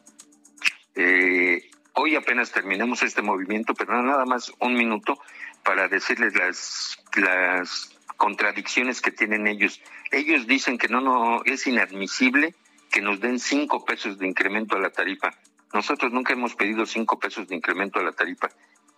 Eh, 0.95 1.70
hoy 1.95 2.16
apenas 2.16 2.53
terminamos 2.53 3.03
este 3.03 3.22
movimiento, 3.22 3.74
pero 3.74 4.03
nada 4.03 4.24
más 4.24 4.53
un 4.61 4.74
minuto 4.74 5.18
para 5.62 5.88
decirles 5.88 6.34
las, 6.34 7.03
las 7.16 7.97
contradicciones 8.16 9.01
que 9.01 9.11
tienen 9.11 9.47
ellos. 9.47 9.80
Ellos 10.11 10.47
dicen 10.47 10.78
que 10.78 10.88
no, 10.88 11.01
no 11.01 11.42
es 11.45 11.66
inadmisible 11.66 12.55
que 12.90 13.01
nos 13.01 13.20
den 13.20 13.38
cinco 13.38 13.84
pesos 13.84 14.18
de 14.18 14.26
incremento 14.26 14.76
a 14.76 14.80
la 14.80 14.90
tarifa. 14.90 15.30
Nosotros 15.72 16.12
nunca 16.12 16.32
hemos 16.32 16.55
pedido 16.55 16.86
cinco 16.86 17.18
pesos 17.18 17.49
de 17.49 17.57
incremento 17.57 17.99
a 17.99 18.05
la 18.05 18.12
tarifa. 18.12 18.49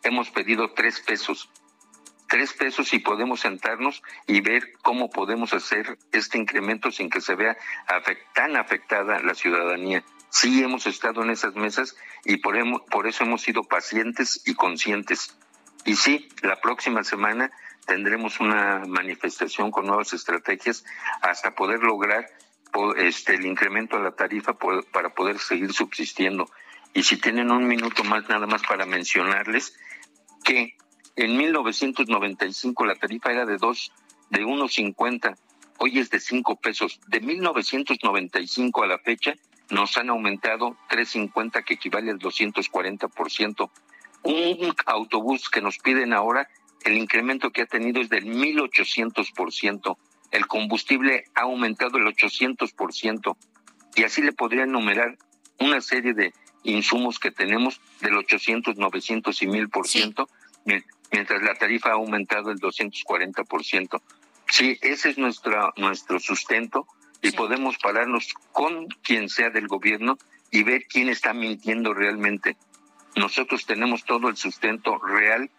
Hemos 0.02 0.30
pedido 0.30 0.72
tres 0.72 1.00
pesos. 1.00 1.48
Tres 2.28 2.52
pesos 2.52 2.92
y 2.92 2.98
podemos 2.98 3.40
sentarnos 3.40 4.02
y 4.26 4.40
ver 4.40 4.72
cómo 4.82 5.08
podemos 5.08 5.52
hacer 5.54 5.96
este 6.12 6.38
incremento 6.38 6.90
sin 6.90 7.08
que 7.08 7.20
se 7.20 7.36
vea 7.36 7.56
tan 8.34 8.56
afectada 8.56 9.20
la 9.20 9.34
ciudadanía. 9.34 10.04
Sí 10.38 10.62
hemos 10.62 10.86
estado 10.86 11.22
en 11.22 11.30
esas 11.30 11.54
mesas 11.54 11.96
y 12.22 12.36
por, 12.36 12.84
por 12.90 13.06
eso 13.06 13.24
hemos 13.24 13.40
sido 13.40 13.64
pacientes 13.64 14.42
y 14.44 14.54
conscientes. 14.54 15.34
Y 15.86 15.96
sí, 15.96 16.28
la 16.42 16.60
próxima 16.60 17.02
semana 17.04 17.50
tendremos 17.86 18.38
una 18.38 18.82
manifestación 18.86 19.70
con 19.70 19.86
nuevas 19.86 20.12
estrategias 20.12 20.84
hasta 21.22 21.54
poder 21.54 21.80
lograr 21.82 22.26
este, 22.98 23.36
el 23.36 23.46
incremento 23.46 23.96
a 23.96 24.00
la 24.00 24.10
tarifa 24.10 24.58
para 24.92 25.14
poder 25.14 25.38
seguir 25.38 25.72
subsistiendo. 25.72 26.50
Y 26.92 27.04
si 27.04 27.16
tienen 27.16 27.50
un 27.50 27.66
minuto 27.66 28.04
más, 28.04 28.28
nada 28.28 28.46
más 28.46 28.60
para 28.62 28.84
mencionarles 28.84 29.74
que 30.44 30.76
en 31.16 31.34
1995 31.34 32.84
la 32.84 32.96
tarifa 32.96 33.32
era 33.32 33.46
de 33.46 33.56
dos, 33.56 33.90
de 34.28 34.44
1.50, 34.44 35.34
hoy 35.78 35.98
es 35.98 36.10
de 36.10 36.20
5 36.20 36.56
pesos. 36.56 37.00
De 37.06 37.20
1995 37.20 38.82
a 38.82 38.86
la 38.86 38.98
fecha 38.98 39.34
nos 39.70 39.96
han 39.96 40.10
aumentado 40.10 40.76
3.50, 40.90 41.64
que 41.64 41.74
equivale 41.74 42.10
al 42.10 42.18
240% 42.18 43.70
un 44.26 44.74
autobús 44.86 45.48
que 45.48 45.60
nos 45.60 45.78
piden 45.78 46.12
ahora, 46.12 46.48
el 46.84 46.96
incremento 46.96 47.50
que 47.50 47.62
ha 47.62 47.66
tenido 47.66 48.00
es 48.00 48.08
del 48.08 48.26
1.800%. 48.26 49.96
El 50.32 50.46
combustible 50.46 51.24
ha 51.34 51.42
aumentado 51.42 51.98
el 51.98 52.06
800%. 52.06 53.36
Y 53.94 54.02
así 54.02 54.22
le 54.22 54.32
podría 54.32 54.64
enumerar 54.64 55.16
una 55.60 55.80
serie 55.80 56.12
de 56.12 56.34
insumos 56.64 57.18
que 57.18 57.30
tenemos 57.30 57.80
del 58.00 58.16
800, 58.16 58.76
900 58.76 59.42
y 59.42 59.46
1000%, 59.46 60.28
mientras 61.12 61.42
la 61.42 61.54
tarifa 61.54 61.90
ha 61.90 61.94
aumentado 61.94 62.50
el 62.50 62.58
240%. 62.58 64.02
Sí, 64.48 64.78
ese 64.82 65.10
es 65.10 65.18
nuestra, 65.18 65.72
nuestro 65.76 66.18
sustento 66.20 66.86
y 67.26 67.32
podemos 67.32 67.76
pararnos 67.78 68.34
con 68.52 68.86
quien 69.02 69.28
sea 69.28 69.50
del 69.50 69.66
gobierno 69.66 70.16
y 70.50 70.62
ver 70.62 70.86
quién 70.86 71.08
está 71.08 71.34
mintiendo 71.34 71.92
realmente. 71.92 72.56
Nosotros 73.16 73.66
tenemos 73.66 74.04
todo 74.04 74.28
el 74.28 74.36
sustento 74.36 74.98
real 74.98 75.50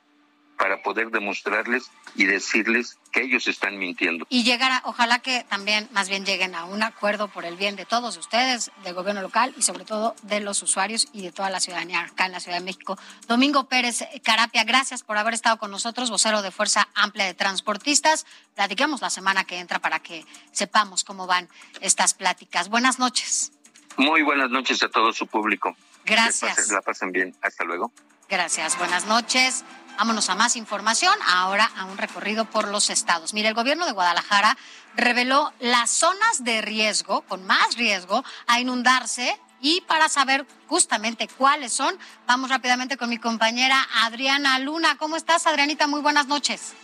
para 0.58 0.82
poder 0.82 1.12
demostrarles 1.12 1.91
y 2.16 2.26
decirles 2.26 2.97
que 3.12 3.22
ellos 3.22 3.47
están 3.47 3.78
mintiendo. 3.78 4.26
Y 4.30 4.43
llegar 4.43 4.72
a, 4.72 4.82
ojalá 4.86 5.20
que 5.20 5.45
también 5.47 5.88
más 5.91 6.10
bien 6.10 6.26
lleguen 6.26 6.55
a 6.55 6.66
un 6.66 6.84
acuerdo 6.84 7.28
por 7.28 7.45
el 7.45 7.55
bien 7.55 7.76
de 7.76 7.86
todos 7.86 8.18
ustedes, 8.18 8.72
del 8.84 8.93
gobierno 8.93 9.22
local 9.22 9.53
y 9.58 9.62
sobre 9.62 9.86
todo 9.86 10.16
de 10.24 10.39
los 10.39 10.62
usuarios 10.64 11.08
y 11.14 11.22
de 11.22 11.32
toda 11.32 11.49
la 11.49 11.60
ciudadanía 11.60 12.01
acá 12.01 12.26
en 12.26 12.32
la 12.32 12.39
Ciudad 12.39 12.58
de 12.58 12.66
México. 12.66 12.97
Domingo 13.28 13.68
Pérez 13.68 14.03
Carapia, 14.24 14.64
gracias 14.64 15.03
por 15.03 15.18
haber 15.18 15.36
estado 15.36 15.58
con 15.58 15.72
nosotros, 15.72 16.10
vocero 16.10 16.41
de 16.41 16.51
Fuerza 16.51 16.88
Amplia 16.95 17.26
de 17.26 17.34
Transportistas. 17.34 18.26
Platiquemos 18.55 19.01
la 19.01 19.10
semana 19.10 19.45
que 19.45 19.60
entra 19.60 19.80
para 19.80 19.99
que 19.99 20.26
sepamos 20.51 21.03
cómo 21.03 21.28
van 21.28 21.47
estas 21.82 22.14
pláticas. 22.14 22.70
Buenas 22.70 22.99
noches. 22.99 23.51
Muy 23.97 24.22
buenas 24.24 24.49
noches 24.49 24.82
a 24.84 24.89
todo 24.89 25.14
su 25.14 25.28
público. 25.28 25.76
Gracias. 26.05 26.72
la 26.72 26.82
pasen 26.82 27.12
bien. 27.12 27.36
Hasta 27.41 27.64
luego. 27.64 27.91
Gracias. 28.30 28.78
Buenas 28.78 29.05
noches. 29.05 29.64
Vámonos 29.98 30.30
a 30.30 30.36
más 30.36 30.56
información, 30.56 31.14
ahora 31.28 31.72
a 31.76 31.86
un 31.86 31.98
recorrido 31.98 32.45
por 32.45 32.68
los 32.68 32.91
estados. 32.91 33.34
Mire, 33.34 33.48
el 33.48 33.56
gobierno 33.56 33.88
de 33.88 33.93
Guadalajara 33.93 34.56
reveló 34.95 35.52
las 35.60 35.89
zonas 35.89 36.43
de 36.43 36.62
riesgo, 36.62 37.22
con 37.22 37.45
más 37.48 37.76
riesgo, 37.76 38.24
a 38.45 38.60
inundarse. 38.60 39.39
Y 39.60 39.82
para 39.82 40.08
saber 40.08 40.45
justamente 40.68 41.28
cuáles 41.28 41.74
son, 41.74 41.98
vamos 42.28 42.52
rápidamente 42.52 42.95
con 42.95 43.10
mi 43.10 43.18
compañera 43.18 43.88
Adriana 44.04 44.60
Luna. 44.60 44.98
¿Cómo 44.98 45.16
estás, 45.16 45.48
Adrianita? 45.48 45.88
Muy 45.88 46.02
buenas 46.02 46.28
noches. 46.28 46.76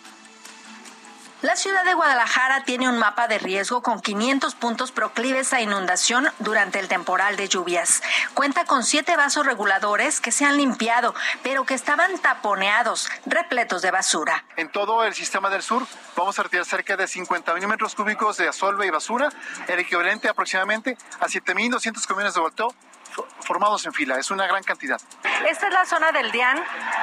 La 1.43 1.57
ciudad 1.57 1.83
de 1.83 1.93
Guadalajara 1.93 2.63
tiene 2.63 2.87
un 2.87 2.97
mapa 2.97 3.27
de 3.27 3.37
riesgo 3.37 3.83
con 3.83 3.99
500 3.99 4.55
puntos 4.55 4.93
proclives 4.93 5.51
a 5.51 5.59
inundación 5.59 6.29
durante 6.39 6.79
el 6.79 6.87
temporal 6.87 7.35
de 7.35 7.49
lluvias. 7.49 8.01
Cuenta 8.33 8.63
con 8.63 8.85
siete 8.85 9.17
vasos 9.17 9.45
reguladores 9.45 10.21
que 10.21 10.31
se 10.31 10.45
han 10.45 10.55
limpiado, 10.55 11.13
pero 11.43 11.65
que 11.65 11.73
estaban 11.73 12.17
taponeados, 12.19 13.09
repletos 13.25 13.81
de 13.81 13.91
basura. 13.91 14.45
En 14.55 14.71
todo 14.71 15.03
el 15.03 15.13
sistema 15.15 15.49
del 15.49 15.63
sur 15.63 15.85
vamos 16.15 16.39
a 16.39 16.43
retirar 16.43 16.63
cerca 16.65 16.95
de 16.95 17.09
50 17.09 17.53
milímetros 17.55 17.93
cúbicos 17.93 18.37
de 18.37 18.47
asolve 18.47 18.87
y 18.87 18.89
basura, 18.89 19.27
el 19.67 19.79
equivalente 19.79 20.29
aproximadamente 20.29 20.97
a 21.19 21.25
7.200 21.25 22.07
camiones 22.07 22.35
de 22.35 22.39
volteo 22.39 22.73
formados 23.41 23.85
en 23.85 23.93
fila. 23.93 24.17
Es 24.17 24.31
una 24.31 24.47
gran 24.47 24.63
cantidad. 24.63 24.99
Esta 25.49 25.67
es 25.67 25.73
la 25.73 25.85
zona 25.85 26.11
del 26.11 26.31
Dian, 26.31 26.61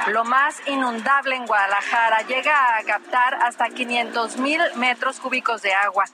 lo 0.09 0.25
más 0.25 0.61
inundable 0.67 1.37
en 1.37 1.47
Guadalajara. 1.47 2.23
Llega 2.23 2.79
a 2.79 2.83
captar 2.85 3.35
hasta 3.43 3.69
500 3.69 4.37
mil 4.39 4.61
metros 4.77 5.21
cúbicos 5.21 5.63
de 5.63 5.73
agua 5.73 6.05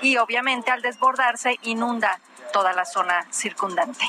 y 0.00 0.16
obviamente 0.16 0.70
al 0.70 0.82
desbordarse 0.82 1.58
inunda 1.62 2.20
toda 2.52 2.72
la 2.72 2.84
zona 2.84 3.26
circundante. 3.30 4.04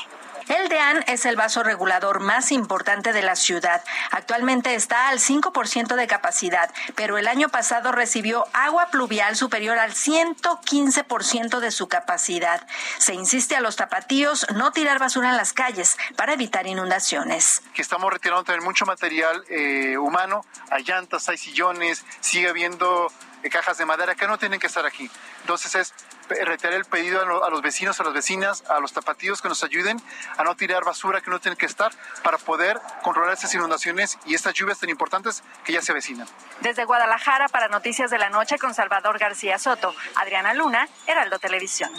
El 0.48 0.68
DEAN 0.68 1.04
es 1.06 1.24
el 1.26 1.36
vaso 1.36 1.62
regulador 1.62 2.20
más 2.20 2.52
importante 2.52 3.12
de 3.12 3.22
la 3.22 3.36
ciudad. 3.36 3.82
Actualmente 4.10 4.74
está 4.74 5.08
al 5.08 5.18
5% 5.18 5.94
de 5.94 6.06
capacidad, 6.06 6.72
pero 6.94 7.18
el 7.18 7.28
año 7.28 7.48
pasado 7.48 7.92
recibió 7.92 8.46
agua 8.52 8.88
pluvial 8.90 9.36
superior 9.36 9.78
al 9.78 9.92
115% 9.92 11.60
de 11.60 11.70
su 11.70 11.88
capacidad. 11.88 12.66
Se 12.98 13.14
insiste 13.14 13.56
a 13.56 13.60
los 13.60 13.76
tapatíos 13.76 14.46
no 14.54 14.72
tirar 14.72 14.98
basura 14.98 15.30
en 15.30 15.36
las 15.36 15.52
calles 15.52 15.96
para 16.16 16.32
evitar 16.32 16.66
inundaciones. 16.66 17.62
Que 17.74 17.82
estamos 17.82 18.12
retirando 18.12 18.44
también 18.44 18.64
mucho 18.64 18.86
material 18.86 19.44
eh, 19.48 19.96
humano, 19.98 20.44
hay 20.70 20.84
llantas, 20.84 21.28
hay 21.28 21.38
sillones, 21.38 22.04
sigue 22.20 22.48
habiendo 22.48 23.12
eh, 23.42 23.50
cajas 23.50 23.78
de 23.78 23.86
madera 23.86 24.14
que 24.14 24.26
no 24.26 24.38
tienen 24.38 24.60
que 24.60 24.66
estar 24.66 24.86
aquí. 24.86 25.10
Entonces 25.40 25.74
es 25.74 25.94
retirar 26.44 26.74
el 26.74 26.84
pedido 26.84 27.44
a 27.44 27.50
los 27.50 27.62
vecinos, 27.62 28.00
a 28.00 28.04
las 28.04 28.12
vecinas, 28.12 28.64
a 28.68 28.80
los 28.80 28.92
tapatíos 28.92 29.42
que 29.42 29.48
nos 29.48 29.62
ayuden 29.62 30.00
a 30.36 30.44
no 30.44 30.56
tirar 30.56 30.84
basura 30.84 31.20
que 31.20 31.30
no 31.30 31.40
tienen 31.40 31.56
que 31.56 31.66
estar 31.66 31.92
para 32.22 32.38
poder 32.38 32.80
controlar 33.02 33.34
estas 33.34 33.54
inundaciones 33.54 34.18
y 34.26 34.34
estas 34.34 34.54
lluvias 34.54 34.78
tan 34.78 34.90
importantes 34.90 35.42
que 35.64 35.72
ya 35.72 35.82
se 35.82 35.92
avecinan. 35.92 36.26
Desde 36.60 36.84
Guadalajara 36.84 37.48
para 37.48 37.68
Noticias 37.68 38.10
de 38.10 38.18
la 38.18 38.30
Noche 38.30 38.58
con 38.58 38.74
Salvador 38.74 39.18
García 39.18 39.58
Soto, 39.58 39.94
Adriana 40.16 40.54
Luna, 40.54 40.88
Heraldo 41.06 41.38
Televisión. 41.38 41.90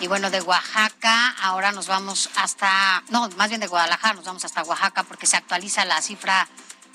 Y 0.00 0.06
bueno, 0.06 0.30
de 0.30 0.40
Oaxaca 0.40 1.34
ahora 1.42 1.72
nos 1.72 1.88
vamos 1.88 2.30
hasta, 2.36 3.02
no, 3.08 3.28
más 3.30 3.48
bien 3.48 3.60
de 3.60 3.66
Guadalajara 3.66 4.14
nos 4.14 4.24
vamos 4.24 4.44
hasta 4.44 4.62
Oaxaca 4.62 5.02
porque 5.02 5.26
se 5.26 5.36
actualiza 5.36 5.84
la 5.84 6.00
cifra 6.00 6.46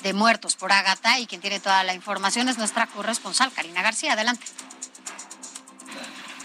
de 0.03 0.13
muertos 0.13 0.55
por 0.55 0.71
Ágata 0.71 1.19
y 1.19 1.25
quien 1.25 1.41
tiene 1.41 1.59
toda 1.59 1.83
la 1.83 1.93
información 1.93 2.49
es 2.49 2.57
nuestra 2.57 2.87
corresponsal, 2.87 3.51
Karina 3.53 3.81
García. 3.81 4.13
Adelante. 4.13 4.45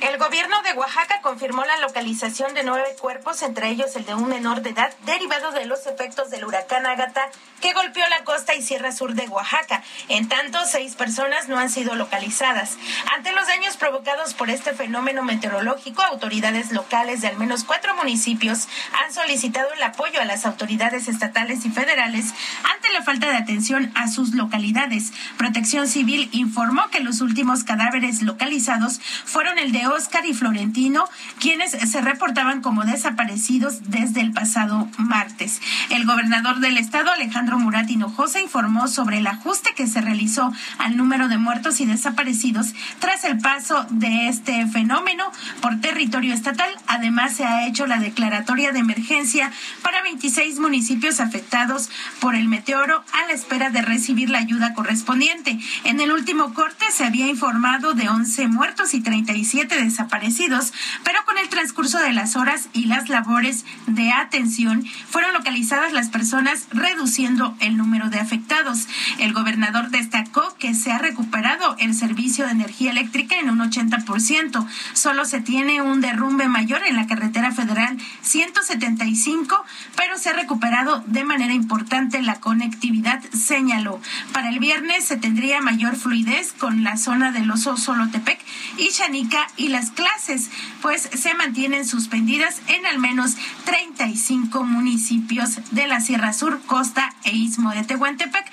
El 0.01 0.17
gobierno 0.17 0.63
de 0.63 0.75
Oaxaca 0.75 1.21
confirmó 1.23 1.65
la 1.65 1.77
localización 1.79 2.55
de 2.55 2.63
nueve 2.63 2.95
cuerpos, 3.01 3.43
entre 3.43 3.69
ellos 3.69 3.97
el 3.97 4.05
de 4.07 4.15
un 4.15 4.29
menor 4.29 4.63
de 4.63 4.71
edad, 4.71 4.93
derivado 5.05 5.51
de 5.51 5.67
los 5.67 5.89
efectos 5.89 6.31
del 6.31 6.45
huracán 6.45 6.87
Ágata 6.87 7.29
que 7.61 7.73
golpeó 7.73 8.09
la 8.09 8.23
costa 8.23 8.55
y 8.55 8.63
sierra 8.63 8.93
sur 8.93 9.15
de 9.15 9.29
Oaxaca. 9.29 9.83
En 10.09 10.29
tanto, 10.29 10.61
seis 10.67 10.95
personas 10.95 11.49
no 11.49 11.59
han 11.59 11.69
sido 11.69 11.97
localizadas. 11.97 12.77
Ante 13.13 13.33
los 13.33 13.49
daños 13.49 13.77
provocados 13.77 14.35
por 14.35 14.51
este 14.51 14.73
fenómeno 14.73 15.25
meteorológico, 15.25 16.03
autoridades 16.03 16.71
locales 16.71 17.21
de 17.21 17.29
al 17.29 17.37
menos 17.37 17.65
cuatro 17.65 17.97
municipios 17.97 18.69
han 19.03 19.13
solicitado 19.13 19.73
el 19.73 19.83
apoyo 19.83 20.21
a 20.21 20.25
las 20.25 20.47
autoridades 20.47 21.09
estatales 21.09 21.65
y 21.65 21.71
federales 21.71 22.27
ante 22.73 22.93
la 22.93 23.03
falta 23.03 23.29
de 23.31 23.37
atención 23.37 23.91
a 23.97 24.07
sus 24.07 24.35
localidades. 24.35 25.13
Protección 25.37 25.89
Civil 25.89 26.29
informó 26.31 26.89
que 26.91 27.01
los 27.01 27.21
últimos 27.21 27.65
cadáveres 27.65 28.23
localizados 28.23 29.01
fueron 29.25 29.59
el 29.59 29.73
de 29.73 29.88
de 29.89 29.95
Oscar 29.95 30.27
y 30.27 30.35
Florentino, 30.35 31.05
quienes 31.41 31.73
se 31.73 32.01
reportaban 32.01 32.61
como 32.61 32.85
desaparecidos 32.85 33.91
desde 33.91 34.21
el 34.21 34.33
pasado 34.33 34.89
martes. 34.99 35.61
El 35.91 36.05
gobernador 36.05 36.61
del 36.61 36.79
estado, 36.79 37.11
Alejandro 37.11 37.59
Murat 37.59 37.91
Hinojosa, 37.91 38.41
informó 38.41 38.89
sobre 38.89 39.19
el 39.19 39.27
ajuste 39.27 39.75
que 39.75 39.87
se 39.87 40.01
realizó 40.01 40.53
al 40.79 40.97
número 40.97 41.29
de 41.29 41.39
muertos 41.39 41.81
y 41.81 41.87
desaparecidos 41.87 42.75
tras 42.99 43.25
el 43.25 43.39
paso 43.39 43.87
de 43.91 44.29
este 44.29 44.67
fenómeno 44.67 45.31
por 45.61 45.81
territorio 45.81 46.35
estatal. 46.35 46.71
Además, 46.87 47.37
se 47.37 47.45
ha 47.45 47.67
hecho 47.67 47.87
la 47.87 47.99
declaratoria 47.99 48.73
de 48.73 48.81
emergencia 48.81 49.51
para 49.83 50.03
26 50.03 50.59
municipios 50.59 51.21
afectados 51.21 51.91
por 52.21 52.35
el 52.35 52.49
meteoro 52.49 53.05
a 53.13 53.27
la 53.27 53.33
espera 53.33 53.71
de 53.71 53.83
recibir 53.83 54.31
la 54.31 54.39
ayuda 54.39 54.75
correspondiente. 54.75 55.59
En 55.85 56.01
el 56.01 56.13
último 56.13 56.55
corte 56.55 56.85
se 56.93 57.05
había 57.05 57.29
informado 57.29 57.95
de 57.95 58.09
11 58.09 58.49
muertos 58.49 58.95
y 58.95 59.01
37 59.01 59.78
desaparecidos, 59.79 60.73
pero 61.05 61.25
con 61.25 61.39
el 61.39 61.49
transcurso 61.49 61.99
de 61.99 62.13
las 62.13 62.37
horas 62.37 62.69
y 62.73 62.87
las 62.87 63.09
labores 63.09 63.65
de 63.87 64.13
atención 64.13 64.87
fueron 65.09 65.33
localizadas 65.33 65.93
las 65.93 66.09
personas 66.09 66.67
reduciendo 66.71 67.57
el 67.61 67.77
número 67.77 68.11
de 68.11 68.21
afectados. 68.21 68.87
El 69.19 69.33
gobernador 69.33 69.91
destacó 69.91 70.57
que 70.59 70.75
se 70.75 70.93
ha 70.93 70.99
recuperado 70.99 71.77
el 71.79 71.95
servicio 71.95 72.47
de 72.47 72.53
energía 72.53 72.91
eléctrica 72.91 73.37
en 73.39 73.51
un 73.51 73.59
80%. 73.59 74.67
Solo 74.93 75.25
se 75.25 75.41
tiene 75.41 75.83
un 75.83 76.01
derrumbe 76.01 76.49
mayor 76.49 76.83
en 76.87 76.97
la 76.97 77.07
carretera 77.07 77.53
federal 77.53 77.97
175, 78.23 79.65
pero 79.97 80.19
se 80.19 80.31
ha 80.31 80.33
recuperado 80.35 81.03
de 81.07 81.25
manera 81.25 81.53
importante 81.53 82.23
la 82.23 82.41
conectividad, 82.41 83.23
señaló. 83.33 84.01
Para 84.33 84.49
el 84.51 84.59
viernes 84.59 85.05
se 85.05 85.17
tendría 85.17 85.61
mayor 85.61 85.97
fluidez 85.97 86.53
con 86.53 86.85
la 86.85 86.97
zona 86.97 87.33
del 87.33 87.51
Oso 87.51 87.77
Solotepec 87.77 88.41
y 88.77 88.91
Chanica 88.91 89.47
y 89.57 89.68
las 89.69 89.91
clases, 89.91 90.51
pues 90.83 91.03
se 91.03 91.35
mantienen 91.35 91.87
suspendidas 91.87 92.61
en 92.69 92.87
al 92.87 92.99
menos 92.99 93.37
35 93.65 94.65
municipios 94.65 95.61
de 95.71 95.87
la 95.87 96.01
Sierra 96.01 96.33
Sur, 96.33 96.61
Costa 96.67 97.15
e 97.25 97.37
Istmo 97.37 97.71
de 97.71 97.85
Tehuantepec 97.85 98.51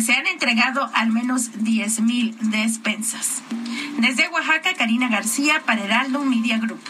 se 0.00 0.12
han 0.12 0.26
entregado 0.26 0.90
al 0.94 1.10
menos 1.10 1.64
10 1.64 2.00
mil 2.00 2.36
despensas. 2.50 3.42
Desde 3.98 4.28
Oaxaca, 4.28 4.74
Karina 4.74 5.08
García 5.08 5.62
para 5.64 5.84
Heraldo 5.84 6.20
Media 6.20 6.58
Group. 6.58 6.82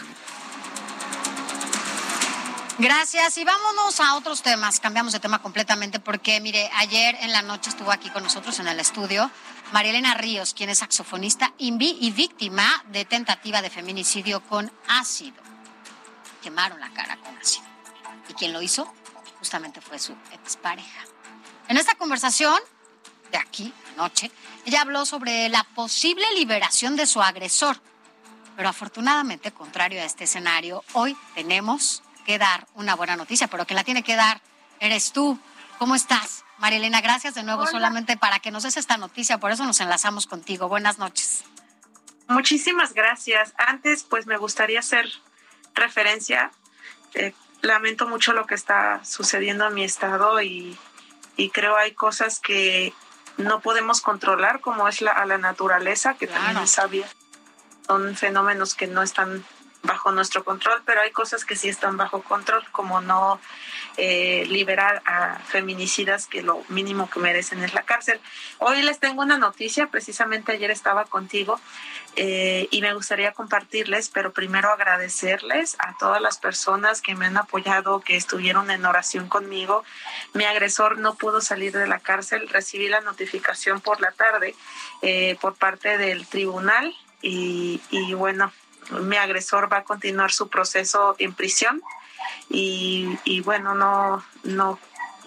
Gracias 2.79 3.37
y 3.39 3.43
vámonos 3.43 3.99
a 3.99 4.15
otros 4.15 4.43
temas. 4.43 4.79
Cambiamos 4.79 5.13
de 5.13 5.19
tema 5.19 5.41
completamente 5.41 5.99
porque, 5.99 6.39
mire, 6.41 6.69
ayer 6.75 7.17
en 7.21 7.31
la 7.31 7.41
noche 7.41 7.71
estuvo 7.71 7.91
aquí 7.91 8.09
con 8.11 8.21
nosotros 8.21 8.59
en 8.59 8.67
el 8.67 8.79
estudio 8.79 9.31
Marielena 9.73 10.13
Ríos, 10.13 10.53
quien 10.53 10.69
es 10.69 10.79
saxofonista 10.79 11.53
y 11.57 11.71
víctima 12.11 12.83
de 12.89 13.05
tentativa 13.05 13.61
de 13.61 13.69
feminicidio 13.69 14.41
con 14.41 14.71
ácido. 14.87 15.41
Quemaron 16.41 16.79
la 16.79 16.89
cara 16.91 17.17
con 17.17 17.37
ácido. 17.37 17.65
Y 18.29 18.33
quien 18.33 18.53
lo 18.53 18.61
hizo 18.61 18.91
justamente 19.39 19.81
fue 19.81 19.99
su 19.99 20.13
expareja. 20.31 21.05
En 21.67 21.77
esta 21.77 21.95
conversación 21.95 22.57
de 23.31 23.37
aquí, 23.37 23.73
anoche, 23.93 24.31
ella 24.65 24.81
habló 24.81 25.05
sobre 25.05 25.49
la 25.49 25.63
posible 25.75 26.25
liberación 26.35 26.95
de 26.95 27.05
su 27.05 27.21
agresor. 27.21 27.81
Pero 28.55 28.69
afortunadamente, 28.69 29.51
contrario 29.51 30.01
a 30.01 30.05
este 30.05 30.23
escenario, 30.23 30.83
hoy 30.93 31.15
tenemos 31.35 32.03
que 32.25 32.37
dar 32.37 32.67
una 32.75 32.95
buena 32.95 33.15
noticia, 33.15 33.47
pero 33.47 33.65
quien 33.65 33.75
la 33.75 33.83
tiene 33.83 34.01
que 34.01 34.15
dar 34.15 34.41
eres 34.79 35.11
tú. 35.11 35.37
¿Cómo 35.77 35.95
estás? 35.95 36.43
Marilena, 36.57 37.01
gracias 37.01 37.35
de 37.35 37.43
nuevo 37.43 37.67
solamente 37.67 38.17
para 38.17 38.39
que 38.39 38.49
nos 38.49 38.63
des 38.63 38.77
esta 38.77 38.97
noticia, 38.97 39.37
por 39.37 39.51
eso 39.51 39.63
nos 39.63 39.79
enlazamos 39.79 40.25
contigo. 40.25 40.67
Buenas 40.67 40.97
noches. 40.97 41.43
Muchísimas 42.27 42.93
gracias. 42.93 43.53
Antes, 43.57 44.03
pues 44.03 44.25
me 44.25 44.37
gustaría 44.37 44.79
hacer 44.79 45.07
referencia. 45.75 46.51
Eh, 47.13 47.33
lamento 47.61 48.07
mucho 48.07 48.33
lo 48.33 48.45
que 48.47 48.55
está 48.55 49.05
sucediendo 49.05 49.67
en 49.67 49.75
mi 49.75 49.83
estado 49.83 50.41
y, 50.41 50.77
y, 51.37 51.49
creo 51.51 51.77
hay 51.77 51.93
cosas 51.93 52.39
que 52.39 52.93
no 53.37 53.61
podemos 53.61 54.01
controlar, 54.01 54.61
como 54.61 54.87
es 54.87 55.01
la, 55.01 55.11
a 55.11 55.25
la 55.25 55.37
naturaleza, 55.37 56.15
que 56.15 56.27
también 56.27 56.57
es 56.57 56.71
sabia. 56.71 57.07
Son 57.85 58.15
fenómenos 58.15 58.73
que 58.73 58.87
no 58.87 59.03
están 59.03 59.45
bajo 59.83 60.11
nuestro 60.11 60.43
control, 60.43 60.81
pero 60.85 61.01
hay 61.01 61.11
cosas 61.11 61.45
que 61.45 61.55
sí 61.55 61.69
están 61.69 61.97
bajo 61.97 62.21
control, 62.23 62.65
como 62.71 62.99
no 62.99 63.39
eh, 63.97 64.45
liberar 64.47 65.01
a 65.05 65.39
feminicidas 65.39 66.27
que 66.27 66.43
lo 66.43 66.63
mínimo 66.69 67.09
que 67.09 67.19
merecen 67.19 67.63
es 67.63 67.73
la 67.73 67.81
cárcel. 67.81 68.19
Hoy 68.59 68.83
les 68.83 68.99
tengo 68.99 69.23
una 69.23 69.39
noticia, 69.39 69.87
precisamente 69.87 70.51
ayer 70.51 70.69
estaba 70.69 71.05
contigo 71.05 71.59
eh, 72.15 72.67
y 72.69 72.81
me 72.81 72.93
gustaría 72.93 73.31
compartirles, 73.31 74.09
pero 74.09 74.33
primero 74.33 74.71
agradecerles 74.71 75.75
a 75.79 75.97
todas 75.97 76.21
las 76.21 76.37
personas 76.37 77.01
que 77.01 77.15
me 77.15 77.25
han 77.25 77.37
apoyado, 77.37 78.01
que 78.01 78.15
estuvieron 78.15 78.69
en 78.69 78.85
oración 78.85 79.29
conmigo. 79.29 79.83
Mi 80.33 80.45
agresor 80.45 80.99
no 80.99 81.15
pudo 81.15 81.41
salir 81.41 81.71
de 81.71 81.87
la 81.87 81.99
cárcel, 81.99 82.49
recibí 82.49 82.87
la 82.89 83.01
notificación 83.01 83.81
por 83.81 83.99
la 83.99 84.11
tarde 84.11 84.55
eh, 85.01 85.37
por 85.41 85.55
parte 85.55 85.97
del 85.97 86.27
tribunal 86.27 86.95
y, 87.21 87.81
y 87.89 88.13
bueno, 88.13 88.51
mi 88.91 89.17
agresor 89.17 89.71
va 89.71 89.77
a 89.77 89.83
continuar 89.83 90.31
su 90.31 90.49
proceso 90.49 91.15
en 91.17 91.33
prisión 91.33 91.81
y, 92.49 93.17
y 93.23 93.41
bueno, 93.41 93.75
no, 93.75 94.23
no, 94.43 94.79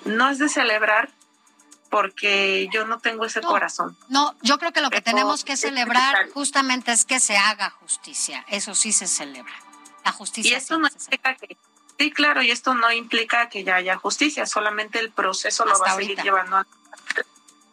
no 0.04 0.28
es 0.28 0.38
de 0.38 0.48
celebrar 0.48 1.10
porque 1.90 2.68
yo 2.72 2.86
no 2.86 3.00
tengo 3.00 3.24
ese 3.24 3.40
corazón. 3.42 3.96
No, 4.08 4.34
yo 4.42 4.58
creo 4.58 4.72
que 4.72 4.80
lo 4.80 4.90
que 4.90 5.00
tenemos 5.00 5.44
que 5.44 5.56
celebrar 5.56 6.30
justamente 6.30 6.92
es 6.92 7.04
que 7.04 7.18
se 7.18 7.36
haga 7.36 7.70
justicia. 7.70 8.44
Eso 8.48 8.74
sí 8.74 8.92
se 8.92 9.06
celebra. 9.06 9.52
La 10.04 10.12
justicia. 10.12 10.52
Y 10.52 10.54
esto 10.54 10.78
no 10.78 10.86
implica 10.86 11.34
que 11.34 11.58
sí, 11.98 12.10
claro, 12.12 12.42
y 12.42 12.50
esto 12.50 12.74
no 12.74 12.90
implica 12.92 13.48
que 13.50 13.64
ya 13.64 13.74
haya 13.74 13.96
justicia, 13.96 14.46
solamente 14.46 14.98
el 15.00 15.10
proceso 15.10 15.66
lo 15.66 15.78
va 15.78 15.92
a 15.92 15.96
seguir 15.96 16.22
llevando. 16.22 16.56
A... 16.56 16.66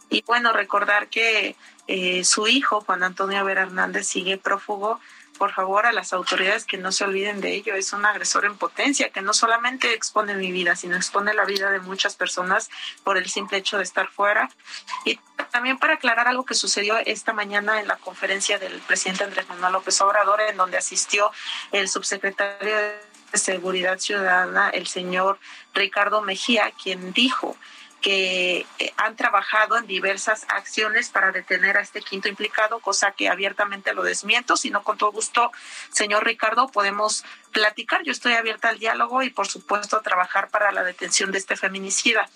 Y 0.09 0.23
bueno, 0.23 0.51
recordar 0.51 1.07
que 1.07 1.55
eh, 1.87 2.25
su 2.25 2.47
hijo 2.47 2.81
Juan 2.81 3.03
Antonio 3.03 3.45
Vera 3.45 3.61
Hernández 3.61 4.07
sigue 4.07 4.37
prófugo 4.37 4.99
por 5.37 5.53
favor 5.53 5.85
a 5.85 5.91
las 5.91 6.13
autoridades 6.13 6.65
que 6.65 6.77
no 6.77 6.91
se 6.91 7.03
olviden 7.03 7.41
de 7.41 7.53
ello. 7.53 7.75
Es 7.75 7.93
un 7.93 8.05
agresor 8.05 8.45
en 8.45 8.57
potencia 8.57 9.09
que 9.09 9.21
no 9.21 9.33
solamente 9.33 9.93
expone 9.93 10.33
mi 10.33 10.51
vida, 10.51 10.75
sino 10.75 10.95
expone 10.95 11.33
la 11.33 11.45
vida 11.45 11.71
de 11.71 11.79
muchas 11.79 12.15
personas 12.15 12.69
por 13.03 13.17
el 13.17 13.29
simple 13.29 13.57
hecho 13.57 13.77
de 13.77 13.83
estar 13.83 14.07
fuera. 14.07 14.49
Y 15.05 15.19
también 15.51 15.77
para 15.77 15.95
aclarar 15.95 16.27
algo 16.27 16.45
que 16.45 16.55
sucedió 16.55 16.97
esta 16.97 17.33
mañana 17.33 17.79
en 17.79 17.87
la 17.87 17.97
conferencia 17.97 18.59
del 18.59 18.79
presidente 18.81 19.23
Andrés 19.23 19.47
Manuel 19.47 19.73
López 19.73 19.99
Obrador, 20.01 20.41
en 20.41 20.57
donde 20.57 20.77
asistió 20.77 21.31
el 21.71 21.87
subsecretario 21.87 22.75
de 22.75 22.99
Seguridad 23.33 23.99
Ciudadana, 23.99 24.69
el 24.69 24.87
señor 24.87 25.39
Ricardo 25.73 26.21
Mejía, 26.21 26.71
quien 26.81 27.13
dijo 27.13 27.57
que 28.01 28.65
eh, 28.79 28.93
han 28.97 29.15
trabajado 29.15 29.77
en 29.77 29.87
diversas 29.87 30.45
acciones 30.49 31.09
para 31.09 31.31
detener 31.31 31.77
a 31.77 31.81
este 31.81 32.01
quinto 32.01 32.27
implicado, 32.27 32.79
cosa 32.79 33.11
que 33.11 33.29
abiertamente 33.29 33.93
lo 33.93 34.03
desmiento, 34.03 34.55
sino 34.55 34.83
con 34.83 34.97
todo 34.97 35.11
gusto, 35.11 35.51
señor 35.91 36.25
Ricardo, 36.25 36.67
podemos 36.67 37.23
platicar. 37.51 38.03
Yo 38.03 38.11
estoy 38.11 38.33
abierta 38.33 38.69
al 38.69 38.79
diálogo 38.79 39.23
y, 39.23 39.29
por 39.29 39.47
supuesto, 39.47 39.97
a 39.97 40.03
trabajar 40.03 40.49
para 40.49 40.71
la 40.71 40.83
detención 40.83 41.31
de 41.31 41.39
este 41.39 41.55
feminicida. 41.55 42.29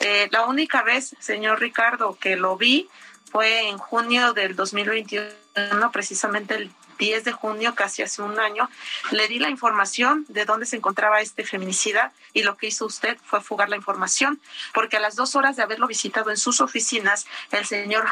Eh, 0.00 0.28
la 0.30 0.46
única 0.46 0.82
vez, 0.82 1.14
señor 1.20 1.60
Ricardo, 1.60 2.18
que 2.18 2.36
lo 2.36 2.56
vi 2.56 2.88
fue 3.30 3.68
en 3.68 3.78
junio 3.78 4.32
del 4.32 4.56
2021, 4.56 5.92
precisamente 5.92 6.54
el 6.54 6.70
10 7.00 7.24
de 7.24 7.32
junio, 7.32 7.74
casi 7.74 8.02
hace 8.02 8.20
un 8.22 8.38
año, 8.38 8.68
le 9.10 9.26
di 9.26 9.38
la 9.38 9.48
información 9.48 10.26
de 10.28 10.44
dónde 10.44 10.66
se 10.66 10.76
encontraba 10.76 11.20
este 11.20 11.44
feminicida 11.44 12.12
y 12.34 12.42
lo 12.42 12.56
que 12.58 12.66
hizo 12.68 12.84
usted 12.84 13.16
fue 13.24 13.40
fugar 13.40 13.70
la 13.70 13.76
información, 13.76 14.38
porque 14.74 14.98
a 14.98 15.00
las 15.00 15.16
dos 15.16 15.34
horas 15.34 15.56
de 15.56 15.62
haberlo 15.62 15.86
visitado 15.86 16.30
en 16.30 16.36
sus 16.36 16.60
oficinas, 16.60 17.26
el 17.50 17.64
señor 17.64 18.04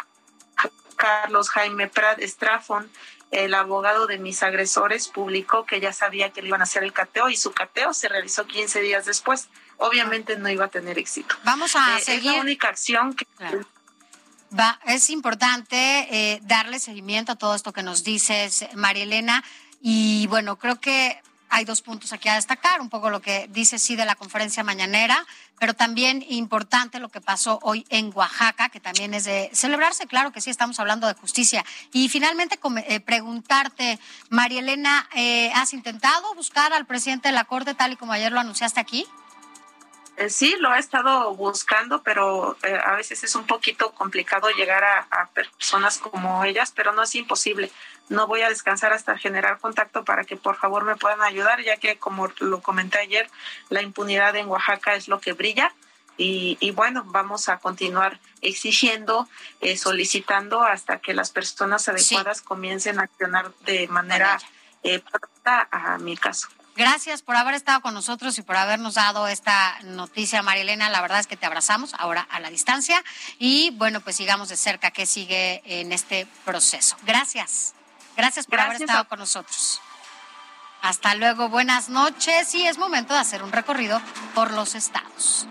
Carlos 0.97 1.51
Jaime 1.51 1.87
Prat 1.89 2.19
Estrafón, 2.19 2.91
el 3.31 3.53
abogado 3.53 4.07
de 4.07 4.19
mis 4.19 4.43
agresores, 4.43 5.09
publicó 5.09 5.67
que 5.67 5.81
ya 5.81 5.93
sabía 5.93 6.31
que 6.31 6.41
le 6.41 6.49
iban 6.49 6.63
a 6.63 6.65
hacer 6.65 6.83
el 6.83 6.95
cateo 6.95 7.29
y 7.29 7.37
su 7.37 7.53
cateo 7.53 7.93
se 7.93 8.09
realizó 8.09 8.47
15 8.47 8.81
días 8.81 9.05
después. 9.05 9.49
Obviamente 9.77 10.37
no 10.39 10.49
iba 10.49 10.65
a 10.65 10.69
tener 10.69 10.99
éxito. 10.99 11.37
Vamos 11.45 11.77
a 11.77 12.01
seguir. 12.01 12.31
Es 12.31 12.37
la 12.37 12.41
única 12.41 12.69
acción 12.69 13.15
que 13.15 13.27
Va, 14.57 14.81
es 14.87 15.11
importante 15.11 15.77
eh, 15.77 16.41
darle 16.45 16.79
seguimiento 16.79 17.33
a 17.33 17.37
todo 17.37 17.55
esto 17.55 17.73
que 17.73 17.83
nos 17.83 18.03
dices, 18.03 18.67
María 18.75 19.03
Elena. 19.03 19.45
Y 19.83 20.27
bueno, 20.29 20.57
creo 20.57 20.81
que 20.81 21.21
hay 21.51 21.65
dos 21.65 21.83
puntos 21.83 22.13
aquí 22.13 22.29
a 22.29 22.35
destacar, 22.35 22.81
un 22.81 22.89
poco 22.89 23.11
lo 23.11 23.21
que 23.21 23.49
dice 23.51 23.79
sí 23.79 23.97
de 23.97 24.05
la 24.05 24.15
conferencia 24.15 24.65
mañanera, 24.65 25.27
pero 25.59 25.75
también 25.75 26.25
importante 26.29 27.01
lo 27.01 27.09
que 27.09 27.21
pasó 27.21 27.59
hoy 27.63 27.87
en 27.89 28.11
Oaxaca, 28.15 28.69
que 28.69 28.81
también 28.81 29.15
es 29.15 29.25
de 29.25 29.51
celebrarse, 29.53 30.07
claro 30.07 30.33
que 30.33 30.41
sí, 30.41 30.51
estamos 30.51 30.79
hablando 30.79 31.07
de 31.07 31.15
justicia. 31.15 31.65
Y 31.93 32.09
finalmente 32.09 32.59
eh, 32.87 33.01
preguntarte, 33.01 33.99
María 34.31 34.61
Elena, 34.61 35.09
eh, 35.15 35.51
¿has 35.55 35.73
intentado 35.73 36.35
buscar 36.35 36.73
al 36.73 36.87
presidente 36.87 37.29
de 37.29 37.35
la 37.35 37.45
Corte 37.45 37.75
tal 37.75 37.93
y 37.93 37.97
como 37.97 38.13
ayer 38.13 38.33
lo 38.33 38.41
anunciaste 38.41 38.81
aquí? 38.81 39.07
Eh, 40.19 40.31
sí, 40.31 40.57
lo 40.59 40.75
he 40.75 40.81
estado 40.81 41.33
buscando, 41.37 42.03
pero 42.03 42.57
eh, 42.65 42.77
a 42.85 42.97
veces 42.97 43.23
es 43.23 43.37
un 43.37 43.47
poquito 43.47 43.93
complicado 43.93 44.51
llegar 44.51 44.83
a, 44.83 45.29
personas 45.33 45.99
como 45.99 46.43
ellas, 46.43 46.73
pero 46.75 46.93
no 46.93 47.05
es 47.05 47.15
imposible. 47.15 47.71
No 48.09 48.27
voy 48.27 48.43
a 48.43 48.49
descansar 48.49 48.93
hasta 48.93 49.17
generar 49.17 49.61
contacto 49.61 50.05
para 50.05 50.25
que 50.25 50.37
por 50.37 50.57
favor 50.57 50.85
me 50.85 50.97
puedan 50.97 51.23
ayudar, 51.23 51.63
ya 51.63 51.77
que 51.77 51.99
como 51.99 52.33
lo 52.41 52.61
comenté 52.63 52.99
ayer, 52.99 53.31
la 53.69 53.81
impunidad 53.81 54.35
en 54.35 54.49
Oaxaca 54.49 54.97
es 54.97 55.07
lo 55.07 55.21
que 55.21 55.35
brilla. 55.35 55.73
Y, 56.21 56.73
bueno, 56.73 57.05
vamos 57.07 57.49
a 57.49 57.59
continuar 57.59 58.19
exigiendo, 58.41 59.29
eh, 59.61 59.77
solicitando 59.77 60.65
hasta 60.65 60.99
que 60.99 61.15
las 61.15 61.31
personas 61.31 61.89
adecuadas 61.89 62.43
comiencen 62.43 62.99
a 62.99 63.05
accionar 63.05 63.53
de 63.61 63.87
manera 63.87 64.41
pronta 64.83 65.69
a 65.71 65.97
mi 65.99 66.17
caso. 66.17 66.49
Gracias 66.79 67.23
por 67.23 67.35
haber 67.35 67.55
estado 67.55 67.81
con 67.81 67.93
nosotros 67.93 68.39
y 68.39 68.43
por 68.43 68.57
habernos 68.57 68.95
dado 68.95 69.27
esta 69.27 69.81
noticia, 69.83 70.45
Marielena. 70.45 70.89
La 70.89 71.01
verdad 71.01 71.19
es 71.19 71.27
que 71.27 71.37
te 71.37 71.45
abrazamos 71.45 71.93
ahora 71.99 72.25
a 72.31 72.39
la 72.39 72.51
distancia 72.51 73.03
y 73.37 73.71
bueno, 73.71 74.01
pues 74.01 74.15
sigamos 74.15 74.49
de 74.49 74.57
cerca 74.57 74.93
qué 74.93 75.05
sigue 75.05 75.61
en 75.65 75.91
este 75.91 76.29
proceso. 76.45 76.97
Gracias. 77.03 77.75
Gracias 78.17 78.47
por 78.47 78.61
haber 78.61 78.81
estado 78.81 79.09
con 79.09 79.19
nosotros. 79.19 79.81
Hasta 80.81 81.17
luego, 81.17 81.49
buenas 81.49 81.89
noches 81.89 82.55
y 82.55 82.65
es 82.65 82.79
momento 82.79 83.13
de 83.13 83.19
hacer 83.19 83.43
un 83.43 83.51
recorrido 83.51 84.01
por 84.37 84.53
los 84.53 84.77
estados. 84.77 85.49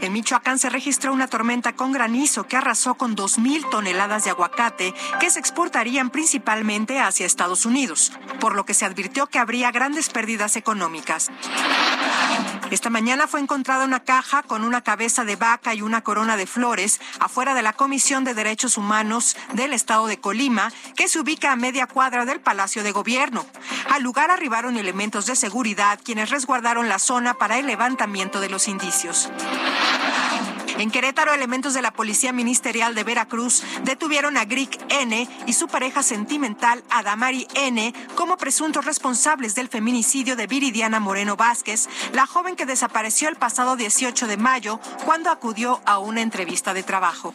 En 0.00 0.12
Michoacán 0.12 0.58
se 0.58 0.70
registró 0.70 1.12
una 1.12 1.26
tormenta 1.26 1.74
con 1.74 1.92
granizo 1.92 2.46
que 2.46 2.56
arrasó 2.56 2.94
con 2.94 3.16
2.000 3.16 3.68
toneladas 3.70 4.24
de 4.24 4.30
aguacate 4.30 4.94
que 5.18 5.30
se 5.30 5.40
exportarían 5.40 6.10
principalmente 6.10 7.00
hacia 7.00 7.26
Estados 7.26 7.66
Unidos, 7.66 8.12
por 8.38 8.54
lo 8.54 8.64
que 8.64 8.74
se 8.74 8.84
advirtió 8.84 9.26
que 9.26 9.38
habría 9.38 9.72
grandes 9.72 10.08
pérdidas 10.08 10.56
económicas. 10.56 11.30
Esta 12.70 12.90
mañana 12.90 13.26
fue 13.26 13.40
encontrada 13.40 13.86
una 13.86 14.00
caja 14.00 14.42
con 14.42 14.62
una 14.62 14.82
cabeza 14.82 15.24
de 15.24 15.36
vaca 15.36 15.74
y 15.74 15.80
una 15.80 16.02
corona 16.02 16.36
de 16.36 16.46
flores 16.46 17.00
afuera 17.18 17.54
de 17.54 17.62
la 17.62 17.72
Comisión 17.72 18.24
de 18.24 18.34
Derechos 18.34 18.76
Humanos 18.76 19.36
del 19.54 19.72
Estado 19.72 20.06
de 20.06 20.20
Colima, 20.20 20.70
que 20.94 21.08
se 21.08 21.18
ubica 21.18 21.52
a 21.52 21.56
media 21.56 21.86
cuadra 21.86 22.26
del 22.26 22.40
Palacio 22.40 22.82
de 22.82 22.92
Gobierno. 22.92 23.46
Al 23.90 24.02
lugar 24.02 24.30
arribaron 24.30 24.76
elementos 24.76 25.24
de 25.24 25.36
seguridad 25.36 25.98
quienes 26.04 26.28
resguardaron 26.28 26.88
la 26.90 26.98
zona 26.98 27.34
para 27.34 27.58
el 27.58 27.66
levantamiento 27.66 28.38
de 28.40 28.50
los 28.50 28.68
indicios. 28.68 29.30
En 30.78 30.92
Querétaro, 30.92 31.34
elementos 31.34 31.74
de 31.74 31.82
la 31.82 31.90
Policía 31.90 32.32
Ministerial 32.32 32.94
de 32.94 33.02
Veracruz 33.02 33.64
detuvieron 33.82 34.36
a 34.36 34.44
Grick 34.44 34.80
N 34.90 35.28
y 35.44 35.52
su 35.52 35.66
pareja 35.66 36.04
sentimental 36.04 36.84
Adamari 36.88 37.48
N 37.56 37.92
como 38.14 38.36
presuntos 38.36 38.84
responsables 38.84 39.56
del 39.56 39.68
feminicidio 39.68 40.36
de 40.36 40.46
Viridiana 40.46 41.00
Moreno 41.00 41.34
Vázquez, 41.34 41.88
la 42.12 42.26
joven 42.26 42.54
que 42.54 42.64
desapareció 42.64 43.28
el 43.28 43.34
pasado 43.34 43.74
18 43.74 44.28
de 44.28 44.36
mayo 44.36 44.78
cuando 45.04 45.30
acudió 45.30 45.80
a 45.84 45.98
una 45.98 46.22
entrevista 46.22 46.72
de 46.74 46.84
trabajo. 46.84 47.34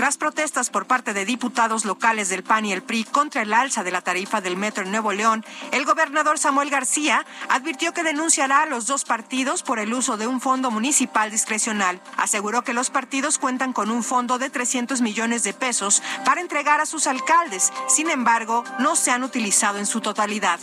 Tras 0.00 0.16
protestas 0.16 0.70
por 0.70 0.86
parte 0.86 1.12
de 1.12 1.26
diputados 1.26 1.84
locales 1.84 2.30
del 2.30 2.42
PAN 2.42 2.64
y 2.64 2.72
el 2.72 2.82
PRI 2.82 3.04
contra 3.04 3.42
el 3.42 3.52
alza 3.52 3.84
de 3.84 3.90
la 3.90 4.00
tarifa 4.00 4.40
del 4.40 4.56
metro 4.56 4.82
en 4.82 4.92
Nuevo 4.92 5.12
León, 5.12 5.44
el 5.72 5.84
gobernador 5.84 6.38
Samuel 6.38 6.70
García 6.70 7.26
advirtió 7.50 7.92
que 7.92 8.02
denunciará 8.02 8.62
a 8.62 8.66
los 8.66 8.86
dos 8.86 9.04
partidos 9.04 9.62
por 9.62 9.78
el 9.78 9.92
uso 9.92 10.16
de 10.16 10.26
un 10.26 10.40
fondo 10.40 10.70
municipal 10.70 11.30
discrecional. 11.30 12.00
Aseguró 12.16 12.64
que 12.64 12.72
los 12.72 12.88
partidos 12.88 13.36
cuentan 13.36 13.74
con 13.74 13.90
un 13.90 14.02
fondo 14.02 14.38
de 14.38 14.48
300 14.48 15.02
millones 15.02 15.42
de 15.42 15.52
pesos 15.52 16.02
para 16.24 16.40
entregar 16.40 16.80
a 16.80 16.86
sus 16.86 17.06
alcaldes. 17.06 17.70
Sin 17.86 18.08
embargo, 18.08 18.64
no 18.78 18.96
se 18.96 19.10
han 19.10 19.22
utilizado 19.22 19.76
en 19.76 19.84
su 19.84 20.00
totalidad. 20.00 20.60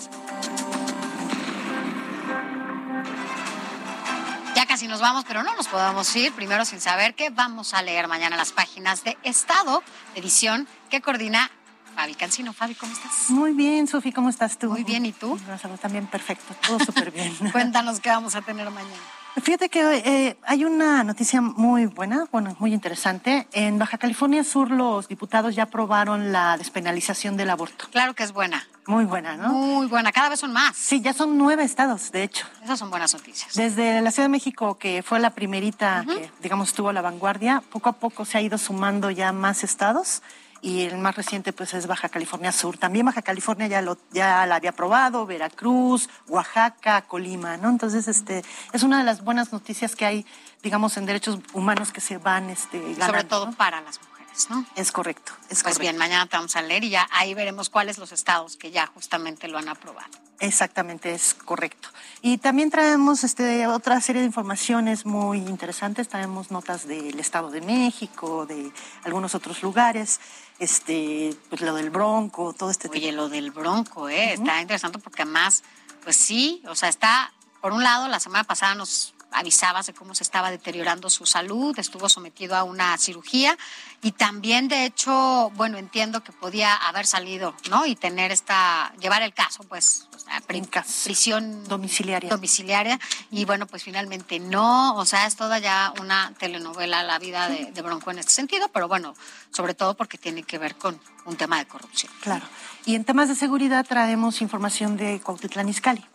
Nos 4.97 5.01
vamos, 5.03 5.25
pero 5.27 5.43
no 5.43 5.53
nos 5.53 5.67
podemos 5.67 6.15
ir 6.15 6.33
primero 6.33 6.65
sin 6.65 6.81
saber 6.81 7.13
que 7.13 7.29
vamos 7.29 7.75
a 7.75 7.83
leer 7.83 8.07
mañana 8.07 8.35
las 8.35 8.51
páginas 8.51 9.03
de 9.03 9.15
Estado, 9.21 9.83
edición 10.15 10.67
que 10.89 11.01
coordina 11.01 11.51
Fabi 11.95 12.15
Cancino. 12.15 12.51
Fabi, 12.51 12.73
¿cómo 12.73 12.93
estás? 12.93 13.29
Muy 13.29 13.53
bien, 13.53 13.87
Sofi, 13.87 14.11
¿cómo 14.11 14.27
estás 14.27 14.57
tú? 14.57 14.71
Muy 14.71 14.83
bien, 14.83 15.05
¿y 15.05 15.11
tú? 15.11 15.39
también 15.79 16.07
perfecto, 16.07 16.55
todo 16.65 16.79
súper 16.79 17.11
bien. 17.11 17.31
Cuéntanos 17.51 17.99
qué 17.99 18.09
vamos 18.09 18.33
a 18.33 18.41
tener 18.41 18.71
mañana. 18.71 18.95
Fíjate 19.41 19.69
que 19.69 19.97
eh, 19.97 20.37
hay 20.43 20.65
una 20.65 21.03
noticia 21.03 21.41
muy 21.41 21.85
buena, 21.85 22.27
bueno, 22.31 22.55
muy 22.59 22.73
interesante. 22.73 23.47
En 23.51 23.77
Baja 23.77 23.97
California 23.97 24.43
Sur 24.43 24.71
los 24.71 25.07
diputados 25.07 25.55
ya 25.55 25.63
aprobaron 25.63 26.31
la 26.31 26.57
despenalización 26.57 27.37
del 27.37 27.51
aborto. 27.51 27.87
Claro 27.91 28.15
que 28.15 28.23
es 28.23 28.33
buena. 28.33 28.67
Muy 28.87 29.05
buena, 29.05 29.35
¿no? 29.35 29.49
Muy 29.49 29.85
buena, 29.87 30.11
cada 30.11 30.29
vez 30.29 30.39
son 30.39 30.53
más. 30.53 30.75
Sí, 30.75 31.01
ya 31.01 31.13
son 31.13 31.37
nueve 31.37 31.63
estados, 31.63 32.11
de 32.11 32.23
hecho. 32.23 32.47
Esas 32.63 32.79
son 32.79 32.89
buenas 32.89 33.13
noticias. 33.13 33.53
Desde 33.53 34.01
la 34.01 34.11
Ciudad 34.11 34.25
de 34.25 34.31
México, 34.31 34.77
que 34.77 35.03
fue 35.03 35.19
la 35.19 35.31
primerita 35.31 36.05
que, 36.07 36.31
digamos, 36.41 36.69
estuvo 36.69 36.89
a 36.89 36.93
la 36.93 37.01
vanguardia, 37.01 37.61
poco 37.69 37.89
a 37.89 37.93
poco 37.93 38.25
se 38.25 38.37
ha 38.37 38.41
ido 38.41 38.57
sumando 38.57 39.11
ya 39.11 39.33
más 39.33 39.63
estados 39.63 40.23
y 40.61 40.81
el 40.81 40.97
más 40.97 41.15
reciente 41.15 41.53
pues 41.53 41.73
es 41.73 41.87
Baja 41.87 42.09
California 42.09 42.51
Sur. 42.51 42.77
También 42.77 43.05
Baja 43.05 43.21
California 43.21 43.67
ya 43.67 43.81
lo 43.81 43.97
ya 44.11 44.45
la 44.45 44.55
había 44.55 44.71
aprobado, 44.71 45.25
Veracruz, 45.25 46.09
Oaxaca, 46.27 47.03
Colima, 47.03 47.57
¿no? 47.57 47.69
Entonces 47.69 48.07
este 48.07 48.43
es 48.73 48.83
una 48.83 48.99
de 48.99 49.03
las 49.03 49.23
buenas 49.23 49.51
noticias 49.51 49.95
que 49.95 50.05
hay, 50.05 50.25
digamos, 50.63 50.97
en 50.97 51.05
derechos 51.05 51.39
humanos 51.53 51.91
que 51.91 52.01
se 52.01 52.17
van 52.17 52.49
este 52.49 52.79
ganando, 52.79 53.05
sobre 53.05 53.23
todo 53.23 53.51
para 53.51 53.81
las 53.81 53.99
mujeres, 54.01 54.16
¿no? 54.49 54.65
Es 54.75 54.91
correcto, 54.91 55.31
es 55.49 55.63
pues 55.63 55.79
bien, 55.79 55.97
mañana 55.97 56.27
te 56.27 56.37
vamos 56.37 56.55
a 56.55 56.61
leer 56.61 56.83
y 56.83 56.89
ya 56.89 57.07
ahí 57.11 57.33
veremos 57.33 57.69
cuáles 57.69 57.97
los 57.97 58.11
estados 58.11 58.57
que 58.57 58.71
ya 58.71 58.87
justamente 58.87 59.47
lo 59.47 59.57
han 59.57 59.69
aprobado. 59.69 60.09
Exactamente, 60.39 61.13
es 61.13 61.33
correcto. 61.33 61.89
Y 62.21 62.37
también 62.37 62.69
traemos 62.69 63.23
este, 63.23 63.65
otra 63.65 63.99
serie 64.01 64.21
de 64.21 64.27
informaciones 64.27 65.03
muy 65.03 65.39
interesantes. 65.39 66.07
Traemos 66.07 66.51
notas 66.51 66.87
del 66.87 67.19
Estado 67.19 67.49
de 67.49 67.61
México, 67.61 68.45
de 68.45 68.71
algunos 69.03 69.33
otros 69.33 69.63
lugares 69.63 70.19
este, 70.59 71.35
pues 71.49 71.61
lo 71.61 71.75
del 71.75 71.89
bronco, 71.89 72.53
todo 72.53 72.69
este 72.71 72.89
Oye, 72.89 73.11
lo 73.11 73.29
del 73.29 73.51
bronco, 73.51 74.09
¿eh? 74.09 74.33
Está 74.33 74.61
interesante 74.61 74.99
porque 74.99 75.21
además, 75.21 75.63
pues 76.03 76.15
sí, 76.17 76.63
o 76.67 76.75
sea, 76.75 76.89
está, 76.89 77.31
por 77.61 77.73
un 77.73 77.83
lado, 77.83 78.07
la 78.07 78.19
semana 78.19 78.43
pasada 78.43 78.75
nos 78.75 79.13
avisabas 79.37 79.85
de 79.85 79.93
cómo 79.93 80.15
se 80.15 80.23
estaba 80.23 80.51
deteriorando 80.51 81.09
su 81.09 81.25
salud, 81.25 81.77
estuvo 81.77 82.09
sometido 82.09 82.55
a 82.55 82.63
una 82.63 82.97
cirugía 82.97 83.57
y 84.01 84.11
también 84.11 84.67
de 84.67 84.85
hecho, 84.85 85.51
bueno, 85.55 85.77
entiendo 85.77 86.23
que 86.23 86.31
podía 86.31 86.75
haber 86.75 87.05
salido, 87.05 87.55
¿no? 87.69 87.85
Y 87.85 87.95
tener 87.95 88.31
esta, 88.31 88.93
llevar 88.99 89.21
el 89.21 89.33
caso, 89.33 89.63
pues, 89.63 90.07
o 90.15 90.19
sea, 90.19 90.41
prisión 90.41 91.63
domiciliaria. 91.67 92.29
domiciliaria 92.29 92.99
y 93.31 93.45
bueno, 93.45 93.67
pues 93.67 93.83
finalmente 93.83 94.39
no, 94.39 94.95
o 94.95 95.05
sea, 95.05 95.27
es 95.27 95.35
toda 95.35 95.59
ya 95.59 95.93
una 96.01 96.33
telenovela 96.39 97.03
la 97.03 97.19
vida 97.19 97.47
de, 97.47 97.71
de 97.71 97.81
Bronco 97.81 98.11
en 98.11 98.19
este 98.19 98.31
sentido, 98.31 98.69
pero 98.69 98.87
bueno, 98.87 99.13
sobre 99.51 99.73
todo 99.73 99.95
porque 99.95 100.17
tiene 100.17 100.43
que 100.43 100.57
ver 100.57 100.75
con 100.75 100.99
un 101.25 101.35
tema 101.35 101.57
de 101.59 101.67
corrupción. 101.67 102.11
Claro. 102.21 102.45
Y 102.85 102.95
en 102.95 103.03
temas 103.03 103.27
de 103.27 103.35
seguridad 103.35 103.85
traemos 103.85 104.41
información 104.41 104.97
de 104.97 105.19
Cuautitlán 105.19 105.69
Izcalli 105.69 106.05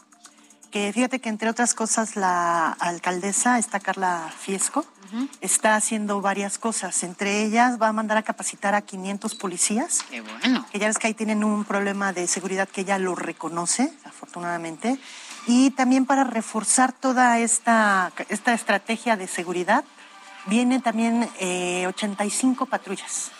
que 0.73 0.93
fíjate 0.93 1.21
que 1.21 1.29
entre 1.29 1.49
otras 1.51 1.75
cosas 1.75 2.17
la 2.17 2.73
alcaldesa, 2.73 3.59
está 3.59 3.79
Carla 3.79 4.33
Fiesco, 4.41 4.85
está 5.43 5.77
haciendo 5.77 6.21
varias 6.23 6.59
cosas. 6.59 7.03
Entre 7.03 7.45
ellas 7.45 7.81
va 7.81 7.89
a 7.89 7.93
mandar 7.93 8.17
a 8.17 8.23
capacitar 8.23 8.75
a 8.75 8.81
500 8.81 9.35
policías. 9.35 10.03
Qué 10.11 10.23
bueno. 10.23 10.67
Que 10.73 10.79
ya 10.79 10.87
ves 10.89 10.99
que 10.99 11.09
ahí 11.09 11.15
tienen 11.15 11.45
un 11.45 11.65
problema 11.65 12.13
de 12.13 12.27
seguridad 12.27 12.69
que 12.69 12.81
ella 12.81 12.99
lo 12.99 13.15
reconoce, 13.15 13.93
afortunadamente. 14.05 14.99
Y 15.47 15.71
también 15.73 16.07
para 16.07 16.25
reforzar 16.25 16.93
toda 16.93 17.39
esta, 17.39 18.11
esta 18.31 18.55
estrategia 18.55 19.17
de 19.17 19.29
seguridad, 19.29 19.85
vienen 20.47 20.81
también 20.81 21.29
85 21.87 22.65
eh, 22.65 22.67
patrullas. 22.67 23.31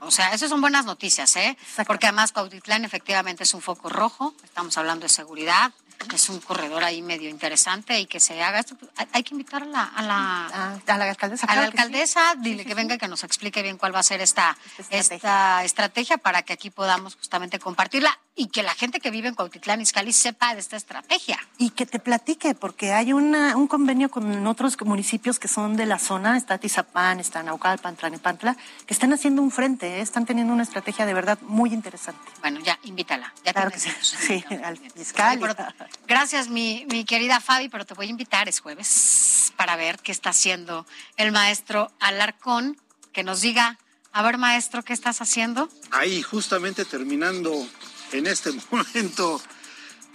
O 0.00 0.10
sea, 0.10 0.32
esas 0.32 0.48
son 0.50 0.60
buenas 0.60 0.84
noticias, 0.84 1.36
¿eh? 1.36 1.56
Porque 1.86 2.06
además 2.06 2.32
Cuautitlán 2.32 2.84
efectivamente 2.84 3.44
es 3.44 3.54
un 3.54 3.60
foco 3.60 3.88
rojo, 3.88 4.34
estamos 4.42 4.76
hablando 4.78 5.04
de 5.04 5.08
seguridad, 5.08 5.72
es 6.14 6.28
un 6.28 6.40
corredor 6.40 6.84
ahí 6.84 7.02
medio 7.02 7.28
interesante 7.28 7.98
y 7.98 8.06
que 8.06 8.20
se 8.20 8.42
haga 8.42 8.60
esto. 8.60 8.76
Hay 9.12 9.22
que 9.22 9.34
invitar 9.34 9.62
a 9.62 9.66
la, 9.66 9.84
a 9.84 10.02
la, 10.02 10.46
ah, 10.52 10.78
a, 10.86 10.98
la 10.98 11.10
alcaldesa. 11.10 11.46
A 11.46 11.56
la 11.56 11.64
alcaldesa, 11.64 12.34
dile 12.38 12.64
que 12.64 12.74
venga 12.74 12.94
y 12.94 12.98
que 12.98 13.08
nos 13.08 13.24
explique 13.24 13.62
bien 13.62 13.78
cuál 13.78 13.94
va 13.94 14.00
a 14.00 14.02
ser 14.02 14.20
esta, 14.20 14.56
esta 14.90 15.64
estrategia. 15.64 16.18
para 16.18 16.42
que 16.42 16.52
aquí 16.52 16.70
podamos 16.70 17.16
justamente 17.16 17.58
compartirla 17.58 18.18
y 18.38 18.46
que 18.46 18.62
la 18.62 18.72
gente 18.72 19.00
que 19.00 19.10
vive 19.10 19.26
en 19.26 19.34
Cuautitlán 19.34 19.80
Izcalli 19.80 20.12
sepa 20.12 20.54
de 20.54 20.60
esta 20.60 20.76
estrategia. 20.76 21.38
Y 21.58 21.70
que 21.70 21.86
te 21.86 21.98
platique, 21.98 22.54
porque 22.54 22.92
hay 22.92 23.12
una, 23.12 23.56
un 23.56 23.66
convenio 23.66 24.10
con 24.10 24.46
otros 24.46 24.80
municipios 24.80 25.40
que 25.40 25.48
son 25.48 25.76
de 25.76 25.86
la 25.86 25.98
zona, 25.98 26.36
está 26.36 26.56
Tizapán, 26.56 27.18
está 27.18 27.42
Naucalpan, 27.42 27.96
Tlanepantla, 27.96 28.56
que 28.86 28.94
están 28.94 29.12
haciendo 29.12 29.42
un 29.42 29.50
frente, 29.50 29.98
¿eh? 29.98 30.00
están 30.02 30.24
teniendo 30.24 30.52
una 30.52 30.62
estrategia 30.62 31.04
de 31.04 31.14
verdad 31.14 31.36
muy 31.42 31.74
interesante. 31.74 32.20
Bueno, 32.40 32.60
ya, 32.60 32.78
invítala. 32.84 33.34
Ya 33.44 33.52
claro 33.52 33.72
que 33.72 33.80
sí, 33.80 33.90
sí, 34.00 34.44
al 34.62 34.78
fiscal. 34.78 35.40
Gracias, 36.06 36.48
mi, 36.48 36.86
mi 36.90 37.04
querida 37.04 37.40
Fabi, 37.40 37.68
pero 37.68 37.84
te 37.86 37.94
voy 37.94 38.06
a 38.06 38.10
invitar, 38.10 38.48
es 38.48 38.60
jueves, 38.60 39.52
para 39.56 39.74
ver 39.74 39.98
qué 39.98 40.12
está 40.12 40.30
haciendo 40.30 40.86
el 41.16 41.32
maestro 41.32 41.90
Alarcón, 41.98 42.80
que 43.12 43.24
nos 43.24 43.40
diga, 43.40 43.78
a 44.12 44.22
ver, 44.22 44.38
maestro, 44.38 44.84
¿qué 44.84 44.92
estás 44.92 45.20
haciendo? 45.20 45.68
Ahí, 45.90 46.22
justamente 46.22 46.84
terminando 46.84 47.66
en 48.12 48.26
este 48.26 48.50
momento 48.70 49.40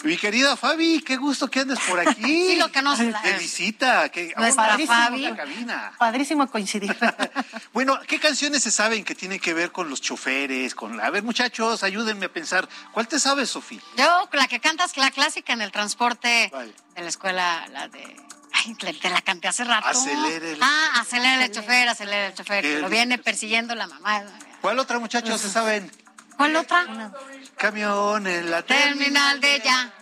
Mi 0.04 0.18
querida 0.18 0.58
Fabi, 0.58 1.02
qué 1.02 1.16
gusto 1.16 1.50
que 1.50 1.62
andes 1.62 1.80
por 1.88 1.98
aquí. 2.00 2.22
Sí, 2.24 2.56
lo 2.58 2.70
que 2.72 2.82
nos- 2.82 3.00
De 3.00 3.14
visita. 3.40 4.10
Que, 4.10 4.34
Nuestra 4.36 4.68
Padrísimo, 4.70 4.94
Fabi. 4.98 5.22
la 5.22 5.36
cabina. 5.36 5.94
Padrísimo 5.98 6.48
coincidir. 6.50 6.96
Bueno, 7.74 7.98
¿qué 8.08 8.20
canciones 8.20 8.62
se 8.64 8.70
saben 8.72 9.04
que 9.04 9.16
tienen 9.16 9.40
que 9.40 9.54
ver 9.54 9.72
con 9.72 9.90
los 9.90 10.00
choferes? 10.02 10.76
Con... 10.76 11.00
A 11.02 11.10
ver, 11.10 11.24
muchachos, 11.24 11.82
ayúdenme 11.84 12.28
a 12.28 12.32
pensar. 12.34 12.68
¿Cuál 12.92 13.08
te 13.08 13.20
sabes, 13.20 13.50
Sofía? 13.50 13.80
Yo, 13.98 14.30
la 14.34 14.48
que 14.48 14.60
cantas, 14.60 14.96
la 14.98 15.10
clásica 15.10 15.54
en 15.54 15.62
el 15.62 15.72
transporte 15.72 16.52
de 16.96 17.02
la 17.02 17.08
escuela, 17.10 17.66
la 17.72 17.88
de... 17.88 18.16
Ay, 18.54 18.76
te 18.76 19.10
la 19.10 19.22
canté 19.22 19.48
hace 19.48 19.64
rato. 19.64 19.88
Acelere 19.88 20.52
el- 20.52 20.60
Ah, 20.62 21.00
acelera 21.02 21.44
el 21.46 21.52
chofer, 21.52 21.90
acelera 21.90 22.28
el 22.28 22.34
chofer. 22.36 22.64
El- 22.66 22.82
Lo 22.82 22.90
viene 22.90 23.18
persiguiendo 23.18 23.74
la 23.74 23.88
mamá. 23.88 24.22
¿Cuál 24.62 24.78
otra, 24.78 25.00
muchachos, 25.00 25.42
se 25.42 25.50
saben? 25.50 25.90
¿Cuál 26.38 26.56
otra? 26.56 27.12
Camión 27.58 28.26
en 28.28 28.50
la 28.52 28.62
Terminal 28.64 29.40
de 29.40 29.62
ya. 29.64 29.94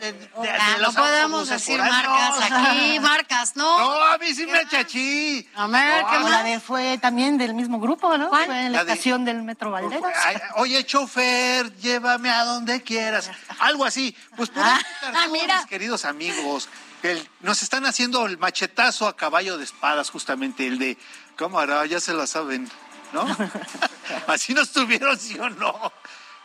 Ya, 0.44 0.78
no 0.80 0.92
podemos 0.94 1.50
decir 1.50 1.78
marcas 1.80 2.50
No. 2.50 2.58
aquí, 2.58 3.00
marcas, 3.02 3.56
¿no? 3.56 3.78
No, 3.78 4.04
a 4.06 4.18
mí 4.18 4.34
sí 4.34 4.48
me 4.48 4.66
chachí. 4.68 5.48
A 5.56 5.68
ver, 5.68 6.06
¿qué 6.10 6.20
más? 6.20 6.32
la 6.32 6.44
de 6.44 6.60
fue 6.60 6.98
también 6.98 7.38
del 7.38 7.54
mismo 7.54 7.80
grupo, 7.80 8.18
¿no? 8.18 8.30
¿Cuál? 8.30 8.46
Fue 8.46 8.66
en 8.66 8.72
La 8.72 8.80
la 8.80 8.86
de- 8.86 8.92
estación 8.94 9.26
del 9.26 9.44
Metro 9.44 9.70
Valderas. 9.72 10.14
Oye, 10.56 10.84
chofer, 10.86 11.76
llévame 11.78 12.30
a 12.32 12.44
donde 12.46 12.82
quieras. 12.82 13.30
Algo 13.60 13.86
así. 13.86 14.16
Pues 14.36 14.50
por 14.50 14.64
ahí 14.64 14.80
están 14.96 15.14
todos 15.14 15.30
mira. 15.32 15.58
mis 15.58 15.66
queridos 15.68 16.06
amigos. 16.06 16.70
El- 17.04 17.28
nos 17.42 17.62
están 17.64 17.86
haciendo 17.86 18.26
el 18.26 18.38
machetazo 18.38 19.08
a 19.08 19.16
caballo 19.18 19.58
de 19.58 19.66
espadas, 19.66 20.10
justamente 20.10 20.66
el 20.68 20.80
de 20.80 20.98
cámara, 21.36 21.86
ya 21.86 22.00
se 22.00 22.14
la 22.14 22.26
saben, 22.28 22.70
¿no? 23.12 23.26
así 24.28 24.54
nos 24.54 24.72
tuvieron, 24.72 25.18
sí 25.20 25.38
o 25.40 25.50
no. 25.50 25.92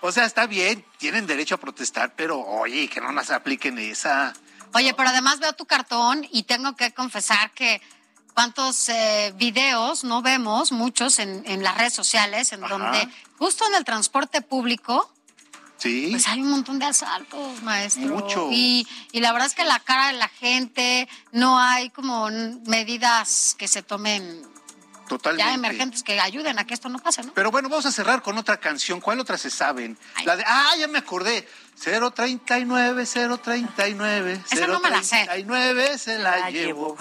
O 0.07 0.12
sea, 0.12 0.24
está 0.24 0.46
bien, 0.46 0.84
tienen 0.98 1.26
derecho 1.26 1.57
a 1.57 1.59
protestar, 1.59 2.14
pero 2.16 2.40
oye, 2.40 2.88
que 2.88 3.00
no 3.00 3.11
nos 3.12 3.30
apliquen 3.30 3.78
esa. 3.78 4.32
Oye, 4.74 4.94
pero 4.94 5.09
además 5.09 5.40
veo 5.40 5.52
tu 5.54 5.66
cartón 5.66 6.26
y 6.30 6.44
tengo 6.44 6.76
que 6.76 6.92
confesar 6.92 7.50
que 7.52 7.80
cuántos 8.34 8.88
eh, 8.88 9.32
videos 9.36 10.04
no 10.04 10.22
vemos, 10.22 10.70
muchos 10.70 11.18
en, 11.18 11.42
en 11.46 11.62
las 11.62 11.76
redes 11.76 11.94
sociales, 11.94 12.52
en 12.52 12.61
donde 12.61 13.09
justo 13.38 13.64
en 13.66 13.74
el 13.74 13.84
transporte 13.84 14.42
público, 14.42 15.11
Sí. 15.78 16.09
pues 16.11 16.26
hay 16.28 16.40
un 16.40 16.50
montón 16.50 16.78
de 16.78 16.86
asaltos, 16.86 17.62
maestro. 17.62 18.07
Mucho. 18.09 18.48
Y, 18.50 18.86
y 19.12 19.20
la 19.20 19.32
verdad 19.32 19.46
es 19.48 19.54
que 19.54 19.64
la 19.64 19.78
cara 19.80 20.07
de 20.07 20.14
la 20.14 20.28
gente, 20.28 21.07
no 21.32 21.59
hay 21.59 21.90
como 21.90 22.28
medidas 22.66 23.54
que 23.59 23.68
se 23.68 23.82
tomen 23.82 24.42
Totalmente. 25.09 25.48
ya 25.48 25.54
emergentes 25.54 26.02
que 26.02 26.18
ayuden 26.20 26.59
a 26.59 26.66
que 26.66 26.74
esto 26.74 26.88
no 26.88 26.98
pase, 26.98 27.22
¿no? 27.22 27.32
Pero 27.34 27.50
bueno, 27.50 27.68
vamos 27.68 27.86
a 27.86 27.92
cerrar 27.92 28.22
con 28.22 28.36
otra 28.38 28.59
canción. 28.59 29.00
¿Cuál 29.00 29.20
otra 29.20 29.38
se 29.38 29.50
saben? 29.50 29.96
La 30.24 30.36
de, 30.36 30.44
ah, 30.46 30.72
ya 30.78 30.88
me 30.88 30.98
acordé. 30.98 31.46
039, 31.82 33.07
039. 33.07 34.40
Esa 34.50 34.66
no 34.66 34.80
me 34.80 34.90
la 34.90 35.02
sé. 35.02 35.24
039 35.26 35.98
se 35.98 36.18
la, 36.18 36.50
llevo. 36.50 36.96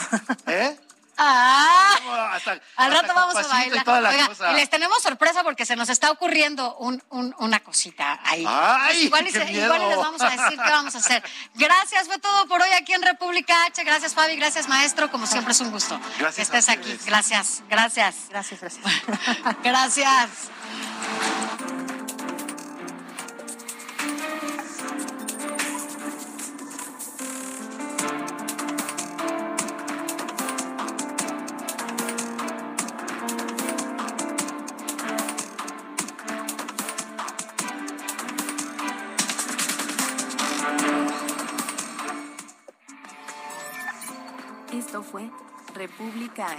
¿Eh? 0.47 0.77
¡Ah! 1.17 2.31
Hasta, 2.33 2.59
Al 2.75 2.91
rato 2.91 3.13
vamos 3.13 3.35
a 3.35 3.41
y 3.41 3.69
bailar. 3.69 3.83
toda 3.85 4.01
la 4.01 4.09
Oiga, 4.09 4.27
cosa. 4.27 4.51
y 4.51 4.55
les 4.55 4.69
tenemos 4.69 5.01
sorpresa 5.01 5.43
porque 5.43 5.65
se 5.65 5.75
nos 5.75 5.89
está 5.89 6.11
ocurriendo 6.11 6.75
un- 6.77 7.01
un- 7.09 7.33
una 7.39 7.59
cosita 7.61 8.19
ahí. 8.23 8.45
¡Ay, 8.47 9.03
igual, 9.05 9.27
y 9.27 9.31
qué 9.31 9.39
se- 9.39 9.45
miedo! 9.45 9.65
igual 9.65 9.81
y 9.83 9.85
les 9.89 9.97
vamos 9.97 10.21
a 10.21 10.29
decir 10.29 10.59
qué 10.63 10.69
vamos 10.71 10.95
a 10.95 10.97
hacer. 10.97 11.23
Gracias, 11.53 12.07
fue 12.07 12.19
todo 12.19 12.47
por 12.47 12.61
hoy 12.61 12.69
aquí 12.73 12.93
en 12.93 13.01
República 13.01 13.65
H. 13.65 13.83
Gracias, 13.83 14.13
Fabi. 14.13 14.35
Gracias, 14.35 14.67
maestro. 14.67 15.09
Como 15.11 15.25
siempre 15.27 15.53
es 15.53 15.59
un 15.61 15.71
gusto 15.71 15.99
Gracias 16.19 16.49
que 16.49 16.57
estés 16.57 16.69
aquí. 16.69 16.97
Gracias, 17.05 17.63
gracias. 17.69 18.15
Gracias, 18.29 18.59
gracias. 18.61 18.83
Gracias. 19.63 20.29